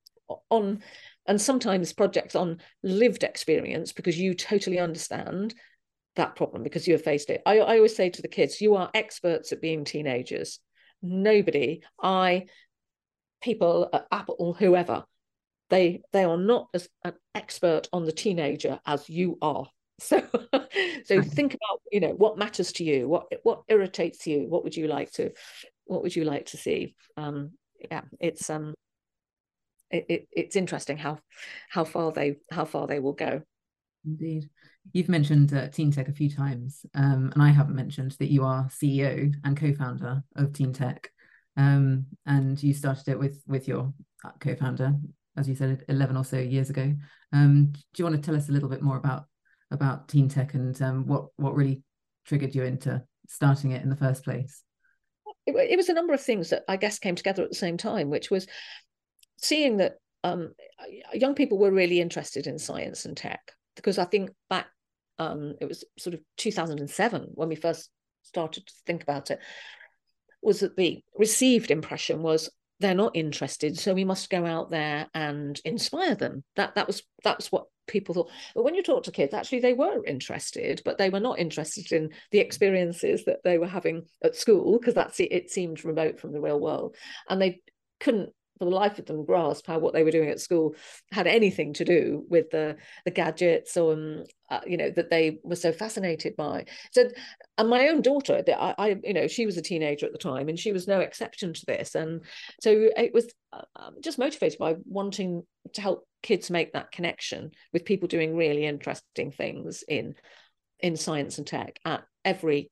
on 0.51 0.83
and 1.29 1.41
sometimes 1.41 1.93
projects 1.93 2.35
on 2.35 2.59
lived 2.83 3.22
experience 3.22 3.93
because 3.93 4.18
you 4.18 4.35
totally 4.35 4.79
understand 4.79 5.55
that 6.16 6.35
problem 6.35 6.62
because 6.62 6.89
you 6.89 6.95
have 6.95 7.03
faced 7.03 7.31
it. 7.31 7.43
I, 7.47 7.59
I 7.59 7.76
always 7.76 7.95
say 7.95 8.11
to 8.11 8.22
the 8.22 8.29
kids, 8.29 8.61
you 8.61 8.74
are 8.74 8.91
experts 8.95 9.53
at 9.53 9.61
being 9.61 9.85
teenagers. 9.85 10.59
Nobody, 11.03 11.83
I, 12.03 12.47
people 13.41 13.89
at 13.93 14.07
Apple, 14.11 14.57
whoever, 14.59 15.05
they 15.70 16.01
they 16.12 16.24
are 16.24 16.39
not 16.39 16.68
as 16.74 16.89
an 17.05 17.12
expert 17.35 17.89
on 17.93 18.05
the 18.05 18.12
teenager 18.12 18.81
as 18.85 19.09
you 19.09 19.39
are. 19.41 19.66
So, 20.01 20.22
so 21.07 21.22
think 21.22 21.55
about 21.55 21.81
you 21.91 21.99
know 21.99 22.11
what 22.11 22.39
matters 22.39 22.70
to 22.74 22.85
you, 22.85 23.09
what 23.09 23.26
what 23.43 23.62
irritates 23.66 24.29
you, 24.29 24.47
what 24.49 24.62
would 24.62 24.76
you 24.76 24.87
like 24.87 25.11
to, 25.14 25.33
what 25.87 26.05
would 26.05 26.14
you 26.14 26.22
like 26.22 26.47
to 26.47 26.57
see? 26.57 26.95
Um, 27.16 27.55
yeah, 27.91 28.03
it's 28.20 28.49
um, 28.49 28.74
it, 29.91 30.07
it 30.09 30.28
it's 30.32 30.57
interesting 30.57 30.99
how 30.99 31.18
how 31.70 31.84
far 31.84 32.12
they 32.12 32.36
how 32.51 32.64
far 32.64 32.86
they 32.86 33.01
will 33.01 33.12
go. 33.12 33.43
Indeed. 34.05 34.49
You've 34.93 35.09
mentioned 35.09 35.53
uh, 35.53 35.68
Teen 35.68 35.91
Tech 35.91 36.09
a 36.09 36.12
few 36.12 36.30
times, 36.30 36.86
um, 36.95 37.30
and 37.34 37.43
I 37.43 37.51
haven't 37.51 37.76
mentioned 37.76 38.12
that 38.12 38.30
you 38.30 38.45
are 38.45 38.68
CEO 38.68 39.32
and 39.45 39.57
co-founder 39.57 40.22
of 40.36 40.53
Teen 40.53 40.72
Tech, 40.72 41.11
um, 41.57 42.07
and 42.26 42.62
you 42.62 42.72
started 42.72 43.09
it 43.09 43.18
with 43.18 43.43
with 43.47 43.68
your 43.68 43.93
uh, 44.24 44.30
co-founder, 44.41 44.95
as 45.36 45.49
you 45.49 45.55
said, 45.55 45.84
eleven 45.89 46.16
or 46.16 46.24
so 46.24 46.39
years 46.39 46.70
ago. 46.70 46.95
Um, 47.32 47.72
do 47.72 47.80
you 47.99 48.05
want 48.05 48.16
to 48.16 48.22
tell 48.22 48.36
us 48.36 48.49
a 48.49 48.53
little 48.53 48.68
bit 48.68 48.82
more 48.82 48.97
about 48.97 49.24
about 49.70 50.09
Teen 50.09 50.28
Tech 50.28 50.55
and 50.55 50.80
um, 50.80 51.07
what 51.07 51.26
what 51.36 51.55
really 51.55 51.82
triggered 52.24 52.55
you 52.55 52.62
into 52.62 53.03
starting 53.28 53.72
it 53.72 53.82
in 53.82 53.91
the 53.91 53.97
first 53.97 54.24
place? 54.24 54.62
It, 55.47 55.55
it 55.55 55.76
was 55.76 55.89
a 55.89 55.95
number 55.95 56.14
of 56.14 56.20
things 56.20 56.51
that 56.51 56.64
I 56.68 56.76
guess 56.76 56.99
came 56.99 57.14
together 57.14 57.43
at 57.43 57.51
the 57.51 57.55
same 57.55 57.76
time, 57.76 58.11
which 58.11 58.30
was 58.30 58.47
seeing 59.39 59.78
that 59.78 59.97
um, 60.24 60.53
young 61.14 61.34
people 61.34 61.59
were 61.59 61.70
really 61.70 62.01
interested 62.01 62.47
in 62.47 62.59
science 62.59 63.05
and 63.05 63.16
tech 63.16 63.53
because 63.76 63.99
I 63.99 64.05
think 64.05 64.30
back 64.51 64.66
um, 65.18 65.55
it 65.61 65.66
was 65.66 65.84
sort 65.99 66.14
of 66.14 66.20
2007 66.36 67.30
when 67.34 67.49
we 67.49 67.57
first 67.57 67.91
started 68.22 68.66
to 68.66 68.72
think 68.86 69.03
about 69.03 69.30
it, 69.30 69.41
was 70.43 70.61
that 70.61 70.76
the 70.76 71.03
received 71.16 71.70
impression 71.70 72.22
was 72.22 72.51
they're 72.80 72.95
not 72.95 73.16
interested, 73.16 73.76
so 73.76 73.93
we 73.93 74.05
must 74.05 74.30
go 74.30 74.47
out 74.47 74.70
there 74.70 75.09
and 75.14 75.61
inspire 75.64 76.14
them. 76.14 76.45
That 76.55 76.76
that 76.76 76.86
was 76.86 77.03
that's 77.24 77.51
what 77.51 77.66
people 77.89 78.14
thought. 78.14 78.30
But 78.55 78.62
when 78.62 78.74
you 78.74 78.82
talk 78.82 79.03
to 79.05 79.11
kids, 79.11 79.34
actually 79.34 79.61
they 79.61 79.72
were 79.72 80.05
interested, 80.05 80.82
but 80.84 80.99
they 80.99 81.11
were 81.11 81.18
not 81.18 81.41
interested 81.41 81.91
in 81.91 82.11
the 82.30 82.39
experiences 82.39 83.24
that 83.24 83.43
they 83.43 83.59
were 83.59 83.66
having 83.66 84.05
at 84.22 84.36
school 84.36 84.78
because 84.78 84.95
that's 84.95 85.18
it, 85.18 85.32
it 85.32 85.51
seemed 85.51 85.84
remote 85.84 86.20
from 86.20 86.32
the 86.32 86.41
real 86.41 86.61
world, 86.61 86.95
and 87.28 87.43
they 87.43 87.61
couldn't 87.99 88.30
for 88.59 88.64
the 88.64 88.70
life 88.70 88.98
of 88.98 89.06
them 89.06 89.24
grasp 89.24 89.66
how 89.66 89.78
what 89.78 89.94
they 89.94 90.02
were 90.02 90.11
doing 90.11 90.30
at 90.30 90.40
school 90.40 90.74
had 91.12 91.26
anything 91.26 91.72
to 91.74 91.84
do 91.84 92.24
with 92.28 92.50
the 92.50 92.76
the 93.04 93.11
gadgets 93.11 93.76
or 93.76 93.92
um, 93.92 94.24
uh, 94.50 94.61
you 94.66 94.76
know 94.76 94.90
that 94.90 95.11
they 95.11 95.38
were 95.42 95.56
so 95.56 95.72
fascinated 95.72 96.34
by. 96.36 96.64
So 96.92 97.04
and 97.59 97.68
my 97.68 97.88
own 97.88 98.02
daughter 98.02 98.42
I, 98.48 98.74
I 98.78 98.96
you 99.02 99.14
know 99.14 99.26
she 99.26 99.46
was 99.46 99.56
a 99.56 99.62
teenager 99.62 100.06
at 100.06 100.12
the 100.12 100.18
time 100.18 100.48
and 100.48 100.59
she 100.59 100.72
was 100.72 100.88
no 100.88 101.00
exception 101.00 101.52
to 101.52 101.66
this. 101.66 101.94
And 101.94 102.22
so 102.61 102.88
it 102.96 103.12
was 103.12 103.32
uh, 103.52 103.62
um, 103.76 103.96
just 104.02 104.18
motivated 104.18 104.59
by 104.59 104.76
wanting 104.84 105.42
to 105.74 105.80
help 105.80 106.06
kids 106.22 106.50
make 106.50 106.72
that 106.72 106.92
connection 106.92 107.50
with 107.72 107.84
people 107.84 108.09
doing 108.09 108.36
really 108.36 108.64
interesting 108.64 109.30
things 109.30 109.84
in 109.86 110.14
in 110.80 110.96
science 110.96 111.38
and 111.38 111.46
tech 111.46 111.78
at 111.84 112.04
every 112.24 112.70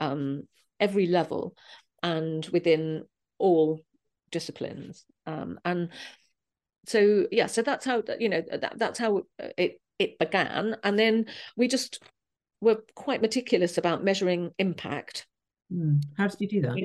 um 0.00 0.42
every 0.80 1.06
level 1.06 1.54
and 2.02 2.46
within 2.46 3.04
all 3.38 3.80
disciplines 4.32 5.04
um, 5.26 5.60
and 5.64 5.90
so 6.84 7.26
yeah 7.30 7.46
so 7.46 7.62
that's 7.62 7.84
how 7.84 8.02
you 8.18 8.28
know 8.28 8.42
that, 8.50 8.76
that's 8.76 8.98
how 8.98 9.22
it 9.56 9.80
it 10.02 10.18
began. 10.18 10.76
And 10.82 10.98
then 10.98 11.26
we 11.56 11.68
just 11.68 12.02
were 12.60 12.82
quite 12.94 13.22
meticulous 13.22 13.78
about 13.78 14.04
measuring 14.04 14.52
impact. 14.58 15.26
Mm. 15.72 16.02
how 16.18 16.26
did 16.26 16.40
you 16.40 16.48
do 16.48 16.60
that? 16.62 16.76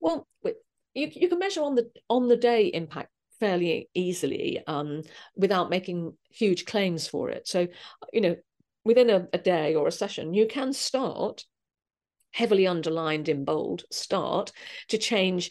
Well 0.00 0.26
you, 0.94 1.10
you 1.12 1.28
can 1.28 1.38
measure 1.38 1.62
on 1.62 1.74
the 1.74 1.90
on 2.08 2.28
the 2.28 2.36
day 2.36 2.66
impact 2.66 3.10
fairly 3.38 3.88
easily 3.94 4.62
um, 4.66 5.02
without 5.36 5.70
making 5.70 6.14
huge 6.30 6.64
claims 6.64 7.06
for 7.06 7.30
it. 7.30 7.46
So 7.46 7.68
you 8.12 8.20
know 8.20 8.36
within 8.84 9.10
a, 9.10 9.28
a 9.32 9.38
day 9.38 9.74
or 9.74 9.86
a 9.86 9.92
session 9.92 10.32
you 10.34 10.46
can 10.46 10.72
start 10.72 11.44
heavily 12.32 12.66
underlined 12.66 13.28
in 13.28 13.44
bold 13.44 13.82
start 13.90 14.52
to 14.88 14.96
change 14.96 15.50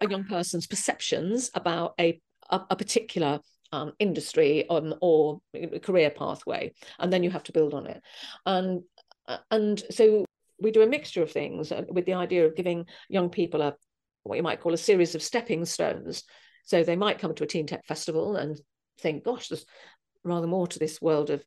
a 0.00 0.08
young 0.08 0.24
person's 0.24 0.66
perceptions 0.66 1.50
about 1.54 1.94
a 1.98 2.20
a, 2.50 2.60
a 2.70 2.76
particular 2.76 3.40
um, 3.72 3.92
industry 3.98 4.66
or 4.68 5.40
career 5.82 6.10
pathway, 6.10 6.72
and 6.98 7.12
then 7.12 7.22
you 7.22 7.30
have 7.30 7.42
to 7.44 7.52
build 7.52 7.74
on 7.74 7.86
it. 7.86 8.02
And 8.44 8.82
and 9.50 9.82
so 9.90 10.24
we 10.60 10.70
do 10.70 10.82
a 10.82 10.86
mixture 10.86 11.22
of 11.22 11.32
things 11.32 11.72
uh, 11.72 11.82
with 11.88 12.06
the 12.06 12.14
idea 12.14 12.46
of 12.46 12.56
giving 12.56 12.86
young 13.08 13.28
people 13.28 13.62
a 13.62 13.74
what 14.22 14.36
you 14.36 14.42
might 14.42 14.60
call 14.60 14.74
a 14.74 14.78
series 14.78 15.14
of 15.14 15.22
stepping 15.22 15.64
stones. 15.64 16.24
So 16.64 16.82
they 16.82 16.96
might 16.96 17.20
come 17.20 17.34
to 17.34 17.44
a 17.44 17.46
Teen 17.46 17.66
Tech 17.66 17.84
Festival 17.86 18.36
and 18.36 18.60
think, 19.00 19.24
"Gosh, 19.24 19.48
there's 19.48 19.66
rather 20.24 20.46
more 20.46 20.66
to 20.66 20.78
this 20.78 21.00
world 21.00 21.30
of 21.30 21.44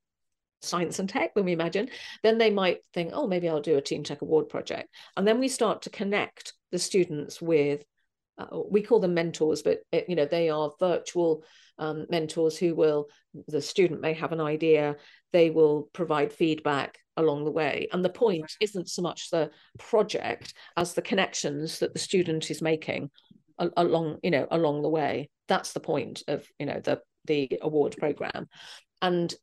science 0.62 1.00
and 1.00 1.10
tech 1.10 1.34
than 1.34 1.46
we 1.46 1.54
imagine." 1.54 1.90
Then 2.24 2.38
they 2.38 2.52
might 2.52 2.80
think, 2.94 3.12
"Oh, 3.14 3.28
maybe 3.28 3.50
I'll 3.50 3.62
do 3.62 3.78
a 3.78 3.82
Teen 3.82 4.04
Tech 4.04 4.22
Award 4.22 4.50
project," 4.50 4.90
and 5.18 5.28
then 5.28 5.40
we 5.40 5.48
start 5.48 5.84
to 5.84 5.90
connect 5.90 6.54
the 6.72 6.80
students 6.80 7.42
with 7.42 7.84
uh, 8.40 8.62
we 8.70 8.82
call 8.82 9.00
them 9.00 9.14
mentors, 9.14 9.62
but 9.62 9.80
it, 9.92 10.06
you 10.08 10.16
know 10.16 10.26
they 10.26 10.50
are 10.50 10.72
virtual 10.80 11.44
um, 11.78 12.06
mentors 12.10 12.58
who 12.58 12.74
will. 12.74 13.10
The 13.48 13.62
student 13.62 14.02
may 14.02 14.14
have 14.14 14.32
an 14.32 14.42
idea, 14.42 14.96
they 15.34 15.50
will 15.50 15.90
provide 15.94 16.32
feedback 16.34 16.98
along 17.18 17.44
the 17.44 17.52
way, 17.52 17.88
and 17.92 18.04
the 18.04 18.10
point 18.10 18.52
isn't 18.62 18.90
so 18.90 19.02
much 19.02 19.30
the 19.30 19.52
project 19.78 20.54
as 20.78 20.94
the 20.94 21.02
connections 21.02 21.80
that 21.80 21.94
the 21.94 22.00
student 22.00 22.50
is 22.50 22.62
making 22.62 23.10
along 23.76 24.20
you 24.24 24.32
know 24.32 24.48
along 24.50 24.82
the 24.82 24.90
way. 24.90 25.30
That's 25.48 25.74
the 25.74 25.82
point 25.82 26.24
of 26.28 26.48
you 26.58 26.66
know 26.66 26.80
the 26.80 27.02
the 27.26 27.60
award 27.62 27.98
program, 27.98 28.48
and 29.02 29.34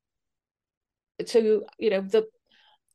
so 1.26 1.64
you 1.78 1.90
know 1.90 2.00
the 2.00 2.26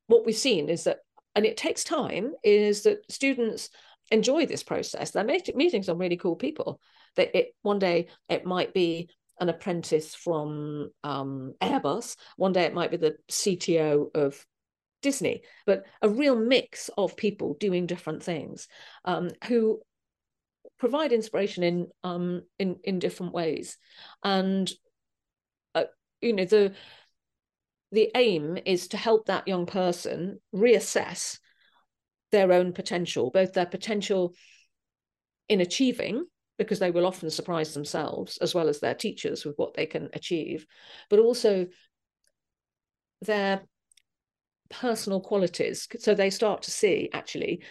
what 0.08 0.26
we've 0.26 0.36
seen 0.36 0.68
is 0.68 0.86
that 0.86 0.97
and 1.36 1.45
it 1.45 1.58
takes 1.58 1.84
time, 1.84 2.34
is 2.43 2.84
that 2.84 3.10
students 3.10 3.70
enjoy 4.12 4.45
this 4.45 4.64
process. 4.64 5.12
They're 5.12 5.24
meeting 5.24 5.84
some 5.84 5.97
really 5.97 6.18
cool 6.18 6.36
people. 6.36 6.80
That 7.16 7.36
it 7.36 7.55
one 7.62 7.80
day 7.80 8.07
it 8.30 8.45
might 8.45 8.74
be 8.74 9.09
an 9.39 9.49
apprentice 9.49 10.14
from 10.14 10.91
um, 11.03 11.55
Airbus. 11.62 12.16
One 12.38 12.53
day 12.53 12.64
it 12.64 12.74
might 12.74 12.91
be 12.91 12.97
the 12.97 13.16
CTO 13.30 14.16
of 14.16 14.45
Disney, 15.01 15.41
but 15.66 15.84
a 16.01 16.09
real 16.09 16.36
mix 16.36 16.89
of 16.97 17.18
people 17.18 17.55
doing 17.59 17.88
different 17.88 18.22
things 18.22 18.68
um, 19.03 19.32
who 19.45 19.82
provide 20.78 21.12
inspiration 21.12 21.64
in 21.64 21.88
um, 22.03 22.43
in 22.59 22.78
in 22.84 22.99
different 22.99 23.34
ways, 23.34 23.78
and 24.24 24.72
uh, 25.74 25.86
you 26.22 26.34
know 26.34 26.45
the 26.45 26.74
the 27.91 28.12
aim 28.16 28.57
is 28.66 28.89
to 28.89 28.97
help 28.97 29.26
that 29.26 29.47
young 29.47 29.66
person 29.66 30.39
reassess 30.55 31.39
their 32.32 32.52
own 32.52 32.74
potential, 32.74 33.30
both 33.32 33.54
their 33.54 33.66
potential 33.66 34.34
in 35.50 35.62
achieving, 35.62 36.26
because 36.58 36.80
they 36.80 36.92
will 36.92 37.06
often 37.06 37.30
surprise 37.30 37.74
themselves 37.74 38.38
as 38.38 38.54
well 38.54 38.70
as 38.70 38.80
their 38.80 38.94
teachers 38.94 39.46
with 39.46 39.56
what 39.58 39.74
they 39.74 39.86
can 39.86 40.10
achieve, 40.14 40.66
but 41.10 41.20
also 41.20 41.68
their 43.22 43.62
personal 44.70 45.22
qualities. 45.22 45.88
So 46.00 46.14
they 46.14 46.30
start 46.30 46.64
to 46.64 46.72
see 46.72 47.10
actually, 47.14 47.64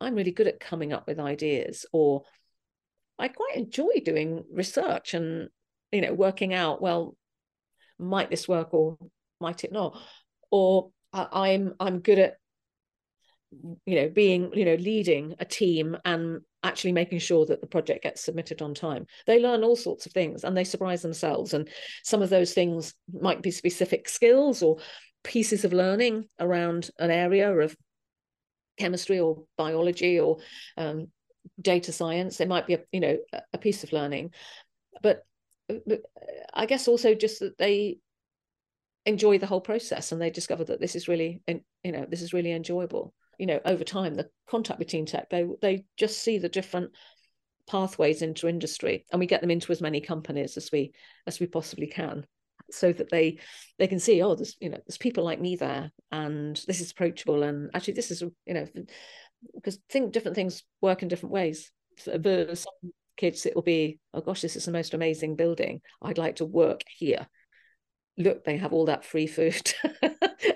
I'm 0.00 0.14
really 0.14 0.32
good 0.32 0.48
at 0.48 0.60
coming 0.60 0.92
up 0.92 1.06
with 1.06 1.20
ideas, 1.20 1.86
or 1.92 2.22
I 3.18 3.28
quite 3.28 3.56
enjoy 3.56 4.00
doing 4.04 4.44
research 4.50 5.14
and 5.14 5.48
you 5.92 6.00
know 6.00 6.14
working 6.14 6.54
out 6.54 6.82
well 6.82 7.16
might 7.98 8.30
this 8.30 8.48
work 8.48 8.74
or 8.74 8.98
might 9.40 9.62
it 9.62 9.72
not 9.72 9.96
or 10.50 10.90
i'm 11.12 11.74
i'm 11.78 12.00
good 12.00 12.18
at 12.18 12.36
you 13.84 13.96
know 13.96 14.08
being 14.08 14.50
you 14.54 14.64
know 14.64 14.74
leading 14.74 15.34
a 15.38 15.44
team 15.44 15.96
and 16.04 16.40
actually 16.62 16.92
making 16.92 17.18
sure 17.18 17.44
that 17.46 17.60
the 17.60 17.66
project 17.66 18.04
gets 18.04 18.24
submitted 18.24 18.62
on 18.62 18.74
time. 18.74 19.06
They 19.26 19.40
learn 19.40 19.64
all 19.64 19.76
sorts 19.76 20.06
of 20.06 20.12
things 20.12 20.44
and 20.44 20.56
they 20.56 20.64
surprise 20.64 21.02
themselves. 21.02 21.54
And 21.54 21.68
some 22.04 22.22
of 22.22 22.30
those 22.30 22.54
things 22.54 22.94
might 23.12 23.42
be 23.42 23.50
specific 23.50 24.08
skills 24.08 24.62
or 24.62 24.78
pieces 25.24 25.64
of 25.64 25.72
learning 25.72 26.26
around 26.38 26.90
an 26.98 27.10
area 27.10 27.52
of 27.52 27.76
chemistry 28.78 29.18
or 29.18 29.44
biology 29.58 30.20
or 30.20 30.38
um, 30.76 31.08
data 31.60 31.92
science. 31.92 32.36
There 32.36 32.46
might 32.46 32.66
be 32.66 32.74
a 32.74 32.80
you 32.92 33.00
know 33.00 33.18
a 33.52 33.58
piece 33.58 33.82
of 33.84 33.92
learning. 33.92 34.30
But, 35.02 35.24
but 35.86 36.02
i 36.52 36.66
guess 36.66 36.86
also 36.86 37.14
just 37.14 37.40
that 37.40 37.56
they 37.58 37.98
enjoy 39.06 39.38
the 39.38 39.46
whole 39.46 39.60
process 39.60 40.12
and 40.12 40.20
they 40.20 40.30
discover 40.30 40.64
that 40.64 40.80
this 40.80 40.94
is 40.94 41.08
really 41.08 41.40
you 41.48 41.92
know 41.92 42.06
this 42.08 42.22
is 42.22 42.32
really 42.32 42.52
enjoyable 42.52 43.12
you 43.38 43.46
know 43.46 43.60
over 43.64 43.84
time 43.84 44.14
the 44.14 44.28
contact 44.48 44.78
with 44.78 44.88
teen 44.88 45.06
tech 45.06 45.28
they 45.30 45.46
they 45.60 45.84
just 45.96 46.22
see 46.22 46.38
the 46.38 46.48
different 46.48 46.90
pathways 47.68 48.22
into 48.22 48.48
industry 48.48 49.04
and 49.12 49.20
we 49.20 49.26
get 49.26 49.40
them 49.40 49.50
into 49.50 49.72
as 49.72 49.80
many 49.80 50.00
companies 50.00 50.56
as 50.56 50.70
we 50.72 50.92
as 51.26 51.40
we 51.40 51.46
possibly 51.46 51.86
can 51.86 52.26
so 52.70 52.92
that 52.92 53.10
they 53.10 53.38
they 53.78 53.86
can 53.86 53.98
see 53.98 54.22
oh 54.22 54.34
there's 54.34 54.56
you 54.60 54.68
know 54.68 54.78
there's 54.86 54.98
people 54.98 55.24
like 55.24 55.40
me 55.40 55.56
there 55.56 55.90
and 56.10 56.60
this 56.66 56.80
is 56.80 56.90
approachable 56.90 57.42
and 57.42 57.70
actually 57.74 57.94
this 57.94 58.10
is 58.10 58.22
you 58.46 58.54
know 58.54 58.66
because 59.54 59.78
think 59.88 60.12
different 60.12 60.34
things 60.34 60.62
work 60.80 61.02
in 61.02 61.08
different 61.08 61.32
ways. 61.32 61.70
For 61.98 62.54
some 62.54 62.92
kids 63.16 63.44
it 63.44 63.54
will 63.54 63.62
be 63.62 64.00
oh 64.14 64.20
gosh 64.20 64.40
this 64.40 64.56
is 64.56 64.64
the 64.64 64.72
most 64.72 64.94
amazing 64.94 65.36
building. 65.36 65.80
I'd 66.00 66.18
like 66.18 66.36
to 66.36 66.44
work 66.44 66.82
here 66.88 67.28
look 68.18 68.44
they 68.44 68.56
have 68.56 68.72
all 68.72 68.86
that 68.86 69.04
free 69.04 69.26
food. 69.26 69.72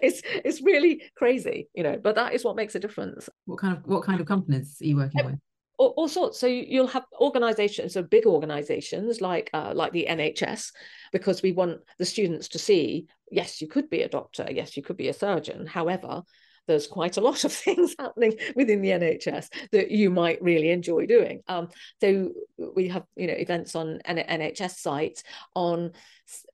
It's 0.02 0.20
it's 0.24 0.60
really 0.62 1.00
crazy 1.16 1.68
you 1.72 1.84
know 1.84 1.96
but 1.96 2.16
that 2.16 2.34
is 2.34 2.44
what 2.44 2.56
makes 2.56 2.74
a 2.74 2.80
difference. 2.80 3.28
What 3.44 3.58
kind 3.58 3.76
of 3.76 3.84
what 3.86 4.02
kind 4.02 4.20
of 4.20 4.26
companies 4.26 4.78
are 4.82 4.84
you 4.84 4.96
working 4.96 5.24
with? 5.24 5.38
All, 5.78 5.94
all, 5.96 6.08
sorts. 6.08 6.40
So 6.40 6.46
you'll 6.46 6.86
have 6.88 7.04
organizations 7.20 7.92
so 7.92 8.02
big 8.02 8.26
organizations 8.26 9.20
like 9.20 9.50
uh, 9.52 9.72
like 9.74 9.92
the 9.92 10.06
nhs 10.08 10.72
because 11.12 11.42
we 11.42 11.52
want 11.52 11.80
the 11.98 12.04
students 12.04 12.48
to 12.48 12.58
see 12.58 13.06
yes 13.30 13.60
you 13.60 13.68
could 13.68 13.90
be 13.90 14.02
a 14.02 14.08
doctor 14.08 14.46
yes 14.50 14.76
you 14.76 14.82
could 14.82 14.96
be 14.96 15.08
a 15.08 15.14
surgeon. 15.14 15.66
However 15.66 16.22
there's 16.66 16.86
quite 16.86 17.16
a 17.16 17.20
lot 17.20 17.44
of 17.44 17.52
things 17.66 17.94
happening 17.98 18.34
within 18.54 18.82
the 18.82 18.90
NHS 18.90 19.48
that 19.72 19.90
you 19.90 20.10
might 20.10 20.42
really 20.42 20.70
enjoy 20.70 21.06
doing. 21.06 21.42
Um, 21.48 21.68
so 22.00 22.32
we 22.74 22.88
have 22.88 23.04
you 23.16 23.26
know 23.26 23.34
events 23.34 23.74
on 23.74 24.00
NHS 24.06 24.76
sites 24.76 25.22
on 25.54 25.92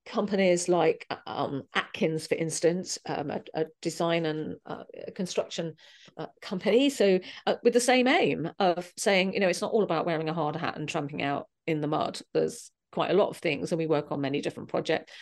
companies 0.05 0.69
like 0.69 1.07
um, 1.27 1.63
Atkins, 1.75 2.27
for 2.27 2.35
instance, 2.35 2.99
um, 3.07 3.31
a, 3.31 3.41
a, 3.55 3.67
design 3.81 4.27
and 4.27 4.57
uh, 4.67 4.85
construction 5.15 5.75
uh, 6.17 6.27
company. 6.41 6.91
So 6.91 7.21
uh, 7.47 7.55
with 7.63 7.73
the 7.73 7.81
same 7.81 8.09
aim 8.09 8.51
of 8.59 8.93
saying 8.97 9.35
you 9.35 9.41
know 9.41 9.49
it's 9.49 9.63
not 9.63 9.73
all 9.73 9.85
about 9.85 10.07
wearing 10.07 10.29
a 10.29 10.35
hard 10.35 10.57
hat 10.57 10.77
and 10.77 10.89
tramping 10.89 11.23
out 11.23 11.49
in 11.67 11.81
the 11.81 11.87
mud. 11.87 12.21
There's 12.35 12.71
quite 12.91 13.11
a 13.11 13.15
lot 13.15 13.31
of 13.31 13.39
things, 13.39 13.73
and 13.73 13.79
we 13.79 13.87
work 13.87 14.13
on 14.13 14.21
many 14.21 14.41
different 14.41 14.69
projects. 14.69 15.13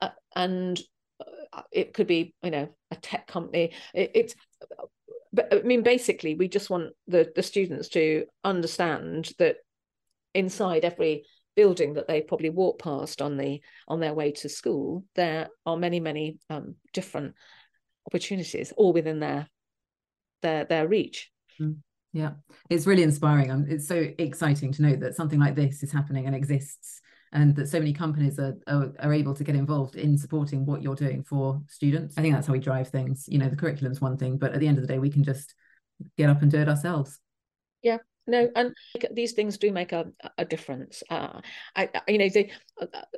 Uh, 0.00 0.10
and 0.34 0.78
uh, 0.78 0.82
it 1.72 1.94
could 1.94 2.06
be 2.06 2.34
you 2.42 2.50
know 2.50 2.68
a 2.90 2.96
tech 2.96 3.26
company. 3.26 3.72
It, 3.94 4.10
it's 4.14 4.34
but 5.32 5.52
i 5.52 5.60
mean 5.62 5.82
basically 5.82 6.36
we 6.36 6.48
just 6.48 6.70
want 6.70 6.92
the 7.08 7.30
the 7.34 7.42
students 7.42 7.88
to 7.88 8.24
understand 8.44 9.32
that 9.38 9.56
inside 10.34 10.84
every 10.84 11.24
building 11.56 11.94
that 11.94 12.06
they 12.06 12.20
probably 12.20 12.48
walk 12.48 12.78
past 12.78 13.20
on 13.20 13.36
the 13.36 13.60
on 13.88 13.98
their 13.98 14.14
way 14.14 14.30
to 14.30 14.48
school 14.48 15.04
there 15.16 15.48
are 15.66 15.76
many 15.76 15.98
many 15.98 16.38
um, 16.48 16.76
different 16.92 17.34
opportunities 18.06 18.72
all 18.76 18.92
within 18.92 19.20
their 19.20 19.48
their 20.42 20.64
their 20.64 20.88
reach. 20.88 21.30
Mm, 21.60 21.78
yeah. 22.12 22.32
It's 22.70 22.86
really 22.86 23.02
inspiring. 23.02 23.50
Um, 23.50 23.66
it's 23.68 23.88
so 23.88 24.06
exciting 24.18 24.72
to 24.72 24.82
know 24.82 24.96
that 24.96 25.16
something 25.16 25.40
like 25.40 25.54
this 25.54 25.82
is 25.82 25.92
happening 25.92 26.26
and 26.26 26.34
exists 26.34 27.00
and 27.32 27.54
that 27.56 27.68
so 27.68 27.78
many 27.78 27.92
companies 27.92 28.38
are, 28.38 28.56
are, 28.66 28.92
are 29.00 29.12
able 29.12 29.34
to 29.34 29.44
get 29.44 29.54
involved 29.54 29.96
in 29.96 30.16
supporting 30.16 30.64
what 30.64 30.82
you're 30.82 30.94
doing 30.94 31.22
for 31.22 31.60
students. 31.68 32.16
I 32.16 32.22
think 32.22 32.34
that's 32.34 32.46
how 32.46 32.52
we 32.52 32.58
drive 32.58 32.88
things. 32.88 33.26
You 33.28 33.38
know, 33.38 33.48
the 33.48 33.56
curriculum 33.56 33.92
is 33.92 34.00
one 34.00 34.16
thing, 34.16 34.38
but 34.38 34.52
at 34.52 34.60
the 34.60 34.68
end 34.68 34.78
of 34.78 34.86
the 34.86 34.92
day, 34.92 34.98
we 34.98 35.10
can 35.10 35.24
just 35.24 35.54
get 36.16 36.30
up 36.30 36.42
and 36.42 36.50
do 36.50 36.58
it 36.58 36.68
ourselves. 36.68 37.18
Yeah, 37.82 37.98
no 38.26 38.48
and 38.54 38.74
these 39.12 39.32
things 39.32 39.58
do 39.58 39.72
make 39.72 39.92
a, 39.92 40.06
a 40.38 40.44
difference 40.44 41.02
uh, 41.10 41.40
I, 41.74 41.88
you 42.08 42.18
know 42.18 42.28
the 42.28 42.50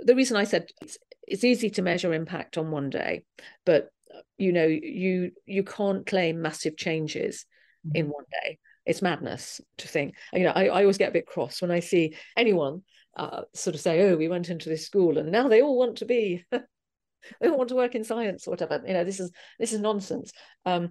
the 0.03 0.15
reason 0.15 0.37
i 0.37 0.45
said 0.45 0.69
it's, 0.81 0.99
it's 1.27 1.45
easy 1.45 1.71
to 1.71 1.83
measure 1.83 2.13
impact 2.13 2.59
on 2.59 2.71
one 2.71 2.91
day 2.91 3.25
but 3.65 3.89
you 4.37 4.53
know 4.53 4.67
you 4.67 5.33
you 5.47 5.63
can't 5.63 6.07
claim 6.07 6.43
massive 6.43 6.77
changes 6.77 7.47
mm-hmm. 7.87 7.97
in 7.97 8.07
one 8.07 8.25
day 8.45 8.59
it's 8.87 9.03
madness 9.03 9.61
to 9.79 9.89
think 9.89 10.15
you 10.33 10.45
know 10.45 10.53
I, 10.55 10.67
I 10.67 10.81
always 10.83 10.99
get 10.99 11.11
a 11.11 11.13
bit 11.13 11.27
cross 11.27 11.63
when 11.63 11.71
i 11.71 11.81
see 11.81 12.15
anyone 12.37 12.83
uh, 13.19 13.43
sort 13.53 13.75
of 13.75 13.81
say, 13.81 14.09
oh, 14.09 14.17
we 14.17 14.29
went 14.29 14.49
into 14.49 14.69
this 14.69 14.87
school 14.87 15.19
and 15.19 15.31
now 15.31 15.49
they 15.49 15.61
all 15.61 15.77
want 15.77 15.97
to 15.97 16.05
be, 16.05 16.45
they 16.51 17.49
all 17.49 17.59
want 17.59 17.69
to 17.71 17.75
work 17.75 17.95
in 17.95 18.05
science 18.05 18.47
or 18.47 18.51
whatever. 18.51 18.81
You 18.87 18.95
know, 18.95 19.05
this 19.05 19.21
is 19.21 19.33
this 19.59 19.73
is 19.73 19.81
nonsense. 19.81 20.33
Um, 20.65 20.91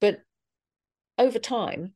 but 0.00 0.20
over 1.18 1.38
time, 1.38 1.92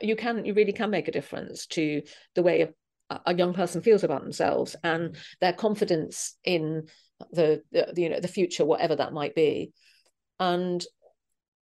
you 0.00 0.16
can 0.16 0.44
you 0.44 0.54
really 0.54 0.72
can 0.72 0.90
make 0.90 1.08
a 1.08 1.12
difference 1.12 1.66
to 1.68 2.02
the 2.34 2.42
way 2.42 2.68
a, 3.10 3.20
a 3.26 3.34
young 3.34 3.54
person 3.54 3.82
feels 3.82 4.04
about 4.04 4.22
themselves 4.22 4.76
and 4.82 5.16
their 5.40 5.52
confidence 5.52 6.36
in 6.44 6.88
the, 7.32 7.62
the 7.72 7.92
you 7.96 8.08
know 8.08 8.20
the 8.20 8.28
future, 8.28 8.64
whatever 8.64 8.96
that 8.96 9.12
might 9.12 9.34
be. 9.34 9.72
And 10.40 10.84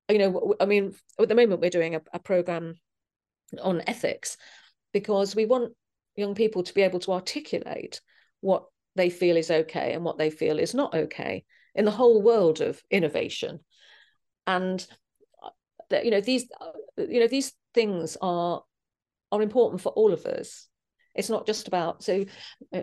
you 0.09 0.19
know, 0.19 0.55
I 0.61 0.67
mean, 0.67 0.95
at 1.21 1.29
the 1.29 1.35
moment 1.35 1.61
we're 1.61 1.71
doing 1.71 1.97
a, 1.97 2.01
a 2.13 2.19
program 2.19 2.75
on 3.63 3.83
ethics 3.87 4.37
because 4.93 5.37
we 5.37 5.47
want 5.47 5.73
young 6.17 6.35
people 6.35 6.63
to 6.63 6.75
be 6.75 6.83
able 6.83 7.01
to 7.01 7.13
articulate 7.13 8.01
what 8.41 8.67
they 8.95 9.11
feel 9.11 9.37
is 9.37 9.51
okay 9.51 9.93
and 9.93 10.05
what 10.05 10.19
they 10.19 10.31
feel 10.31 10.59
is 10.59 10.75
not 10.75 10.95
okay 10.95 11.45
in 11.75 11.85
the 11.85 11.91
whole 11.91 12.23
world 12.23 12.61
of 12.61 12.83
innovation. 12.91 13.61
And 14.47 14.85
uh, 15.43 15.51
that 15.91 16.05
you 16.05 16.11
know 16.11 16.21
these 16.21 16.47
uh, 16.61 17.03
you 17.03 17.21
know 17.21 17.29
these 17.29 17.53
things 17.75 18.17
are 18.21 18.63
are 19.31 19.43
important 19.43 19.83
for 19.83 19.91
all 19.91 20.13
of 20.13 20.25
us. 20.25 20.69
It's 21.15 21.31
not 21.31 21.47
just 21.47 21.69
about 21.69 22.03
so 22.03 22.25
uh, 22.73 22.83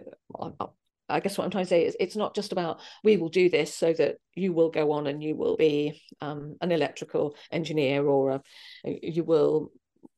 I 1.09 1.19
guess 1.19 1.37
what 1.37 1.45
I'm 1.45 1.51
trying 1.51 1.65
to 1.65 1.69
say 1.69 1.85
is 1.85 1.97
it's 1.99 2.15
not 2.15 2.35
just 2.35 2.51
about 2.51 2.79
we 3.03 3.17
will 3.17 3.29
do 3.29 3.49
this 3.49 3.75
so 3.75 3.93
that 3.93 4.17
you 4.35 4.53
will 4.53 4.69
go 4.69 4.91
on 4.91 5.07
and 5.07 5.21
you 5.21 5.35
will 5.35 5.57
be 5.57 6.01
um, 6.21 6.55
an 6.61 6.71
electrical 6.71 7.35
engineer 7.51 8.05
or 8.05 8.31
a, 8.31 8.41
you 8.85 9.23
will 9.23 9.71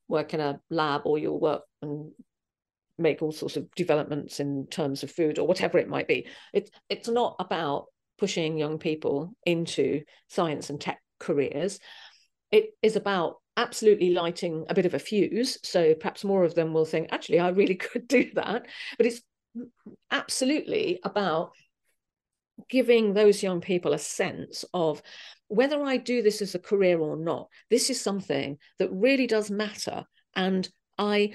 work 0.08 0.34
in 0.34 0.40
a 0.40 0.60
lab 0.70 1.02
or 1.06 1.18
you'll 1.18 1.40
work 1.40 1.64
and 1.82 2.12
make 2.98 3.22
all 3.22 3.32
sorts 3.32 3.58
of 3.58 3.70
developments 3.76 4.40
in 4.40 4.68
terms 4.68 5.04
of 5.04 5.12
food 5.12 5.40
or 5.40 5.48
whatever 5.48 5.78
it 5.78 5.90
might 5.90 6.08
be. 6.08 6.28
It's 6.54 6.72
it's 6.90 7.08
not 7.08 7.36
about 7.40 7.86
pushing 8.18 8.58
young 8.58 8.78
people 8.80 9.34
into 9.46 10.04
science 10.30 10.70
and 10.70 10.80
tech 10.80 11.00
careers. 11.20 11.80
It 12.52 12.70
is 12.82 12.96
about 12.96 13.38
absolutely 13.58 14.12
lighting 14.12 14.66
a 14.70 14.74
bit 14.74 14.86
of 14.86 14.94
a 14.94 15.00
fuse. 15.00 15.58
So 15.64 15.94
perhaps 15.96 16.24
more 16.24 16.44
of 16.44 16.56
them 16.56 16.74
will 16.74 16.86
think, 16.86 17.10
actually, 17.12 17.40
I 17.40 17.50
really 17.50 17.76
could 17.76 18.08
do 18.08 18.30
that. 18.36 18.66
But 18.98 19.06
it's 19.06 19.22
absolutely 20.12 21.00
about 21.04 21.52
giving 22.70 23.14
those 23.14 23.44
young 23.44 23.62
people 23.62 23.94
a 23.94 24.00
sense 24.00 24.64
of 24.74 25.02
whether 25.48 25.84
I 25.84 25.98
do 25.98 26.22
this 26.22 26.42
as 26.42 26.56
a 26.56 26.60
career 26.60 27.00
or 27.00 27.18
not, 27.18 27.50
this 27.70 27.90
is 27.90 28.02
something 28.02 28.58
that 28.80 28.92
really 28.92 29.28
does 29.28 29.52
matter. 29.52 30.06
And 30.36 30.68
I 30.98 31.34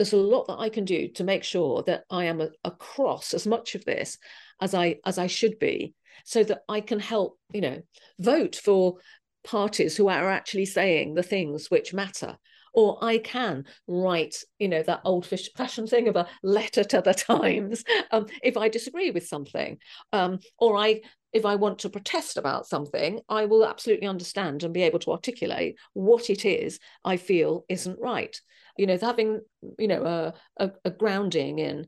there's 0.00 0.14
a 0.14 0.16
lot 0.16 0.46
that 0.46 0.58
I 0.58 0.70
can 0.70 0.86
do 0.86 1.08
to 1.08 1.24
make 1.24 1.44
sure 1.44 1.82
that 1.82 2.04
I 2.08 2.24
am 2.24 2.40
a, 2.40 2.48
across 2.64 3.34
as 3.34 3.46
much 3.46 3.74
of 3.74 3.84
this 3.84 4.16
as 4.58 4.72
I 4.72 4.96
as 5.04 5.18
I 5.18 5.26
should 5.26 5.58
be, 5.58 5.92
so 6.24 6.42
that 6.42 6.62
I 6.70 6.80
can 6.80 6.98
help, 6.98 7.38
you 7.52 7.60
know, 7.60 7.82
vote 8.18 8.56
for 8.56 8.96
parties 9.44 9.98
who 9.98 10.08
are 10.08 10.30
actually 10.30 10.64
saying 10.64 11.12
the 11.12 11.22
things 11.22 11.70
which 11.70 11.92
matter 11.92 12.38
or 12.72 12.96
I 13.02 13.18
can 13.18 13.66
write, 13.86 14.36
you 14.58 14.68
know, 14.68 14.82
that 14.84 15.02
old 15.04 15.26
fashioned 15.26 15.90
thing 15.90 16.08
of 16.08 16.16
a 16.16 16.28
letter 16.42 16.82
to 16.82 17.02
the 17.02 17.12
Times 17.30 17.84
um, 18.10 18.24
if 18.42 18.56
I 18.56 18.70
disagree 18.70 19.10
with 19.10 19.26
something, 19.26 19.78
um, 20.14 20.38
or 20.58 20.78
I. 20.78 21.02
If 21.32 21.46
I 21.46 21.54
want 21.54 21.78
to 21.80 21.90
protest 21.90 22.38
about 22.38 22.66
something, 22.66 23.20
I 23.28 23.44
will 23.44 23.64
absolutely 23.64 24.08
understand 24.08 24.64
and 24.64 24.74
be 24.74 24.82
able 24.82 24.98
to 24.98 25.12
articulate 25.12 25.76
what 25.92 26.28
it 26.28 26.44
is 26.44 26.80
I 27.04 27.18
feel 27.18 27.64
isn't 27.68 28.00
right. 28.00 28.36
You 28.76 28.86
know, 28.86 28.98
having 29.00 29.40
you 29.78 29.88
know 29.88 30.04
a, 30.04 30.64
a, 30.64 30.70
a 30.84 30.90
grounding 30.90 31.58
in 31.58 31.86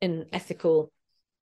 in 0.00 0.26
ethical 0.32 0.92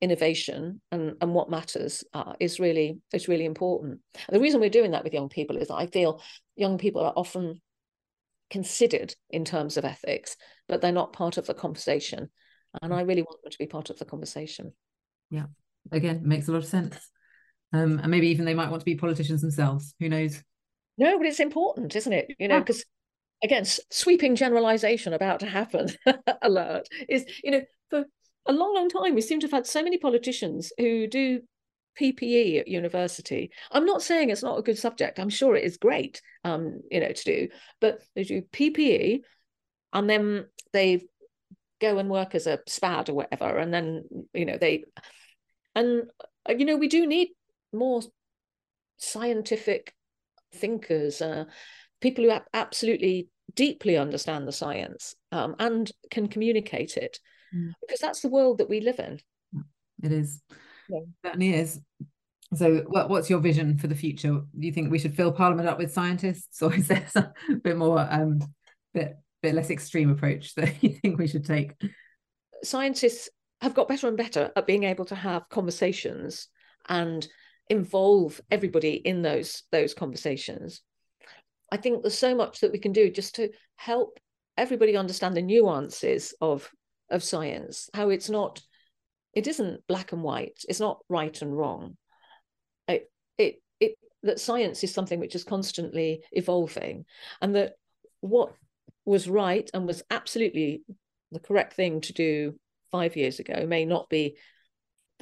innovation 0.00 0.80
and, 0.92 1.14
and 1.20 1.32
what 1.32 1.50
matters 1.50 2.04
uh, 2.12 2.34
is 2.38 2.60
really 2.60 2.98
is 3.12 3.28
really 3.28 3.44
important. 3.46 4.00
And 4.28 4.36
the 4.36 4.40
reason 4.40 4.60
we're 4.60 4.68
doing 4.68 4.90
that 4.90 5.04
with 5.04 5.14
young 5.14 5.28
people 5.28 5.56
is 5.56 5.68
that 5.68 5.74
I 5.76 5.86
feel 5.86 6.20
young 6.56 6.78
people 6.78 7.02
are 7.02 7.12
often 7.16 7.60
considered 8.50 9.14
in 9.30 9.44
terms 9.44 9.76
of 9.76 9.84
ethics, 9.84 10.36
but 10.68 10.80
they're 10.80 10.92
not 10.92 11.12
part 11.12 11.38
of 11.38 11.46
the 11.46 11.54
conversation. 11.54 12.30
And 12.82 12.92
I 12.92 13.02
really 13.02 13.22
want 13.22 13.42
them 13.42 13.50
to 13.50 13.58
be 13.58 13.66
part 13.66 13.90
of 13.90 13.98
the 13.98 14.04
conversation. 14.04 14.72
Yeah, 15.30 15.46
again, 15.90 16.22
makes 16.24 16.48
a 16.48 16.52
lot 16.52 16.58
of 16.58 16.66
sense. 16.66 16.96
Um, 17.72 17.98
and 17.98 18.10
maybe 18.10 18.28
even 18.28 18.44
they 18.44 18.54
might 18.54 18.70
want 18.70 18.80
to 18.80 18.84
be 18.84 18.96
politicians 18.96 19.40
themselves. 19.40 19.94
Who 20.00 20.08
knows? 20.08 20.42
No, 20.98 21.18
but 21.18 21.26
it's 21.26 21.40
important, 21.40 21.96
isn't 21.96 22.12
it? 22.12 22.32
You 22.38 22.48
know, 22.48 22.60
because 22.60 22.84
again, 23.44 23.64
sweeping 23.90 24.34
generalization 24.34 25.12
about 25.12 25.40
to 25.40 25.46
happen 25.46 25.88
alert 26.42 26.88
is, 27.08 27.26
you 27.44 27.50
know, 27.50 27.62
for 27.90 28.04
a 28.46 28.52
long, 28.52 28.74
long 28.74 28.88
time, 28.88 29.14
we 29.14 29.20
seem 29.20 29.38
to 29.40 29.46
have 29.46 29.52
had 29.52 29.66
so 29.66 29.82
many 29.82 29.98
politicians 29.98 30.72
who 30.78 31.06
do 31.06 31.42
PPE 32.00 32.60
at 32.60 32.68
university. 32.68 33.50
I'm 33.70 33.84
not 33.84 34.02
saying 34.02 34.30
it's 34.30 34.42
not 34.42 34.58
a 34.58 34.62
good 34.62 34.78
subject. 34.78 35.20
I'm 35.20 35.28
sure 35.28 35.54
it 35.54 35.64
is 35.64 35.76
great, 35.76 36.22
um, 36.42 36.80
you 36.90 37.00
know, 37.00 37.12
to 37.12 37.24
do. 37.24 37.48
But 37.80 38.00
they 38.16 38.24
do 38.24 38.42
PPE, 38.42 39.20
and 39.92 40.10
then 40.10 40.46
they 40.72 41.04
go 41.80 41.98
and 41.98 42.08
work 42.08 42.34
as 42.34 42.46
a 42.46 42.60
SPAD 42.66 43.10
or 43.10 43.14
whatever, 43.14 43.58
and 43.58 43.72
then 43.72 44.04
you 44.32 44.46
know 44.46 44.56
they, 44.58 44.84
and 45.74 46.04
uh, 46.48 46.54
you 46.54 46.64
know 46.64 46.76
we 46.76 46.88
do 46.88 47.06
need 47.06 47.28
more 47.72 48.02
scientific 48.96 49.94
thinkers, 50.52 51.20
uh, 51.20 51.44
people 52.00 52.24
who 52.24 52.32
absolutely 52.52 53.28
deeply 53.54 53.96
understand 53.96 54.46
the 54.46 54.52
science 54.52 55.14
um, 55.32 55.54
and 55.58 55.90
can 56.10 56.28
communicate 56.28 56.96
it, 56.96 57.18
mm. 57.54 57.72
because 57.80 58.00
that's 58.00 58.20
the 58.20 58.28
world 58.28 58.58
that 58.58 58.68
we 58.68 58.80
live 58.80 58.98
in. 58.98 59.20
It 60.02 60.12
is 60.12 60.42
yeah. 60.88 61.00
certainly 61.24 61.54
is. 61.54 61.80
So, 62.54 62.84
what, 62.86 63.08
what's 63.08 63.30
your 63.30 63.40
vision 63.40 63.78
for 63.78 63.86
the 63.86 63.94
future? 63.94 64.28
Do 64.30 64.66
you 64.66 64.72
think 64.72 64.90
we 64.90 64.98
should 64.98 65.16
fill 65.16 65.32
Parliament 65.32 65.68
up 65.68 65.78
with 65.78 65.92
scientists, 65.92 66.62
or 66.62 66.74
is 66.76 66.88
there 66.88 67.06
a 67.16 67.54
bit 67.62 67.76
more, 67.76 68.06
um, 68.10 68.40
bit 68.92 69.16
bit 69.42 69.54
less 69.54 69.70
extreme 69.70 70.10
approach 70.10 70.54
that 70.54 70.74
you 70.82 70.90
think 70.90 71.18
we 71.18 71.28
should 71.28 71.44
take? 71.44 71.72
Scientists 72.62 73.28
have 73.60 73.74
got 73.74 73.88
better 73.88 74.08
and 74.08 74.16
better 74.16 74.50
at 74.56 74.66
being 74.66 74.84
able 74.84 75.04
to 75.06 75.14
have 75.14 75.48
conversations 75.48 76.48
and 76.88 77.26
involve 77.70 78.40
everybody 78.50 78.94
in 78.94 79.22
those 79.22 79.62
those 79.72 79.94
conversations. 79.94 80.82
I 81.74 81.76
think 81.76 82.02
there's 82.02 82.16
so 82.16 82.36
much 82.36 82.60
that 82.60 82.70
we 82.70 82.78
can 82.78 82.92
do 82.92 83.10
just 83.10 83.34
to 83.34 83.50
help 83.74 84.20
everybody 84.56 84.96
understand 84.96 85.36
the 85.36 85.42
nuances 85.42 86.32
of 86.40 86.70
of 87.10 87.24
science, 87.24 87.90
how 87.92 88.10
it's 88.10 88.30
not 88.30 88.62
it 89.32 89.48
isn't 89.48 89.84
black 89.88 90.12
and 90.12 90.22
white 90.22 90.64
it's 90.68 90.78
not 90.78 91.00
right 91.08 91.42
and 91.42 91.56
wrong. 91.58 91.96
It 92.86 93.10
it 93.38 93.56
it 93.80 93.98
that 94.22 94.38
science 94.38 94.84
is 94.84 94.94
something 94.94 95.18
which 95.18 95.34
is 95.34 95.42
constantly 95.42 96.22
evolving 96.30 97.06
and 97.42 97.56
that 97.56 97.72
what 98.20 98.52
was 99.04 99.28
right 99.28 99.68
and 99.74 99.84
was 99.84 100.04
absolutely 100.12 100.84
the 101.32 101.40
correct 101.40 101.72
thing 101.72 102.00
to 102.02 102.12
do 102.12 102.54
five 102.92 103.16
years 103.16 103.40
ago 103.40 103.66
may 103.66 103.84
not 103.84 104.08
be 104.08 104.36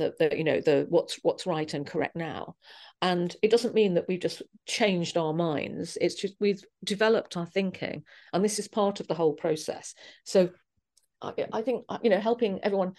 the, 0.03 0.29
the 0.29 0.37
you 0.37 0.45
know 0.45 0.61
the 0.61 0.87
what's 0.89 1.19
what's 1.23 1.47
right 1.47 1.73
and 1.73 1.87
correct 1.87 2.17
now. 2.17 2.57
And 3.01 3.35
it 3.43 3.51
doesn't 3.51 3.75
mean 3.75 3.95
that 3.95 4.07
we've 4.09 4.21
just 4.21 4.43
changed 4.67 5.17
our 5.17 5.33
minds. 5.33 5.99
It's 6.01 6.15
just 6.15 6.35
we've 6.41 6.63
developed 6.85 7.37
our 7.37 7.47
thinking 7.47 8.05
and 8.33 8.45
this 8.45 8.59
is 8.59 8.69
part 8.69 9.01
of 9.01 9.09
the 9.09 9.15
whole 9.15 9.35
process. 9.35 9.95
So 10.25 10.51
I, 11.21 11.33
I 11.53 11.63
think 11.63 11.85
you 12.03 12.11
know 12.11 12.21
helping 12.21 12.61
everyone 12.63 12.95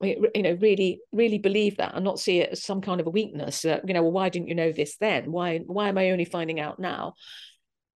you 0.00 0.30
know 0.36 0.56
really 0.60 1.00
really 1.10 1.38
believe 1.38 1.78
that 1.78 1.94
and 1.96 2.04
not 2.04 2.20
see 2.20 2.38
it 2.38 2.50
as 2.50 2.62
some 2.62 2.80
kind 2.80 3.00
of 3.00 3.08
a 3.08 3.10
weakness 3.10 3.64
you 3.64 3.80
know 3.86 4.02
well 4.02 4.12
why 4.12 4.28
didn't 4.28 4.48
you 4.48 4.54
know 4.54 4.72
this 4.72 4.96
then? 4.98 5.32
Why 5.32 5.58
why 5.58 5.88
am 5.88 5.98
i 5.98 6.10
only 6.10 6.24
finding 6.24 6.60
out 6.60 6.78
now? 6.78 7.14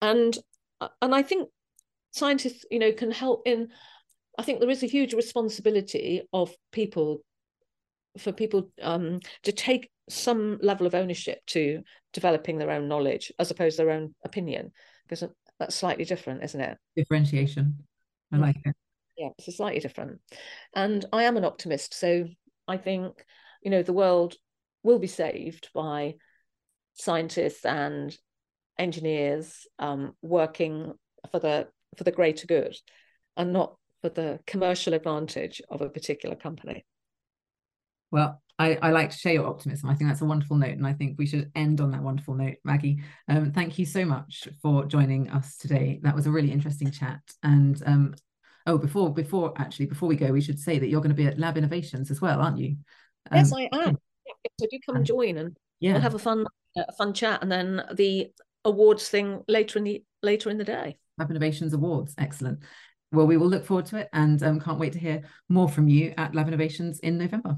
And 0.02 0.36
uh, 0.82 0.88
and 1.02 1.14
i 1.14 1.22
think 1.22 1.50
scientists 2.12 2.66
you 2.70 2.80
know 2.80 2.92
can 2.92 3.12
help 3.12 3.44
in 3.46 3.70
i 4.38 4.44
think 4.44 4.60
there 4.60 4.70
is 4.70 4.84
a 4.84 4.88
huge 4.88 5.14
responsibility 5.14 6.24
of 6.34 6.54
people 6.72 7.22
for 8.18 8.32
people 8.32 8.72
um, 8.82 9.20
to 9.44 9.52
take 9.52 9.90
some 10.10 10.60
level 10.62 10.86
of 10.86 10.96
ownership 10.96 11.40
to 11.48 11.82
developing 12.14 12.58
their 12.58 12.72
own 12.72 12.88
knowledge 12.88 13.32
as 13.40 13.52
opposed 13.52 13.78
to 13.78 13.84
their 13.84 13.94
own 13.94 14.14
opinion 14.26 14.72
because 15.08 15.24
that's 15.60 15.76
slightly 15.76 16.06
different 16.06 16.44
isn't 16.44 16.62
it? 16.62 16.78
Differentiation. 16.96 17.78
I 18.32 18.38
like 18.38 18.58
it. 18.66 18.76
Yeah 19.18 19.30
it's 19.38 19.56
slightly 19.56 19.80
different. 19.80 20.20
And 20.74 21.06
i 21.14 21.24
am 21.24 21.38
an 21.38 21.46
optimist 21.46 21.94
so 21.94 22.26
i 22.68 22.78
think 22.78 23.26
you 23.62 23.72
know 23.72 23.84
the 23.84 23.94
world 23.94 24.36
will 24.84 25.00
be 25.00 25.08
saved 25.08 25.70
by 25.74 26.16
scientists 26.94 27.66
and 27.66 28.18
engineers 28.78 29.68
um, 29.80 30.14
working 30.22 30.94
for 31.32 31.40
the 31.40 31.68
for 31.98 32.04
the 32.04 32.12
greater 32.12 32.48
good 32.48 32.76
and 33.38 33.54
not 33.54 33.76
for 34.02 34.10
the 34.10 34.40
commercial 34.48 34.94
advantage 34.94 35.62
of 35.70 35.82
a 35.82 35.90
particular 35.90 36.36
company 36.36 36.84
well 38.12 38.42
I, 38.60 38.78
I, 38.80 38.92
like 38.92 39.10
to 39.10 39.18
share 39.18 39.34
your 39.34 39.48
optimism. 39.48 39.90
I 39.90 39.96
think 39.96 40.08
that's 40.08 40.22
a 40.22 40.26
wonderful 40.26 40.56
note, 40.56 40.78
and 40.78 40.86
I 40.86 40.94
think 40.94 41.18
we 41.18 41.26
should 41.26 41.50
end 41.56 41.82
on 41.82 41.90
that 41.92 42.04
wonderful 42.04 42.36
note, 42.36 42.58
Maggie. 42.64 43.02
Um, 43.28 43.52
thank 43.52 43.80
you 43.80 43.88
so 43.88 44.06
much 44.06 44.48
for 44.62 44.86
joining 44.86 45.32
us 45.32 45.58
today. 45.58 46.00
That 46.04 46.14
was 46.14 46.28
a 46.28 46.32
really 46.32 46.52
interesting 46.52 46.92
chat, 46.92 47.22
and 47.42 47.82
um, 47.88 48.14
Oh, 48.68 48.78
before 48.78 49.14
before 49.14 49.54
actually 49.58 49.88
before 49.88 50.08
we 50.08 50.16
go, 50.16 50.32
we 50.32 50.42
should 50.42 50.60
say 50.60 50.78
that 50.78 50.88
you're 50.88 51.02
going 51.02 51.10
to 51.10 51.16
be 51.16 51.26
at 51.26 51.40
Lab 51.40 51.58
Innovations 51.58 52.12
as 52.12 52.22
well, 52.22 52.40
aren't 52.40 52.60
you? 52.60 52.78
Um, 53.32 53.38
yes, 53.38 53.54
I 53.54 53.70
am. 53.74 53.98
So 54.60 54.68
do 54.70 54.80
come 54.86 54.98
and 54.98 55.06
join, 55.06 55.38
and 55.38 55.58
yeah. 55.80 55.94
we'll 55.94 56.02
have 56.02 56.14
a 56.14 56.20
fun 56.20 56.46
a 56.78 56.92
fun 56.94 57.14
chat, 57.14 57.42
and 57.42 57.52
then 57.52 57.84
the 57.94 58.32
awards 58.64 59.10
thing 59.10 59.44
later 59.48 59.80
in 59.80 59.86
the 59.86 60.04
later 60.22 60.50
in 60.50 60.58
the 60.58 60.64
day. 60.64 60.98
Lab 61.18 61.32
Innovations 61.32 61.74
Awards, 61.74 62.14
excellent. 62.18 62.60
Well, 63.12 63.28
we 63.28 63.36
will 63.36 63.50
look 63.50 63.66
forward 63.66 63.88
to 63.88 63.98
it, 63.98 64.10
and 64.14 64.42
um, 64.44 64.60
can't 64.60 64.80
wait 64.80 64.94
to 64.94 65.00
hear 65.00 65.24
more 65.50 65.68
from 65.68 65.88
you 65.88 66.14
at 66.18 66.36
Lab 66.36 66.48
Innovations 66.48 67.00
in 67.00 67.18
November. 67.18 67.58